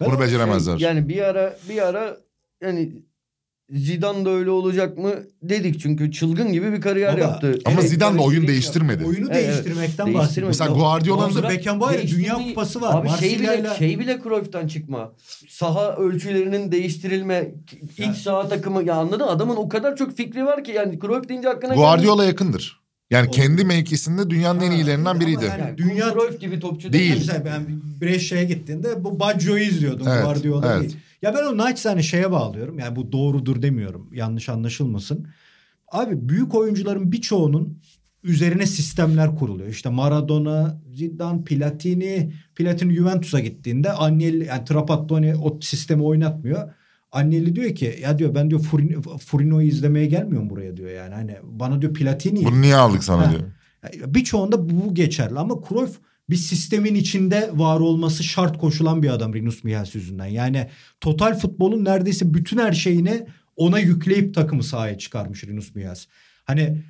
Ben 0.00 0.10
Bunu 0.10 0.20
beceremezler. 0.20 0.78
Yani 0.78 1.08
bir 1.08 1.22
ara 1.22 1.58
bir 1.68 1.86
ara 1.88 2.16
yani 2.62 2.92
Zidane 3.72 4.24
da 4.24 4.30
öyle 4.30 4.50
olacak 4.50 4.98
mı 4.98 5.10
dedik 5.42 5.80
çünkü 5.80 6.12
çılgın 6.12 6.52
gibi 6.52 6.72
bir 6.72 6.80
kariyer 6.80 7.12
Baba, 7.12 7.20
yaptı. 7.20 7.58
Ama 7.64 7.80
Evet, 7.80 7.90
Zidane 7.90 8.18
de 8.18 8.22
oyun 8.22 8.26
karıştırıcı 8.30 8.48
değiştirmedi. 8.48 9.04
Oyunu 9.04 9.28
Evet, 9.32 9.48
değiştirmekten 9.48 10.14
bahsediyorum. 10.14 10.48
Mesela 10.48 10.70
Guardiola'nın 10.70 11.34
da 11.34 11.48
Beckenbauer'in 11.48 12.08
Dünya 12.08 12.34
Kupası 12.34 12.80
var. 12.80 13.00
Abi 13.00 13.08
şey 13.20 13.38
bile, 13.40 13.66
şey 13.78 13.98
bile 13.98 14.18
Cruyff'tan 14.22 14.66
çıkma. 14.68 15.12
Saha 15.48 15.96
ölçülerinin 15.96 16.72
değiştirilme, 16.72 17.48
ilk 17.98 18.16
saha 18.16 18.48
takımı 18.48 18.84
ya 18.84 18.94
anladın 18.94 19.18
mı? 19.26 19.30
Adamın 19.30 19.56
o 19.56 19.68
kadar 19.68 19.96
çok 19.96 20.16
fikri 20.16 20.44
var 20.46 20.64
ki 20.64 20.70
yani 20.72 20.98
Cruyff 21.00 21.28
deyince 21.28 21.48
aklına 21.48 21.74
Guardiola 21.74 22.24
yakındır. 22.24 22.80
Yani 23.10 23.28
O- 23.28 23.30
kendi 23.30 23.64
mevkisinde 23.64 24.30
dünyanın 24.30 24.60
en 24.60 24.68
Ha, 24.70 24.74
iyilerinden 24.74 25.10
ama 25.10 25.20
biriydi. 25.20 25.44
yani- 25.44 25.60
yani 25.60 25.78
Dünya- 25.78 26.12
Cruyff 26.12 26.40
gibi 26.40 26.60
topçu 26.60 26.92
Değil. 26.92 27.14
Mesela 27.18 27.44
ben 27.44 27.62
Brescia'ya 28.00 28.44
gittiğinde 28.44 29.04
bu 29.04 29.20
Baggio'yu 29.20 29.62
izliyordum. 29.64 30.06
Evet, 30.08 30.24
Guardiola 30.24 30.72
evet. 30.72 30.82
değil. 30.82 30.96
Ya 31.22 31.34
ben 31.34 31.46
o 31.46 31.56
naçizane 31.56 32.02
şeye 32.02 32.30
bağlıyorum. 32.30 32.78
Yani 32.78 32.96
bu 32.96 33.12
doğrudur 33.12 33.62
demiyorum. 33.62 34.10
Yanlış 34.14 34.48
anlaşılmasın. 34.48 35.26
Abi 35.88 36.28
büyük 36.28 36.54
oyuncuların 36.54 37.12
birçoğunun 37.12 37.78
üzerine 38.22 38.66
sistemler 38.66 39.36
kuruluyor. 39.36 39.68
İşte 39.68 39.88
Maradona, 39.88 40.80
Zidane, 40.94 41.44
Platini. 41.44 42.32
Platini 42.54 42.94
Juventus'a 42.94 43.40
gittiğinde 43.40 43.92
Agnelli, 43.92 44.44
yani 44.44 44.64
Trapattoni 44.64 45.36
o 45.36 45.58
sistemi 45.60 46.02
oynatmıyor. 46.02 46.74
Agnelli 47.12 47.56
diyor 47.56 47.74
ki 47.74 47.98
ya 48.02 48.18
diyor 48.18 48.34
ben 48.34 48.50
diyor 48.50 48.60
Furin- 48.60 49.18
Furino'yu 49.18 49.68
izlemeye 49.68 50.06
gelmiyorum 50.06 50.50
buraya 50.50 50.76
diyor 50.76 50.90
yani. 50.90 51.14
Hani 51.14 51.36
bana 51.42 51.82
diyor 51.82 51.94
Platini 51.94 52.44
Bunu 52.44 52.60
niye 52.60 52.76
aldık 52.76 53.04
sana 53.04 53.26
Ha. 53.26 53.30
diyor. 53.32 53.42
Birçoğunda 54.14 54.68
bu 54.70 54.94
geçerli 54.94 55.38
ama 55.38 55.54
Cruyff 55.68 55.98
bir 56.30 56.36
sistemin 56.36 56.94
içinde 56.94 57.50
var 57.54 57.80
olması 57.80 58.24
şart 58.24 58.58
koşulan 58.58 59.02
bir 59.02 59.08
adam 59.08 59.34
Rinus 59.34 59.64
Michels 59.64 59.94
yüzünden. 59.94 60.26
Yani 60.26 60.66
total 61.00 61.38
futbolun 61.38 61.84
neredeyse 61.84 62.34
bütün 62.34 62.58
her 62.58 62.72
şeyini 62.72 63.26
ona 63.56 63.78
yükleyip 63.78 64.34
takımı 64.34 64.62
sahaya 64.62 64.98
çıkarmış 64.98 65.44
Rinus 65.44 65.74
Michels. 65.74 66.06
Hani 66.44 66.82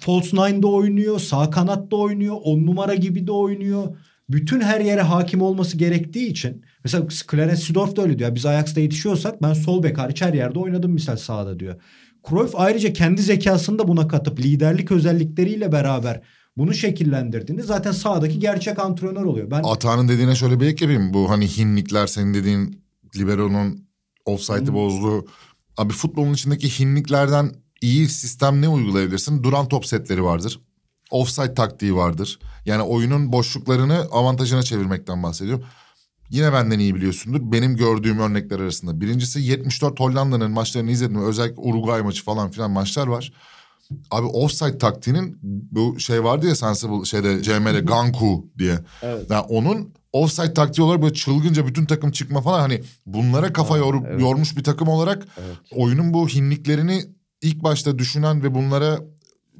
false 0.00 0.36
nine'da 0.36 0.66
oynuyor, 0.66 1.18
sağ 1.18 1.50
kanatta 1.50 1.96
oynuyor, 1.96 2.36
on 2.42 2.66
numara 2.66 2.94
gibi 2.94 3.26
de 3.26 3.32
oynuyor. 3.32 3.96
Bütün 4.28 4.60
her 4.60 4.80
yere 4.80 5.00
hakim 5.00 5.42
olması 5.42 5.76
gerektiği 5.76 6.26
için 6.26 6.64
mesela 6.84 7.06
Clarence 7.30 7.56
Seedorf 7.60 7.96
da 7.96 8.02
öyle 8.02 8.18
diyor. 8.18 8.34
Biz 8.34 8.46
Ajax'ta 8.46 8.80
yetişiyorsak 8.80 9.42
ben 9.42 9.52
sol 9.52 9.82
bek 9.82 9.98
hariç 9.98 10.22
her 10.22 10.34
yerde 10.34 10.58
oynadım 10.58 10.92
misal 10.92 11.16
sahada 11.16 11.60
diyor. 11.60 11.82
Cruyff 12.28 12.54
ayrıca 12.54 12.92
kendi 12.92 13.22
zekasını 13.22 13.78
da 13.78 13.88
buna 13.88 14.08
katıp 14.08 14.40
liderlik 14.40 14.92
özellikleriyle 14.92 15.72
beraber 15.72 16.20
bunu 16.56 16.74
şekillendirdiğinde 16.74 17.62
zaten 17.62 17.92
sahadaki 17.92 18.38
gerçek 18.38 18.78
antrenör 18.78 19.24
oluyor. 19.24 19.50
Ben 19.50 19.62
Atağının 19.64 20.08
dediğine 20.08 20.34
şöyle 20.34 20.60
bir 20.60 20.66
ek 20.66 20.84
yapayım. 20.84 21.14
Bu 21.14 21.30
hani 21.30 21.48
hinlikler 21.56 22.06
senin 22.06 22.34
dediğin 22.34 22.84
libero'nun 23.16 23.84
offside'ı 24.24 24.66
Hmm. 24.66 24.74
bozduğu. 24.74 25.26
Abi 25.76 25.92
futbolun 25.92 26.32
içindeki 26.34 26.78
hinliklerden 26.80 27.52
iyi 27.80 28.08
sistem 28.08 28.62
ne 28.62 28.68
uygulayabilirsin? 28.68 29.42
Duran 29.42 29.68
top 29.68 29.86
setleri 29.86 30.24
vardır. 30.24 30.60
Offside 31.10 31.54
taktiği 31.54 31.94
vardır. 31.94 32.38
Yani 32.66 32.82
oyunun 32.82 33.32
boşluklarını 33.32 33.94
avantajına 34.12 34.62
çevirmekten 34.62 35.22
bahsediyorum. 35.22 35.64
Yine 36.30 36.52
benden 36.52 36.78
iyi 36.78 36.94
biliyorsundur. 36.94 37.52
Benim 37.52 37.76
gördüğüm 37.76 38.18
örnekler 38.18 38.60
arasında. 38.60 39.00
Birincisi 39.00 39.40
74 39.42 40.00
Hollanda'nın 40.00 40.50
maçlarını 40.50 40.90
izledim. 40.90 41.24
Özellikle 41.24 41.60
Uruguay 41.62 42.02
maçı 42.02 42.24
falan 42.24 42.50
filan 42.50 42.70
maçlar 42.70 43.06
var. 43.06 43.32
Abi 44.10 44.26
offside 44.26 44.78
taktiğinin 44.78 45.38
bu 45.42 46.00
şey 46.00 46.24
vardı 46.24 46.48
ya 46.48 46.54
Sensible 46.54 47.04
şeyde 47.04 47.42
CM'de 47.42 47.80
Ganku 47.80 48.46
diye. 48.58 48.78
Evet. 49.02 49.30
Yani 49.30 49.46
onun 49.48 49.94
offside 50.12 50.54
taktiği 50.54 50.82
olarak 50.82 51.02
böyle 51.02 51.14
çılgınca 51.14 51.66
bütün 51.66 51.86
takım 51.86 52.10
çıkma 52.10 52.40
falan 52.40 52.60
hani 52.60 52.82
bunlara 53.06 53.52
kafa 53.52 53.76
yorup, 53.76 54.06
evet. 54.08 54.20
yormuş 54.20 54.56
bir 54.56 54.64
takım 54.64 54.88
olarak 54.88 55.26
Evet. 55.38 55.56
oyunun 55.70 56.14
bu 56.14 56.28
hinliklerini 56.28 57.04
ilk 57.42 57.62
başta 57.62 57.98
düşünen 57.98 58.42
ve 58.42 58.54
bunlara 58.54 59.00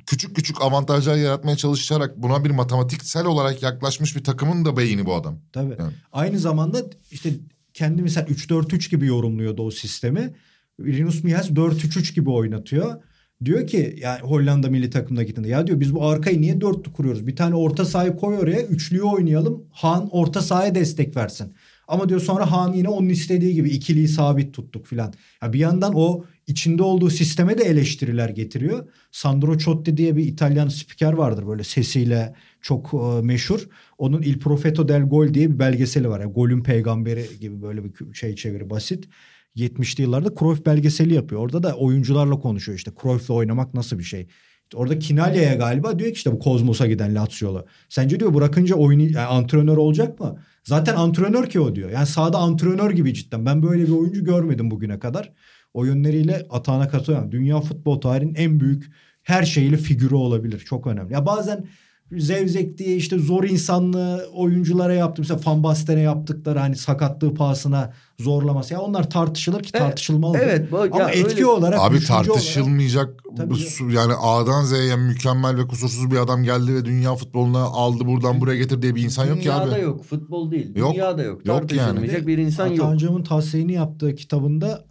küçük 0.07 0.37
küçük 0.37 0.62
avantajlar 0.62 1.16
yaratmaya 1.16 1.57
çalışarak 1.57 2.16
buna 2.16 2.45
bir 2.45 2.51
matematiksel 2.51 3.26
olarak 3.26 3.62
yaklaşmış 3.62 4.16
bir 4.16 4.24
takımın 4.24 4.64
da 4.64 4.76
beyni 4.76 5.07
bu 5.07 5.14
adam. 5.14 5.39
Tabii. 5.53 5.74
Evet. 5.78 5.93
Aynı 6.12 6.39
zamanda 6.39 6.82
işte 7.11 7.30
kendi 7.74 8.03
mesela 8.03 8.26
3-4-3 8.26 8.91
gibi 8.91 9.07
yorumluyordu 9.07 9.62
o 9.62 9.70
sistemi. 9.70 10.35
Rinus 10.80 11.24
Michels 11.24 11.51
4-3-3 11.51 12.14
gibi 12.14 12.30
oynatıyor. 12.30 13.03
Diyor 13.45 13.66
ki 13.66 13.97
yani 14.01 14.20
Hollanda 14.20 14.70
milli 14.70 14.91
takımına 14.91 15.22
gittiğinde 15.22 15.49
ya 15.49 15.66
diyor 15.66 15.80
biz 15.80 15.95
bu 15.95 16.07
arkayı 16.07 16.41
niye 16.41 16.61
dörtlü 16.61 16.93
kuruyoruz? 16.93 17.26
Bir 17.26 17.37
tane 17.37 17.55
orta 17.55 17.85
sahayı 17.85 18.16
koy 18.16 18.39
oraya 18.39 18.62
üçlüyü 18.62 19.03
oynayalım. 19.03 19.64
Han 19.72 20.09
orta 20.12 20.43
sahaya 20.43 20.74
destek 20.74 21.16
versin. 21.16 21.55
Ama 21.89 22.09
diyor 22.09 22.20
sonra 22.20 22.53
Han 22.53 22.72
yine 22.72 22.89
onun 22.89 23.09
istediği 23.09 23.55
gibi 23.55 23.70
ikiliyi 23.70 24.09
sabit 24.09 24.55
tuttuk 24.55 24.87
filan. 24.87 25.14
Ya 25.43 25.53
bir 25.53 25.59
yandan 25.59 25.93
o 25.95 26.24
içinde 26.47 26.82
olduğu 26.82 27.11
sisteme 27.11 27.59
de 27.59 27.62
eleştiriler 27.62 28.28
getiriyor. 28.28 28.89
Sandro 29.12 29.59
Ciotti 29.59 29.97
diye 29.97 30.16
bir 30.16 30.24
İtalyan 30.24 30.68
spiker 30.68 31.12
vardır 31.12 31.47
böyle 31.47 31.64
sesiyle 31.64 32.35
çok 32.61 32.95
e, 32.95 33.22
meşhur. 33.22 33.68
Onun 33.99 34.22
Il 34.22 34.39
Profeto 34.39 34.89
del 34.89 35.03
Gol 35.03 35.35
diye 35.35 35.51
bir 35.51 35.59
belgeseli 35.59 36.09
var. 36.09 36.20
Yani 36.20 36.32
golün 36.32 36.62
peygamberi 36.62 37.26
gibi 37.41 37.62
böyle 37.62 37.85
bir 37.85 38.14
şey 38.14 38.35
çeviri 38.35 38.70
basit. 38.70 39.09
70'li 39.57 40.02
yıllarda 40.02 40.34
Cruyff 40.38 40.66
belgeseli 40.66 41.14
yapıyor. 41.14 41.40
Orada 41.40 41.62
da 41.62 41.76
oyuncularla 41.76 42.40
konuşuyor 42.40 42.78
işte 42.78 42.90
Cruyff'la 43.02 43.34
oynamak 43.34 43.74
nasıl 43.74 43.98
bir 43.98 44.05
şey. 44.05 44.26
İşte 44.62 44.76
orada 44.76 44.98
Kinalya'ya 44.98 45.55
galiba 45.55 45.98
diyor 45.98 46.11
ki 46.11 46.16
işte 46.16 46.32
bu 46.32 46.38
Kozmos'a 46.38 46.86
giden 46.86 47.14
Lazio'lu. 47.14 47.66
Sence 47.88 48.20
diyor 48.20 48.34
bırakınca 48.34 48.74
oyunu 48.74 49.02
yani 49.02 49.18
antrenör 49.18 49.76
olacak 49.76 50.20
mı? 50.20 50.38
Zaten 50.64 50.96
antrenör 50.96 51.46
ki 51.46 51.61
o 51.61 51.74
diyor. 51.74 51.90
Yani 51.90 52.07
sahada 52.07 52.38
antrenör 52.38 52.90
gibi 52.90 53.14
cidden. 53.14 53.46
Ben 53.46 53.62
böyle 53.62 53.82
bir 53.82 53.92
oyuncu 53.92 54.24
görmedim 54.24 54.70
bugüne 54.70 54.98
kadar. 54.98 55.32
O 55.74 55.84
yönleriyle 55.84 56.46
atağına 56.50 56.88
katılıyorum. 56.88 57.32
Dünya 57.32 57.61
futbol 57.61 58.00
tarihinin 58.00 58.34
en 58.34 58.61
büyük 58.61 58.92
her 59.22 59.42
şeyli 59.42 59.76
figürü 59.76 60.14
olabilir. 60.14 60.59
Çok 60.59 60.86
önemli. 60.86 61.12
Ya 61.12 61.26
bazen 61.26 61.66
zevzek 62.12 62.78
diye 62.78 62.96
işte 62.96 63.18
zor 63.18 63.44
insanlı 63.44 64.26
oyunculara 64.34 64.94
yaptı. 64.94 65.22
Mesela 65.22 65.40
Van 65.46 65.62
Basten'e 65.62 66.00
yaptıkları 66.00 66.59
hani 66.59 66.76
sakatlığı 66.76 67.34
pahasına 67.34 67.92
zorlaması. 68.20 68.74
Ya 68.74 68.80
onlar 68.80 69.11
tartışılır 69.11 69.62
ki 69.62 69.70
Evet, 69.74 69.82
tartışılmalı. 69.82 70.38
evet, 70.42 70.72
bu- 70.72 70.78
Ama 70.78 70.98
ya 71.00 71.09
etki 71.09 71.34
öyle- 71.34 71.46
olarak 71.46 71.80
Abi 71.80 71.96
olarak- 71.96 72.07
tartışılmayacak 72.07 73.20
su- 73.57 73.90
yani 73.90 74.12
A'dan 74.20 74.64
Z'ye 74.64 74.96
mükemmel 74.96 75.57
ve 75.59 75.66
kusursuz 75.66 76.11
bir 76.11 76.16
adam 76.16 76.42
geldi 76.44 76.74
ve 76.74 76.84
dünya 76.84 77.14
futboluna 77.14 77.62
aldı 77.62 78.07
buradan 78.07 78.40
buraya 78.40 78.57
getir 78.57 78.82
diye 78.82 78.94
bir 78.94 79.02
insan 79.02 79.24
yok 79.26 79.36
ki 79.38 79.44
Dünyada 79.44 79.74
abi. 79.74 79.80
yok. 79.80 80.05
Futbol 80.05 80.50
değil. 80.50 80.76
Yok. 80.76 80.94
Dünyada 80.94 81.22
yok. 81.22 81.46
Yok 81.46 81.57
Tartışılmayacak 81.61 82.18
yani. 82.18 82.26
bir 82.26 82.38
insan 82.38 82.66
yok. 82.66 82.84
Atancam'ın 82.86 83.22
tavsiyeni 83.22 83.72
yaptığı 83.72 84.14
kitabında 84.14 84.84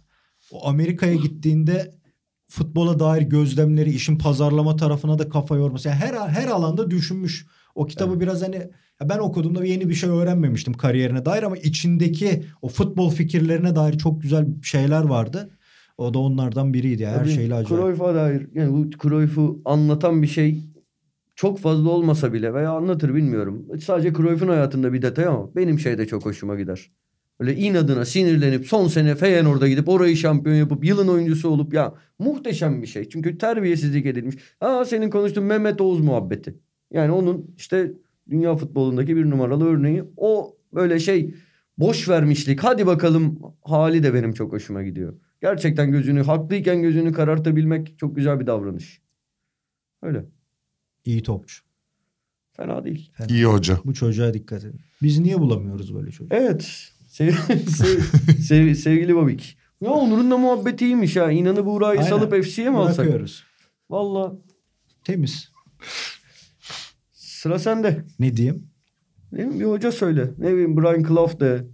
o 0.52 0.68
Amerika'ya 0.68 1.14
gittiğinde 1.14 1.94
futbola 2.54 2.98
dair 2.98 3.22
gözlemleri, 3.22 3.90
işin 3.90 4.18
pazarlama 4.18 4.76
tarafına 4.76 5.18
da 5.18 5.28
kafa 5.28 5.56
yorması. 5.56 5.88
Yani 5.88 5.98
her 5.98 6.14
her 6.28 6.48
alanda 6.48 6.90
düşünmüş. 6.90 7.46
O 7.74 7.86
kitabı 7.86 8.20
biraz 8.20 8.42
hani 8.42 8.70
ben 9.02 9.18
okuduğumda 9.18 9.64
yeni 9.64 9.88
bir 9.88 9.94
şey 9.94 10.10
öğrenmemiştim 10.10 10.74
kariyerine 10.74 11.24
dair 11.24 11.42
ama 11.42 11.56
içindeki 11.56 12.44
o 12.62 12.68
futbol 12.68 13.10
fikirlerine 13.10 13.76
dair 13.76 13.98
çok 13.98 14.22
güzel 14.22 14.46
şeyler 14.62 15.02
vardı. 15.02 15.50
O 15.98 16.14
da 16.14 16.18
onlardan 16.18 16.74
biriydi. 16.74 17.02
ya. 17.02 17.10
Her 17.10 17.18
Tabii 17.18 17.30
şeyle 17.30 17.54
acayip. 17.54 17.82
Cruyff'a 17.82 18.14
dair 18.14 18.46
yani 18.54 18.72
bu 18.72 18.90
Cruyff'u 19.02 19.62
anlatan 19.64 20.22
bir 20.22 20.26
şey 20.26 20.60
çok 21.34 21.58
fazla 21.58 21.90
olmasa 21.90 22.32
bile 22.32 22.54
veya 22.54 22.70
anlatır 22.70 23.14
bilmiyorum. 23.14 23.66
Sadece 23.82 24.12
Cruyff'un 24.12 24.48
hayatında 24.48 24.92
bir 24.92 25.02
detay 25.02 25.26
ama 25.26 25.56
benim 25.56 25.78
şey 25.78 25.98
de 25.98 26.06
çok 26.06 26.24
hoşuma 26.24 26.56
gider. 26.56 26.90
Öyle 27.40 27.56
inadına 27.56 28.04
sinirlenip 28.04 28.66
son 28.66 28.88
sene 28.88 29.14
Feyenoord'a 29.14 29.68
gidip 29.68 29.88
orayı 29.88 30.16
şampiyon 30.16 30.56
yapıp 30.56 30.84
yılın 30.84 31.08
oyuncusu 31.08 31.48
olup 31.48 31.74
ya 31.74 31.94
muhteşem 32.18 32.82
bir 32.82 32.86
şey. 32.86 33.08
Çünkü 33.08 33.38
terbiyesizlik 33.38 34.06
edilmiş. 34.06 34.34
Aa 34.60 34.84
senin 34.84 35.10
konuştuğun 35.10 35.44
Mehmet 35.44 35.80
Oğuz 35.80 36.00
muhabbeti. 36.00 36.58
Yani 36.90 37.12
onun 37.12 37.54
işte 37.56 37.92
dünya 38.30 38.56
futbolundaki 38.56 39.16
bir 39.16 39.30
numaralı 39.30 39.66
örneği. 39.66 40.04
O 40.16 40.56
böyle 40.74 40.98
şey 40.98 41.34
boş 41.78 42.08
vermişlik 42.08 42.64
hadi 42.64 42.86
bakalım 42.86 43.38
hali 43.62 44.02
de 44.02 44.14
benim 44.14 44.32
çok 44.32 44.52
hoşuma 44.52 44.82
gidiyor. 44.82 45.14
Gerçekten 45.42 45.90
gözünü 45.90 46.22
haklıyken 46.22 46.82
gözünü 46.82 47.12
karartabilmek 47.12 47.98
çok 47.98 48.16
güzel 48.16 48.40
bir 48.40 48.46
davranış. 48.46 49.02
Öyle. 50.02 50.24
İyi 51.04 51.22
topçu. 51.22 51.64
Fena 52.52 52.84
değil. 52.84 53.12
İyi 53.28 53.44
hoca. 53.44 53.78
Bu 53.84 53.94
çocuğa 53.94 54.34
dikkat 54.34 54.64
edin. 54.64 54.80
Biz 55.02 55.18
niye 55.18 55.40
bulamıyoruz 55.40 55.94
böyle 55.94 56.10
çocuğu? 56.10 56.34
Evet. 56.34 56.92
Sev, 57.14 57.32
sev, 57.68 58.00
sev- 58.42 58.74
sevgili 58.74 59.16
Babik. 59.16 59.58
Ya 59.80 59.90
Onur'un 59.90 60.30
da 60.30 60.38
muhabbeti 60.38 60.84
iyiymiş 60.84 61.16
ha. 61.16 61.30
İnanı 61.32 61.66
Buğra'yı 61.66 61.98
Aynen. 61.98 62.10
salıp 62.10 62.44
FC'ye 62.44 62.70
mi 62.70 62.76
alsak? 62.78 62.98
Bırakıyoruz. 62.98 63.44
Valla 63.90 64.32
Temiz. 65.04 65.48
sıra 67.12 67.58
sende. 67.58 68.04
Ne 68.18 68.36
diyeyim? 68.36 68.66
Ne 69.32 69.38
bileyim 69.38 69.60
bir 69.60 69.64
hoca 69.64 69.92
söyle. 69.92 70.30
Ne 70.38 70.52
bileyim 70.52 70.76
Brian 70.76 71.02
Clough 71.02 71.40
de. 71.40 71.64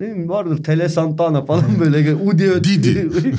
Ne 0.00 0.06
bileyim 0.06 0.28
vardır 0.28 0.62
Tele 0.64 0.88
Santana 0.88 1.44
falan 1.44 1.80
böyle. 1.80 2.14
Udi 2.14 2.64
Didi. 2.64 3.10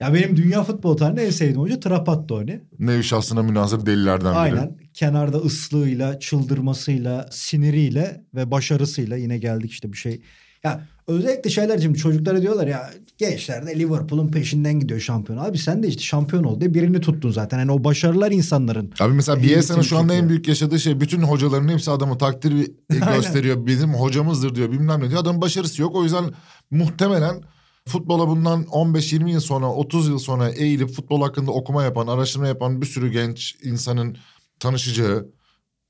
Ya 0.00 0.14
benim 0.14 0.36
dünya 0.36 0.64
futbol 0.64 0.96
tarihinde 0.96 1.26
en 1.26 1.30
sevdiğim 1.30 1.60
hoca 1.60 1.80
Trapattoni. 1.80 2.60
Nevi 2.78 3.04
şahsına 3.04 3.42
münasır 3.42 3.86
delilerden 3.86 4.30
biri. 4.32 4.38
Aynen. 4.38 4.76
Kenarda 4.94 5.38
ıslığıyla, 5.38 6.18
çıldırmasıyla, 6.18 7.28
siniriyle 7.30 8.24
ve 8.34 8.50
başarısıyla 8.50 9.16
yine 9.16 9.38
geldik 9.38 9.70
işte 9.70 9.92
bir 9.92 9.96
şey. 9.96 10.20
Ya 10.64 10.80
özellikle 11.06 11.50
şeyler 11.50 11.78
şimdi 11.78 11.98
çocuklara 11.98 12.42
diyorlar 12.42 12.66
ya 12.66 12.90
gençler 13.18 13.66
de 13.66 13.78
Liverpool'un 13.78 14.28
peşinden 14.28 14.80
gidiyor 14.80 15.00
şampiyon. 15.00 15.38
Abi 15.38 15.58
sen 15.58 15.82
de 15.82 15.88
işte 15.88 16.02
şampiyon 16.02 16.44
ol 16.44 16.60
diye 16.60 16.74
birini 16.74 17.00
tuttun 17.00 17.30
zaten. 17.30 17.58
Yani 17.58 17.72
o 17.72 17.84
başarılar 17.84 18.30
insanların. 18.30 18.92
Abi 19.00 19.12
mesela 19.12 19.42
Bielsa'nın 19.42 19.82
şu 19.82 19.98
anda 19.98 20.14
en 20.14 20.28
büyük 20.28 20.48
yaşadığı 20.48 20.80
şey 20.80 21.00
bütün 21.00 21.22
hocaların 21.22 21.68
hepsi 21.68 21.90
adamı 21.90 22.18
takdir 22.18 22.52
gösteriyor. 23.14 23.66
Bizim 23.66 23.94
hocamızdır 23.94 24.54
diyor 24.54 24.72
bilmem 24.72 25.00
ne 25.00 25.10
diyor. 25.10 25.20
Adamın 25.20 25.40
başarısı 25.40 25.82
yok. 25.82 25.96
O 25.96 26.04
yüzden 26.04 26.24
muhtemelen 26.70 27.42
futbola 27.88 28.28
bundan 28.28 28.62
15-20 28.62 29.30
yıl 29.30 29.40
sonra 29.40 29.72
30 29.72 30.08
yıl 30.08 30.18
sonra 30.18 30.50
eğilip 30.50 30.90
futbol 30.90 31.22
hakkında 31.22 31.50
okuma 31.50 31.84
yapan, 31.84 32.06
araştırma 32.06 32.48
yapan 32.48 32.80
bir 32.80 32.86
sürü 32.86 33.12
genç 33.12 33.56
insanın 33.62 34.16
tanışacağı, 34.60 35.28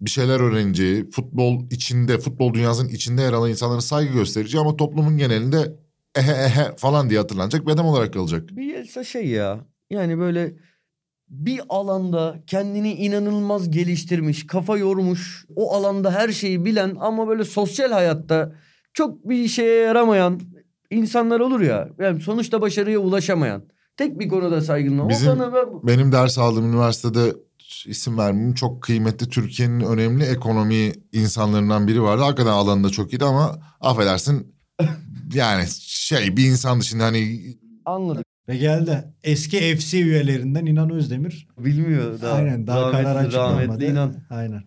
bir 0.00 0.10
şeyler 0.10 0.40
öğreneceği, 0.40 1.10
futbol 1.10 1.70
içinde, 1.70 2.18
futbol 2.18 2.54
dünyasının 2.54 2.88
içinde 2.88 3.22
yer 3.22 3.32
alan 3.32 3.50
insanların 3.50 3.80
saygı 3.80 4.12
göstereceği 4.12 4.60
ama 4.60 4.76
toplumun 4.76 5.18
genelinde 5.18 5.76
ehe 6.14 6.32
ehe 6.32 6.76
falan 6.76 7.10
diye 7.10 7.20
hatırlanacak 7.20 7.66
bir 7.66 7.72
adam 7.72 7.86
olarak 7.86 8.12
kalacak. 8.12 8.48
Bielsa 8.56 9.04
şey 9.04 9.26
ya. 9.26 9.60
Yani 9.90 10.18
böyle 10.18 10.54
bir 11.28 11.60
alanda 11.68 12.36
kendini 12.46 12.92
inanılmaz 12.92 13.70
geliştirmiş, 13.70 14.46
kafa 14.46 14.78
yormuş, 14.78 15.46
o 15.56 15.74
alanda 15.74 16.10
her 16.10 16.28
şeyi 16.28 16.64
bilen 16.64 16.96
ama 17.00 17.28
böyle 17.28 17.44
sosyal 17.44 17.92
hayatta 17.92 18.54
çok 18.92 19.28
bir 19.28 19.48
şeye 19.48 19.80
yaramayan 19.80 20.40
insanlar 20.90 21.40
olur 21.40 21.60
ya. 21.60 21.88
Yani 21.98 22.20
sonuçta 22.20 22.60
başarıya 22.60 22.98
ulaşamayan. 22.98 23.62
Tek 23.96 24.18
bir 24.20 24.28
konuda 24.28 24.60
saygın. 24.60 24.98
O 24.98 25.08
Bizim- 25.08 25.28
bana 25.28 25.54
ben- 25.54 25.86
Benim 25.86 26.12
ders 26.12 26.38
aldığım 26.38 26.68
üniversitede 26.72 27.32
isim 27.86 28.18
vermeyeyim 28.18 28.54
çok 28.54 28.82
kıymetli 28.82 29.28
Türkiye'nin 29.28 29.80
önemli 29.80 30.24
ekonomi 30.24 30.92
insanlarından 31.12 31.88
biri 31.88 32.02
vardı. 32.02 32.22
Hakikaten 32.22 32.50
alanında 32.50 32.90
çok 32.90 33.12
iyiydi 33.12 33.24
ama 33.24 33.58
affedersin 33.80 34.54
yani 35.34 35.64
şey 35.78 36.36
bir 36.36 36.44
insan 36.44 36.80
dışında 36.80 37.04
hani 37.04 37.38
anladık. 37.84 38.24
Ve 38.48 38.56
geldi. 38.56 39.04
Eski 39.22 39.76
FC 39.76 40.00
üyelerinden 40.00 40.66
İnan 40.66 40.90
Özdemir. 40.90 41.48
Bilmiyor 41.58 42.20
daha. 42.22 42.32
Aynen 42.34 42.66
daha 42.66 42.90
karar 42.90 43.04
rahmetli, 43.04 43.26
açıklanmadı. 43.26 43.62
rahmetli 43.62 43.86
inan. 43.86 44.14
Aynen. 44.30 44.62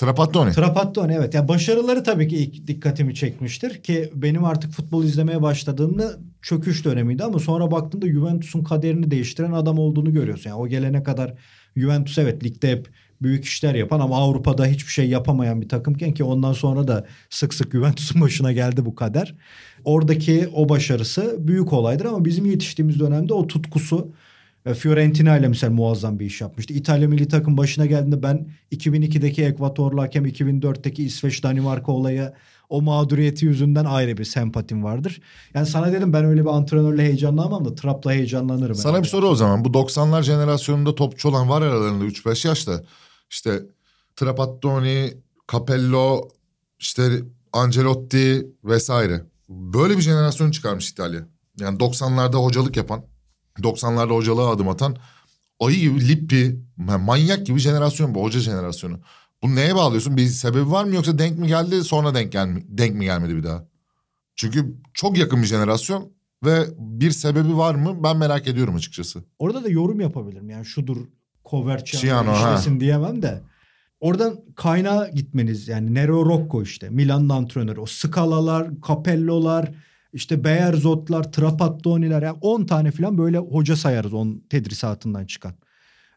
Trapattoni. 0.00 0.52
Trapattoni 0.52 1.12
evet. 1.12 1.34
Ya 1.34 1.48
başarıları 1.48 2.04
tabii 2.04 2.28
ki 2.28 2.36
ilk 2.36 2.66
dikkatimi 2.66 3.14
çekmiştir 3.14 3.82
ki 3.82 4.10
benim 4.14 4.44
artık 4.44 4.72
futbol 4.72 5.04
izlemeye 5.04 5.42
başladığımda 5.42 6.18
çöküş 6.42 6.84
dönemiydi 6.84 7.24
ama 7.24 7.38
sonra 7.38 7.70
baktığımda 7.70 8.08
Juventus'un 8.08 8.64
kaderini 8.64 9.10
değiştiren 9.10 9.52
adam 9.52 9.78
olduğunu 9.78 10.12
görüyorsun. 10.12 10.50
Yani 10.50 10.60
o 10.60 10.68
gelene 10.68 11.02
kadar 11.02 11.34
Juventus 11.76 12.18
evet 12.18 12.44
ligde 12.44 12.70
hep 12.70 12.88
büyük 13.22 13.44
işler 13.44 13.74
yapan 13.74 14.00
ama 14.00 14.16
Avrupa'da 14.16 14.66
hiçbir 14.66 14.92
şey 14.92 15.08
yapamayan 15.08 15.60
bir 15.60 15.68
takımken 15.68 16.14
ki 16.14 16.24
ondan 16.24 16.52
sonra 16.52 16.88
da 16.88 17.06
sık 17.30 17.54
sık 17.54 17.72
Juventus'un 17.72 18.20
başına 18.20 18.52
geldi 18.52 18.84
bu 18.84 18.94
kader. 18.94 19.34
Oradaki 19.84 20.48
o 20.54 20.68
başarısı 20.68 21.36
büyük 21.38 21.72
olaydır 21.72 22.04
ama 22.04 22.24
bizim 22.24 22.46
yetiştiğimiz 22.46 23.00
dönemde 23.00 23.34
o 23.34 23.46
tutkusu 23.46 24.12
Fiorentina 24.72 25.38
ile 25.38 25.48
mesela 25.48 25.72
muazzam 25.72 26.18
bir 26.18 26.26
iş 26.26 26.40
yapmıştı. 26.40 26.74
İtalya 26.74 27.08
milli 27.08 27.28
takım 27.28 27.56
başına 27.56 27.86
geldiğinde 27.86 28.22
ben 28.22 28.48
2002'deki 28.72 29.44
Ekvatorlu 29.44 30.02
hakem 30.02 30.26
2004'teki 30.26 31.04
İsveç 31.04 31.42
Danimarka 31.42 31.92
olayı 31.92 32.32
o 32.68 32.82
mağduriyeti 32.82 33.46
yüzünden 33.46 33.84
ayrı 33.84 34.16
bir 34.16 34.24
sempatim 34.24 34.84
vardır. 34.84 35.20
Yani 35.54 35.66
sana 35.66 35.92
dedim 35.92 36.12
ben 36.12 36.24
öyle 36.24 36.40
bir 36.40 36.50
antrenörle 36.50 37.02
heyecanlanmam 37.02 37.64
da 37.64 37.74
Trap'la 37.74 38.12
heyecanlanırım. 38.12 38.74
Sana 38.74 38.92
herhalde. 38.92 39.04
bir 39.04 39.08
soru 39.08 39.28
o 39.28 39.34
zaman. 39.34 39.64
Bu 39.64 39.68
90'lar 39.68 40.22
jenerasyonunda 40.22 40.94
topçu 40.94 41.28
olan 41.28 41.48
var 41.48 41.62
aralarında 41.62 42.04
3-5 42.04 42.48
yaşta. 42.48 42.82
İşte 43.30 43.62
Trapattoni, 44.16 45.12
Capello, 45.52 46.28
işte 46.78 47.22
Ancelotti 47.52 48.46
vesaire. 48.64 49.22
Böyle 49.48 49.96
bir 49.96 50.02
jenerasyon 50.02 50.50
çıkarmış 50.50 50.90
İtalya. 50.90 51.20
Yani 51.60 51.78
90'larda 51.78 52.34
hocalık 52.34 52.76
yapan, 52.76 53.04
90'larda 53.58 54.14
hocalığa 54.14 54.50
adım 54.50 54.68
atan 54.68 54.96
ayı 55.60 55.80
gibi 55.80 56.08
Lippi, 56.08 56.60
yani 56.88 57.04
manyak 57.04 57.46
gibi 57.46 57.58
jenerasyon 57.58 58.14
bu 58.14 58.22
hoca 58.22 58.40
jenerasyonu. 58.40 59.00
Bu 59.42 59.54
neye 59.54 59.74
bağlıyorsun? 59.74 60.16
Bir 60.16 60.26
sebebi 60.26 60.70
var 60.70 60.84
mı 60.84 60.94
yoksa 60.94 61.18
denk 61.18 61.38
mi 61.38 61.48
geldi 61.48 61.84
sonra 61.84 62.14
denk, 62.14 62.32
gel 62.32 62.48
denk 62.68 62.94
mi 62.94 63.04
gelmedi 63.04 63.36
bir 63.36 63.42
daha? 63.42 63.64
Çünkü 64.36 64.74
çok 64.94 65.18
yakın 65.18 65.42
bir 65.42 65.46
jenerasyon 65.46 66.12
ve 66.44 66.66
bir 66.78 67.10
sebebi 67.10 67.56
var 67.56 67.74
mı 67.74 68.02
ben 68.04 68.16
merak 68.16 68.48
ediyorum 68.48 68.74
açıkçası. 68.74 69.24
Orada 69.38 69.64
da 69.64 69.68
yorum 69.68 70.00
yapabilirim. 70.00 70.50
Yani 70.50 70.66
şudur 70.66 70.96
Coverciano 71.50 72.34
işlesin 72.36 72.80
diyemem 72.80 73.22
de. 73.22 73.42
Oradan 74.00 74.40
kaynağa 74.56 75.08
gitmeniz 75.08 75.68
yani 75.68 75.94
Nero 75.94 76.26
Rocco 76.26 76.62
işte 76.62 76.90
Milan'ın 76.90 77.28
antrenörü. 77.28 77.80
O 77.80 77.86
Scala'lar, 77.86 78.70
Capello'lar, 78.88 79.74
işte 80.14 80.44
Beyerzot'lar, 80.44 81.32
Trapattoni'ler 81.32 82.22
yani 82.22 82.38
10 82.40 82.64
tane 82.64 82.90
falan 82.90 83.18
böyle 83.18 83.38
hoca 83.38 83.76
sayarız 83.76 84.14
onun 84.14 84.44
tedrisatından 84.50 85.26
çıkan. 85.26 85.52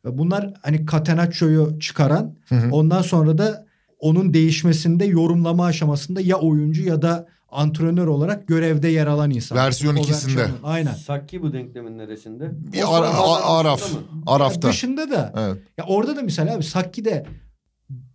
E, 0.05 0.17
Bunlar 0.17 0.53
hani 0.61 0.85
Catenaccio'yu 0.91 1.79
çıkaran 1.79 2.35
Hı 2.49 2.55
hı. 2.55 2.71
ondan 2.71 3.01
sonra 3.01 3.37
da 3.37 3.65
onun 3.99 4.33
değişmesinde 4.33 5.05
yorumlama 5.05 5.65
aşamasında 5.65 6.21
ya 6.21 6.37
oyuncu 6.37 6.83
ya 6.83 7.01
da 7.01 7.27
antrenör 7.51 8.07
olarak 8.07 8.47
görevde 8.47 8.87
yer 8.87 9.07
alan 9.07 9.31
insan. 9.31 9.57
Versiyon 9.57 9.95
Coverciano, 9.95 10.17
ikisinde. 10.19 10.45
Aynen. 10.63 10.93
Sakki 10.93 11.41
bu 11.41 11.53
denklemin 11.53 11.97
neresinde? 11.97 12.51
Bir 12.73 12.83
O 12.83 12.89
ara, 12.93 13.07
sonradan 13.11 13.23
a- 13.23 13.59
araf, 13.59 13.91
arafta. 14.27 14.67
Dışında 14.69 15.09
da 15.11 15.33
Evet. 15.37 15.57
ya 15.77 15.85
orada 15.87 16.15
da 16.15 16.21
mesela 16.21 16.55
abi 16.55 16.63
Sakki'de 16.63 17.25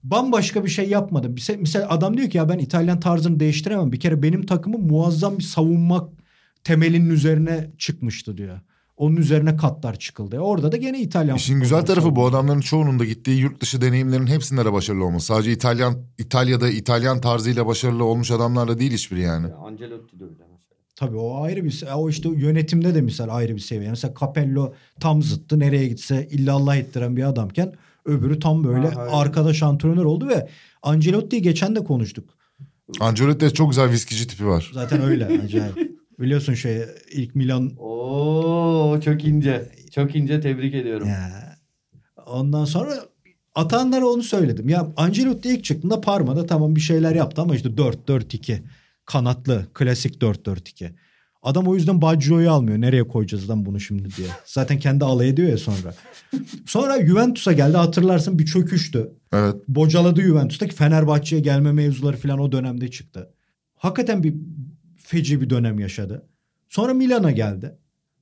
bambaşka 0.05 0.65
bir 0.65 0.71
şey 0.71 0.89
yapmadı. 0.89 1.35
Mesela, 1.59 1.89
adam 1.89 2.17
diyor 2.17 2.31
ki 2.31 2.37
ya 2.37 2.49
ben 2.49 2.59
İtalyan 2.59 3.01
tarzını 3.01 3.41
değiştiremem. 3.41 3.93
Bir 3.93 4.01
kere 4.01 4.23
benim 4.23 4.47
takımım 4.47 4.87
muazzam 4.87 5.39
bir 5.39 5.43
savunma 5.45 6.09
temelinin 6.65 7.11
üzerine 7.11 7.71
çıkmıştı 7.79 8.37
diyor. 8.37 8.61
Onun 8.97 9.17
üzerine 9.17 9.57
katlar 9.57 9.99
çıkıldı. 9.99 10.39
Orada 10.39 10.73
da 10.73 10.77
gene 10.77 11.01
İtalyan. 11.01 11.37
İşin 11.37 11.61
güzel 11.61 11.83
tarafı 11.83 12.11
bu 12.11 12.15
savunma. 12.15 12.29
adamların 12.29 12.61
çoğunun 12.61 12.99
da 12.99 13.05
gittiği 13.05 13.41
yurt 13.41 13.61
dışı 13.61 13.81
deneyimlerin 13.81 14.27
hepsinde 14.27 14.65
de 14.65 14.73
başarılı 14.73 15.05
olması. 15.05 15.27
Sadece 15.27 15.53
İtalyan 15.53 15.97
İtalya'da 16.19 16.69
İtalyan 16.69 17.21
tarzıyla 17.21 17.67
başarılı 17.67 18.05
olmuş 18.05 18.31
adamlarla 18.31 18.79
değil 18.79 18.93
hiçbiri 18.93 19.21
yani. 19.21 19.49
Ya 19.49 19.57
Ancelotti 19.57 20.21
de 20.21 20.25
öyle 20.25 20.35
mesela. 20.53 20.77
Tabii 20.97 21.17
o 21.17 21.43
ayrı 21.43 21.65
bir 21.65 21.85
o 21.97 22.11
işte 22.11 22.29
yönetimde 22.29 22.95
de 22.95 23.01
misal 23.01 23.29
ayrı 23.29 23.55
bir 23.55 23.61
seviye. 23.61 23.91
Mesela 23.91 24.15
Capello 24.21 24.73
tam 25.01 25.23
zıttı. 25.23 25.59
Nereye 25.59 25.89
gitse 25.89 26.29
illallah 26.31 26.77
ettiren 26.77 27.17
bir 27.17 27.29
adamken 27.29 27.73
öbürü 28.05 28.39
tam 28.39 28.65
böyle 28.65 28.89
Ha, 28.89 28.97
hayır. 28.97 29.11
arkadaş 29.15 29.63
antrenör 29.63 30.05
oldu 30.05 30.29
ve 30.29 30.49
Ancelotti'yi 30.83 31.43
geçen 31.43 31.77
de 31.77 31.85
konuştuk. 31.85 32.35
Ancelotti'de 33.01 33.51
çok 33.51 33.71
güzel 33.71 33.91
viskici 33.91 34.27
tipi 34.27 34.47
var. 34.47 34.71
Zaten 34.75 35.03
öyle 35.03 35.27
acayip. 35.27 35.93
Biliyorsun 36.19 36.55
şey 36.55 36.83
ilk 37.13 37.35
Milan 37.35 37.73
Oo 37.79 39.01
çok 39.05 39.25
ince. 39.25 39.71
Çok 39.95 40.17
ince 40.17 40.41
tebrik 40.41 40.75
ediyorum. 40.75 41.09
ya. 41.09 41.57
Ondan 42.27 42.65
sonra 42.65 42.95
atanlara 43.55 44.07
onu 44.07 44.23
söyledim. 44.23 44.69
Ya 44.69 44.93
Ancelotti 44.97 45.49
ilk 45.49 45.65
çıktığında 45.65 46.01
Parma'da 46.01 46.47
tamam 46.47 46.77
bir 46.77 46.81
şeyler 46.81 47.15
yaptı 47.15 47.43
ama 47.43 47.55
işte 47.57 47.69
4-4-2 47.69 48.59
kanatlı 49.05 49.67
klasik 49.75 50.23
4-4-2. 50.23 50.91
Adam 51.43 51.67
o 51.67 51.75
yüzden 51.75 52.03
Baggio'yu 52.03 52.51
almıyor. 52.51 52.81
Nereye 52.81 53.09
koyacağız 53.09 53.51
lan 53.51 53.67
bunu 53.67 53.81
şimdi 53.81 54.09
diye. 54.17 54.29
Zaten 54.45 54.79
kendi 54.79 55.05
alay 55.05 55.29
ediyor 55.29 55.49
ya 55.49 55.59
sonra. 55.59 55.95
Sonra 56.67 57.07
Juventus'a 57.07 57.53
geldi 57.53 57.77
hatırlarsın 57.77 58.39
bir 58.39 58.47
çöküştü. 58.47 59.13
Evet. 59.33 59.55
Bocaladı 59.69 60.23
Juventus'taki 60.23 60.75
Fenerbahçe'ye 60.75 61.43
gelme 61.43 61.73
mevzuları 61.73 62.17
falan 62.17 62.39
o 62.39 62.53
dönemde 62.53 62.91
çıktı. 62.91 63.31
Hakikaten 63.75 64.23
bir 64.23 64.35
feci 64.97 65.41
bir 65.41 65.51
dönem 65.51 65.79
yaşadı. 65.79 66.27
Sonra 66.69 66.95
Milan'a 66.95 67.31
geldi. 67.31 67.79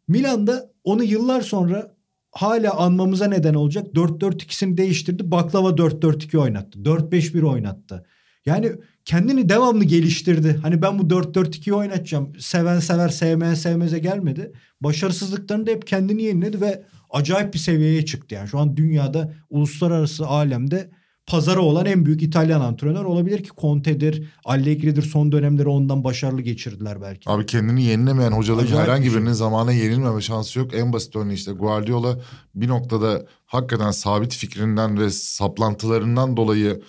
Milan'da 0.09 0.71
onu 0.85 1.05
yıllar 1.05 1.41
sonra 1.41 1.97
hala 2.31 2.77
anmamıza 2.77 3.27
neden 3.27 3.55
olacak 3.55 3.87
4-4-2'sini 3.95 4.77
değiştirdi. 4.77 5.31
Baklava 5.31 5.69
4-4-2 5.69 6.39
oynattı. 6.39 6.79
4-5-1 6.79 7.43
oynattı. 7.43 8.07
Yani 8.47 8.73
kendini 9.05 9.49
devamlı 9.49 9.85
geliştirdi. 9.85 10.59
Hani 10.63 10.83
ben 10.83 10.99
bu 10.99 11.03
4-4-2'yi 11.03 11.75
oynatacağım. 11.75 12.33
Seven 12.39 12.79
sever 12.81 13.09
sevmeyen 13.09 13.55
sevmeze 13.55 13.99
gelmedi. 13.99 14.53
Başarısızlıklarında 14.81 15.71
hep 15.71 15.87
kendini 15.87 16.23
yeniledi 16.23 16.61
ve 16.61 16.85
acayip 17.11 17.55
bir 17.55 17.59
seviyeye 17.59 18.05
çıktı. 18.05 18.35
Yani 18.35 18.49
şu 18.49 18.59
an 18.59 18.77
dünyada 18.77 19.33
uluslararası 19.51 20.27
alemde 20.27 20.91
pazarı 21.27 21.61
olan 21.61 21.87
en 21.87 22.07
büyük 22.07 22.23
İtalyan 22.23 22.61
antrenör 22.61 23.05
olabilir 23.05 23.43
ki 23.45 23.51
Conte'dir, 23.61 24.29
Allegri'dir 24.45 25.03
son 25.03 25.33
dönemleri 25.33 25.69
ondan 25.69 26.05
başarılı 26.05 26.43
geçirdiler 26.43 27.03
belki. 27.03 27.31
Abi 27.31 27.47
kendini 27.47 27.83
yenilemeyen 27.83 28.33
hocaların 28.33 28.77
herhangi 28.77 29.11
şey. 29.11 29.15
birinin 29.15 29.33
zamana 29.33 29.73
yenilmeme 29.73 30.21
şansı 30.21 30.59
yok. 30.59 30.75
En 30.75 30.93
basit 30.93 31.17
örneği 31.17 31.35
işte 31.35 31.53
Guardiola 31.53 32.21
bir 32.55 32.69
noktada 32.69 33.27
hakikaten 33.47 33.91
sabit 33.91 34.35
fikrinden 34.35 34.99
ve 34.99 35.11
saplantılarından 35.11 36.37
dolayı 36.37 36.83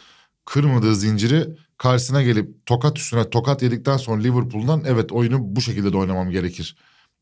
kırmadığı 0.52 0.96
zinciri 0.96 1.48
karşısına 1.78 2.22
gelip 2.22 2.66
tokat 2.66 2.98
üstüne 2.98 3.30
tokat 3.30 3.62
yedikten 3.62 3.98
sonra 3.98 4.22
Liverpool'dan 4.22 4.84
evet 4.86 5.12
oyunu 5.12 5.56
bu 5.56 5.62
şekilde 5.62 5.94
de 5.94 5.98
oynamam 5.98 6.30
gerekir 6.32 6.76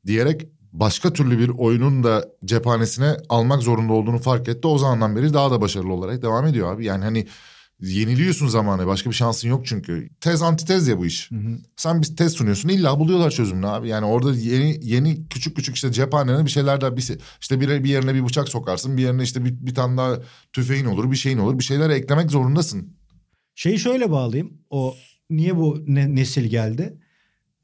diyerek 0.06 0.48
başka 0.74 1.14
türlü 1.14 1.40
bir 1.40 1.50
oyunun 1.50 2.04
da 2.04 2.26
cephanesine 2.46 3.18
almak 3.30 3.64
zorunda 3.64 3.94
olduğunu 3.94 4.18
fark 4.18 4.48
etti. 4.48 4.68
O 4.68 4.78
zamandan 4.78 5.16
beri 5.16 5.34
daha 5.34 5.52
da 5.52 5.62
başarılı 5.62 5.94
olarak 5.94 6.22
devam 6.22 6.46
ediyor 6.46 6.74
abi. 6.74 6.86
Yani 6.86 7.04
hani 7.04 7.28
yeniliyorsun 7.82 8.48
zamanı 8.48 8.88
başka 8.88 9.10
bir 9.10 9.16
şansın 9.16 9.50
yok 9.50 9.66
çünkü. 9.66 10.10
Tez 10.22 10.42
antitez 10.42 10.88
ya 10.88 10.98
bu 10.98 11.06
iş. 11.06 11.32
Hı 11.32 11.36
hı. 11.36 11.58
Sen 11.78 12.02
bir 12.02 12.16
test 12.16 12.38
sunuyorsun 12.38 12.70
illa 12.70 13.00
buluyorlar 13.00 13.32
çözümünü 13.32 13.68
abi. 13.68 13.88
Yani 13.88 14.06
orada 14.06 14.34
yeni 14.34 14.80
yeni 14.82 15.28
küçük 15.28 15.56
küçük 15.56 15.76
işte 15.76 15.92
cephanene 15.92 16.46
bir 16.46 16.52
şeyler 16.52 16.82
daha 16.82 16.98
bir 16.98 17.18
işte 17.42 17.62
bir, 17.62 17.84
bir 17.84 17.90
yerine 17.90 18.14
bir 18.14 18.26
bıçak 18.26 18.50
sokarsın 18.50 18.98
bir 18.98 19.02
yerine 19.02 19.24
işte 19.24 19.46
bir, 19.46 19.66
bir 19.66 19.76
tane 19.76 19.98
daha 19.98 20.18
tüfeğin 20.54 20.86
olur 20.86 21.12
bir 21.12 21.16
şeyin 21.16 21.38
olur 21.38 21.60
bir 21.60 21.64
şeyler 21.64 21.90
eklemek 21.90 22.32
zorundasın. 22.32 22.99
Şeyi 23.60 23.80
şöyle 23.80 24.12
bağlayayım. 24.12 24.62
O 24.70 24.96
niye 25.30 25.56
bu 25.56 25.84
ne- 25.88 26.16
nesil 26.16 26.46
geldi? 26.46 26.98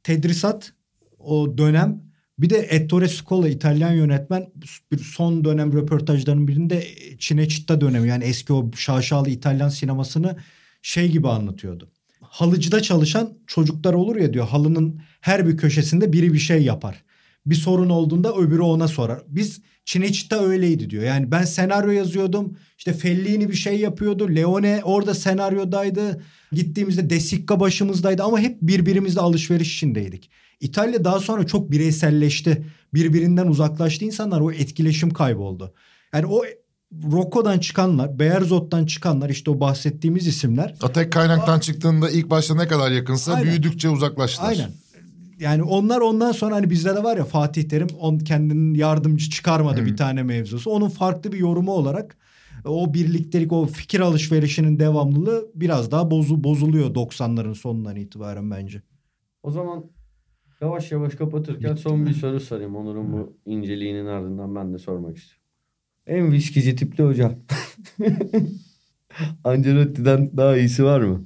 Tedrisat 0.04 0.74
o 1.20 1.58
dönem 1.58 2.04
bir 2.39 2.50
de 2.50 2.58
Ettore 2.58 3.08
Scola 3.08 3.50
İtalyan 3.50 3.91
yönetmen 3.91 4.48
bir 4.91 4.98
son 4.98 5.46
dönem 5.46 5.74
röportajlarının 5.74 6.48
birinde 6.48 6.88
Cinecittà 7.20 7.82
dönemi 7.82 8.08
yani 8.08 8.24
eski 8.24 8.54
o 8.54 8.72
şaşalı 8.76 9.30
İtalyan 9.30 9.70
sinemasını 9.70 10.38
şey 10.82 11.12
gibi 11.12 11.28
anlatıyordu. 11.28 11.91
Halıcıda 12.22 12.82
çalışan 12.82 13.34
çocuklar 13.48 13.93
olur 13.93 14.16
ya 14.16 14.34
diyor 14.34 14.48
halının 14.48 15.02
her 15.22 15.48
bir 15.48 15.58
köşesinde 15.58 16.14
biri 16.14 16.34
bir 16.34 16.39
şey 16.39 16.64
yapar. 16.64 17.04
Bir 17.46 17.56
sorun 17.56 17.89
olduğunda 17.89 18.36
öbürü 18.36 18.62
ona 18.62 18.88
sorar. 18.88 19.22
Biz 19.28 19.62
Cinecittà 19.86 20.36
öyleydi 20.36 20.89
diyor. 20.89 21.04
Yani 21.04 21.32
ben 21.32 21.43
senaryo 21.43 21.91
yazıyordum. 21.91 22.58
İşte 22.78 22.93
Fellini 22.93 23.50
bir 23.50 23.56
şey 23.56 23.80
yapıyordu. 23.80 24.36
Leone 24.36 24.82
orada 24.84 25.14
senaryodaydı. 25.14 26.22
Gittiğimizde 26.52 27.10
De 27.10 27.20
Sica 27.20 27.60
başımızdaydı 27.60 28.24
ama 28.24 28.39
hep 28.39 28.62
birbirimizle 28.62 29.22
alışveriş 29.22 29.76
içindeydik. 29.76 30.30
İtalya 30.60 31.04
daha 31.04 31.20
sonra 31.20 31.48
çok 31.48 31.72
bireyselleşti. 31.72 32.66
Birbirinden 32.93 33.48
uzaklaştı 33.48 34.06
insanlar. 34.06 34.41
O 34.41 34.52
etkileşim 34.52 35.10
kayboldu. 35.10 35.74
Yani 36.14 36.26
o 36.26 36.41
Rocco'dan 37.12 37.60
çıkanlar, 37.60 38.20
Beyerzot'tan 38.20 38.86
çıkanlar 38.86 39.30
işte 39.30 39.52
o 39.52 39.60
bahsettiğimiz 39.60 40.28
isimler. 40.28 40.76
Tek 40.93 41.14
kaynaktan 41.14 41.60
çıktığında 41.60 42.10
ilk 42.10 42.30
başta 42.30 42.56
ne 42.56 42.68
kadar 42.68 42.91
yakınsa 42.91 43.34
Aynen. 43.34 43.50
büyüdükçe 43.50 43.89
uzaklaştılar. 43.89 44.50
Aynen. 44.50 44.72
Yani 45.39 45.63
onlar 45.63 46.01
ondan 46.01 46.31
sonra 46.31 46.55
hani 46.55 46.69
bizde 46.69 46.95
de 46.95 47.03
var 47.03 47.17
ya 47.17 47.25
Fatih 47.25 47.63
Terim 47.63 47.88
on 47.99 48.17
kendinin 48.19 48.73
yardımcı 48.73 49.29
çıkarmadı 49.29 49.81
Hı. 49.81 49.86
bir 49.86 49.97
tane 49.97 50.23
mevzusu. 50.23 50.71
Onun 50.71 50.89
farklı 50.89 51.31
bir 51.31 51.38
yorumu 51.38 51.71
olarak 51.71 52.17
o 52.65 52.93
birliktelik, 52.93 53.51
o 53.51 53.65
fikir 53.65 53.99
alışverişinin 53.99 54.79
devamlılığı 54.79 55.51
biraz 55.55 55.91
daha 55.91 56.11
bozu, 56.11 56.43
bozuluyor 56.43 56.95
90'ların 56.95 57.55
sonundan 57.55 57.95
itibaren 57.95 58.51
bence. 58.51 58.81
O 59.43 59.51
zaman 59.51 59.86
yavaş 60.61 60.91
yavaş 60.91 61.15
kapatırken 61.15 61.75
son 61.75 62.05
bir 62.05 62.13
soru 62.13 62.39
sorayım. 62.39 62.75
Onur'un 62.75 63.13
bu 63.13 63.38
inceliğinin 63.45 64.05
ardından 64.05 64.55
ben 64.55 64.73
de 64.73 64.77
sormak 64.77 65.17
istiyorum. 65.17 65.45
En 66.07 66.31
viskici 66.31 66.75
tipli 66.75 67.03
hoca. 67.03 67.38
Ancelotti'den 69.43 70.38
daha 70.38 70.57
iyisi 70.57 70.83
var 70.83 71.01
mı? 71.01 71.25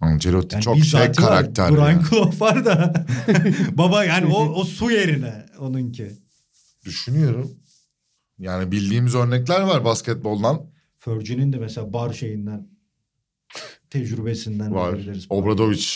Ancelotti 0.00 0.54
Yani 0.54 0.64
çok 0.64 0.76
şey 0.76 0.84
saati 0.84 1.22
var, 1.22 1.28
karakter. 1.28 1.72
Brian. 1.72 2.04
Clough 2.10 2.40
var 2.40 2.64
da. 2.64 3.06
Baba 3.72 4.04
yani 4.04 4.26
o, 4.26 4.44
o 4.44 4.64
su 4.64 4.90
yerine 4.90 5.46
onunki. 5.58 6.12
Düşünüyorum. 6.84 7.50
Yani 8.38 8.72
bildiğimiz 8.72 9.14
örnekler 9.14 9.60
var 9.60 9.84
basketboldan. 9.84 10.60
Fergie'nin 10.98 11.52
de 11.52 11.58
mesela 11.58 11.92
bar 11.92 12.12
şeyinden 12.12 12.68
tecrübesinden 13.90 14.74
Var. 14.74 14.92
verebiliriz. 14.92 15.26
Obradovic 15.28 15.86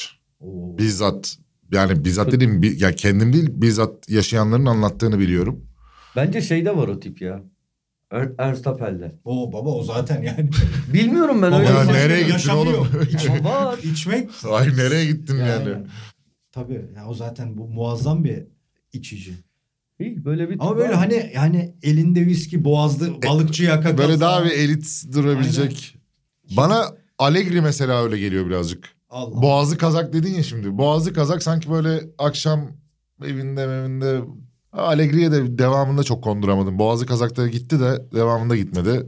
Oo. 0.41 0.79
bizzat 0.79 1.39
yani 1.73 2.05
bizzat 2.05 2.33
dediğim 2.33 2.63
ya 2.63 2.93
kendim 2.95 3.33
değil 3.33 3.49
bizzat 3.53 4.09
yaşayanların 4.09 4.67
anlattığını 4.67 5.19
biliyorum. 5.19 5.67
Bence 6.17 6.43
şeyde 6.43 6.77
var 6.77 6.89
o 6.89 7.01
tip 7.01 7.21
ya. 7.23 7.43
Er- 8.11 8.33
Ernst 8.39 8.67
Appel'de. 8.67 9.15
Oo 9.25 9.53
baba 9.53 9.69
o 9.69 9.83
zaten 9.85 10.23
yani. 10.23 10.51
Bilmiyorum 10.95 11.43
ben 11.43 11.53
Baba 11.53 11.59
öyle. 11.61 11.71
ya 11.71 11.81
bir 11.83 11.87
şey- 11.87 11.95
nereye 11.95 12.21
gittin 12.21 12.33
yaşamıyor. 12.33 12.79
oğlum? 12.79 12.89
Ama 13.39 13.67
var. 13.67 13.79
İçmek. 13.79 14.31
Ay 14.51 14.77
nereye 14.77 15.07
gittin 15.07 15.37
yani? 15.37 15.49
Yani. 15.71 15.87
Tabii 16.53 16.85
ya 16.97 17.07
o 17.09 17.15
zaten 17.15 17.57
bu 17.59 17.69
muazzam 17.69 18.25
bir 18.25 18.43
içici. 18.93 19.35
İyi, 20.01 20.25
böyle 20.25 20.51
bir 20.51 20.57
Ama 20.61 20.77
böyle 20.77 20.89
var. 20.89 20.97
hani 20.99 21.31
yani 21.35 21.75
elinde 21.83 22.27
viski 22.27 22.65
boğazlı 22.65 23.23
balıkçı 23.23 23.65
yaka 23.65 23.99
Böyle 23.99 24.21
daha 24.21 24.45
bir 24.45 24.51
elit 24.51 25.05
durabilecek. 25.13 25.97
Bana 26.57 26.85
Allegri 27.19 27.61
mesela 27.61 28.05
öyle 28.05 28.19
geliyor 28.19 28.47
birazcık. 28.47 28.89
Allah. 29.11 29.43
Boğazı 29.43 29.79
kazak 29.79 30.13
dedin 30.13 30.35
ya 30.35 30.43
şimdi. 30.43 30.79
Boğazı 30.79 31.13
kazak 31.13 31.43
sanki 31.43 31.71
böyle 31.71 32.01
akşam 32.19 32.71
evinde 33.25 33.63
evinde 33.63 34.21
Allegri'ye 34.73 35.33
de 35.33 35.59
devamında 35.59 36.03
çok 36.05 36.25
konduramadım. 36.25 36.79
Boğazı 36.79 37.07
kazakta 37.07 37.49
gitti 37.49 37.81
de 37.81 38.07
devamında 38.15 38.57
gitmedi. 38.57 39.07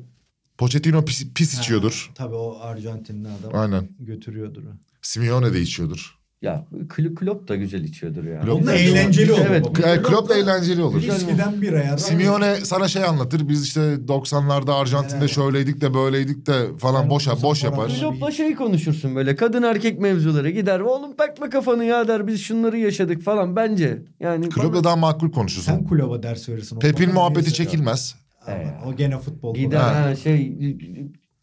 Pochettino 0.58 1.04
pis, 1.04 1.32
pis 1.34 1.56
Ha, 1.56 1.60
içiyordur. 1.60 2.10
Tabii 2.14 2.34
o 2.34 2.58
Arjantinli 2.60 3.28
adam 3.28 3.50
Aynen. 3.60 3.88
götürüyordur. 3.98 4.62
Simeone 5.02 5.52
de 5.52 5.60
içiyordur. 5.60 6.18
Ya 6.42 6.66
Kl- 6.88 7.14
Klopp 7.14 7.48
da 7.48 7.56
güzel 7.56 7.84
içiyordur 7.84 8.24
ya. 8.24 8.40
Klopp 8.40 8.66
da 8.66 8.74
eğlenceli 8.74 9.32
olur 9.32 9.40
Evet. 9.48 9.66
E, 9.86 10.02
Klopp 10.02 10.28
da 10.28 10.34
eğlenceli 10.34 10.82
olur. 10.82 11.02
Viskiden 11.02 11.62
bir 11.62 11.72
ayar. 11.72 11.96
Simeone 11.98 12.56
sana 12.56 12.88
şey 12.88 13.04
anlatır. 13.04 13.48
Biz 13.48 13.64
işte 13.64 13.80
90'larda 13.80 14.72
Arjantin'de 14.72 15.18
Evet. 15.18 15.30
şöyleydik 15.30 15.80
de 15.80 15.94
böyleydik 15.94 16.46
de 16.46 16.76
falan 16.78 17.00
Yani 17.00 17.10
boş 17.10 17.28
boş 17.42 17.64
yapar. 17.64 17.90
Klopp'la 18.00 18.30
şey 18.30 18.54
konuşursun 18.54 19.16
böyle 19.16 19.36
kadın 19.36 19.62
erkek 19.62 20.00
mevzuları 20.00 20.50
gider. 20.50 20.80
Oğlum 20.80 21.16
takma 21.16 21.50
kafanı 21.50 21.84
ya 21.84 22.08
der 22.08 22.26
biz 22.26 22.40
şunları 22.40 22.78
yaşadık 22.78 23.22
falan 23.22 23.56
bence. 23.56 24.02
Yani 24.20 24.48
Klopp'la 24.48 24.72
bana- 24.74 24.84
daha 24.84 24.96
makul 24.96 25.30
konuşursun. 25.32 25.72
Sen 25.72 25.84
kulübe 25.84 26.22
ders 26.22 26.48
verirsin. 26.48 26.78
Pep'in 26.78 27.12
muhabbeti 27.14 27.52
çekilmez. 27.54 28.14
Ama 28.46 28.56
Evet. 28.56 28.68
O 28.86 28.96
gene 28.96 29.18
futbol. 29.18 29.54
gider 29.54 29.78
ha, 29.80 30.16
şey 30.16 30.56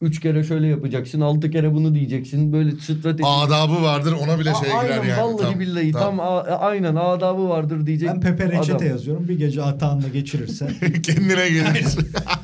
üç 0.01 0.19
kere 0.19 0.43
şöyle 0.43 0.67
yapacaksın 0.67 1.21
altı 1.21 1.51
kere 1.51 1.73
bunu 1.73 1.95
diyeceksin 1.95 2.53
böyle 2.53 2.71
strateji. 2.71 3.25
Adabı 3.25 3.81
vardır 3.83 4.15
ona 4.23 4.39
bile 4.39 4.51
A- 4.51 4.55
şey 4.63 4.71
aynen 4.73 5.01
girer 5.01 5.09
yani. 5.09 5.21
vallahi 5.21 5.51
Tam- 5.51 5.59
billahi 5.59 5.91
tam. 5.91 6.01
tam, 6.01 6.19
a- 6.19 6.43
aynen 6.43 6.95
adabı 6.95 7.49
vardır 7.49 7.85
diyecek. 7.85 8.09
Ben 8.09 8.21
Pepe 8.21 8.51
reçete 8.51 8.75
adam. 8.75 8.87
yazıyorum. 8.87 9.27
Bir 9.27 9.37
gece 9.39 9.63
atağında 9.63 10.07
geçirirse 10.07 10.67
Kendine 11.03 11.49
gelir. 11.49 11.85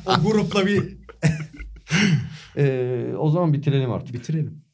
o 0.06 0.22
grupla 0.22 0.66
bir 0.66 0.82
Ee, 2.56 3.04
o 3.18 3.30
zaman 3.30 3.52
bitirelim 3.52 3.92
artık. 3.92 4.14
bitirelim. 4.14 4.65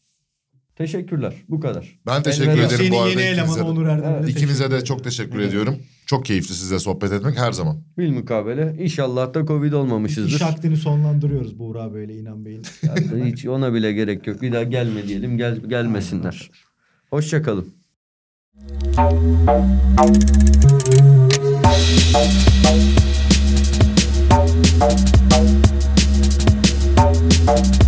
Teşekkürler. 0.76 1.34
Bu 1.48 1.60
kadar. 1.60 1.98
Ben 2.06 2.22
teşekkür 2.22 2.50
Elveda. 2.50 2.66
ederim 2.66 2.78
Senin 2.78 2.92
bu 2.92 3.00
arada. 3.00 3.10
Senin 3.10 3.22
yeni 3.22 3.34
elemanı 3.34 3.64
Onur 3.64 3.86
Erdem'e 3.86 4.16
evet. 4.20 4.28
İkinize 4.28 4.70
de 4.70 4.84
çok 4.84 5.04
teşekkür 5.04 5.38
evet. 5.38 5.48
ediyorum. 5.48 5.76
Çok 6.06 6.24
keyifli 6.24 6.54
sizle 6.54 6.78
sohbet 6.78 7.12
etmek 7.12 7.38
her 7.38 7.52
zaman. 7.52 7.82
Bilmukabele. 7.98 8.76
İnşallah 8.78 9.34
da 9.34 9.46
Covid 9.46 9.72
olmamışızdır. 9.72 10.36
İş 10.36 10.42
akdini 10.42 10.76
sonlandırıyoruz 10.76 11.58
Buğra 11.58 11.94
böyle 11.94 12.18
İnan 12.18 12.44
Bey'in. 12.44 12.62
Yani 12.82 13.32
hiç 13.32 13.46
ona 13.46 13.74
bile 13.74 13.92
gerek 13.92 14.26
yok. 14.26 14.42
Bir 14.42 14.52
daha 14.52 14.62
gelme 14.62 15.08
diyelim. 15.08 15.38
Gel, 15.38 15.56
gelmesinler. 15.56 16.50
Hoşçakalın. 17.10 17.74
Thank 27.46 27.81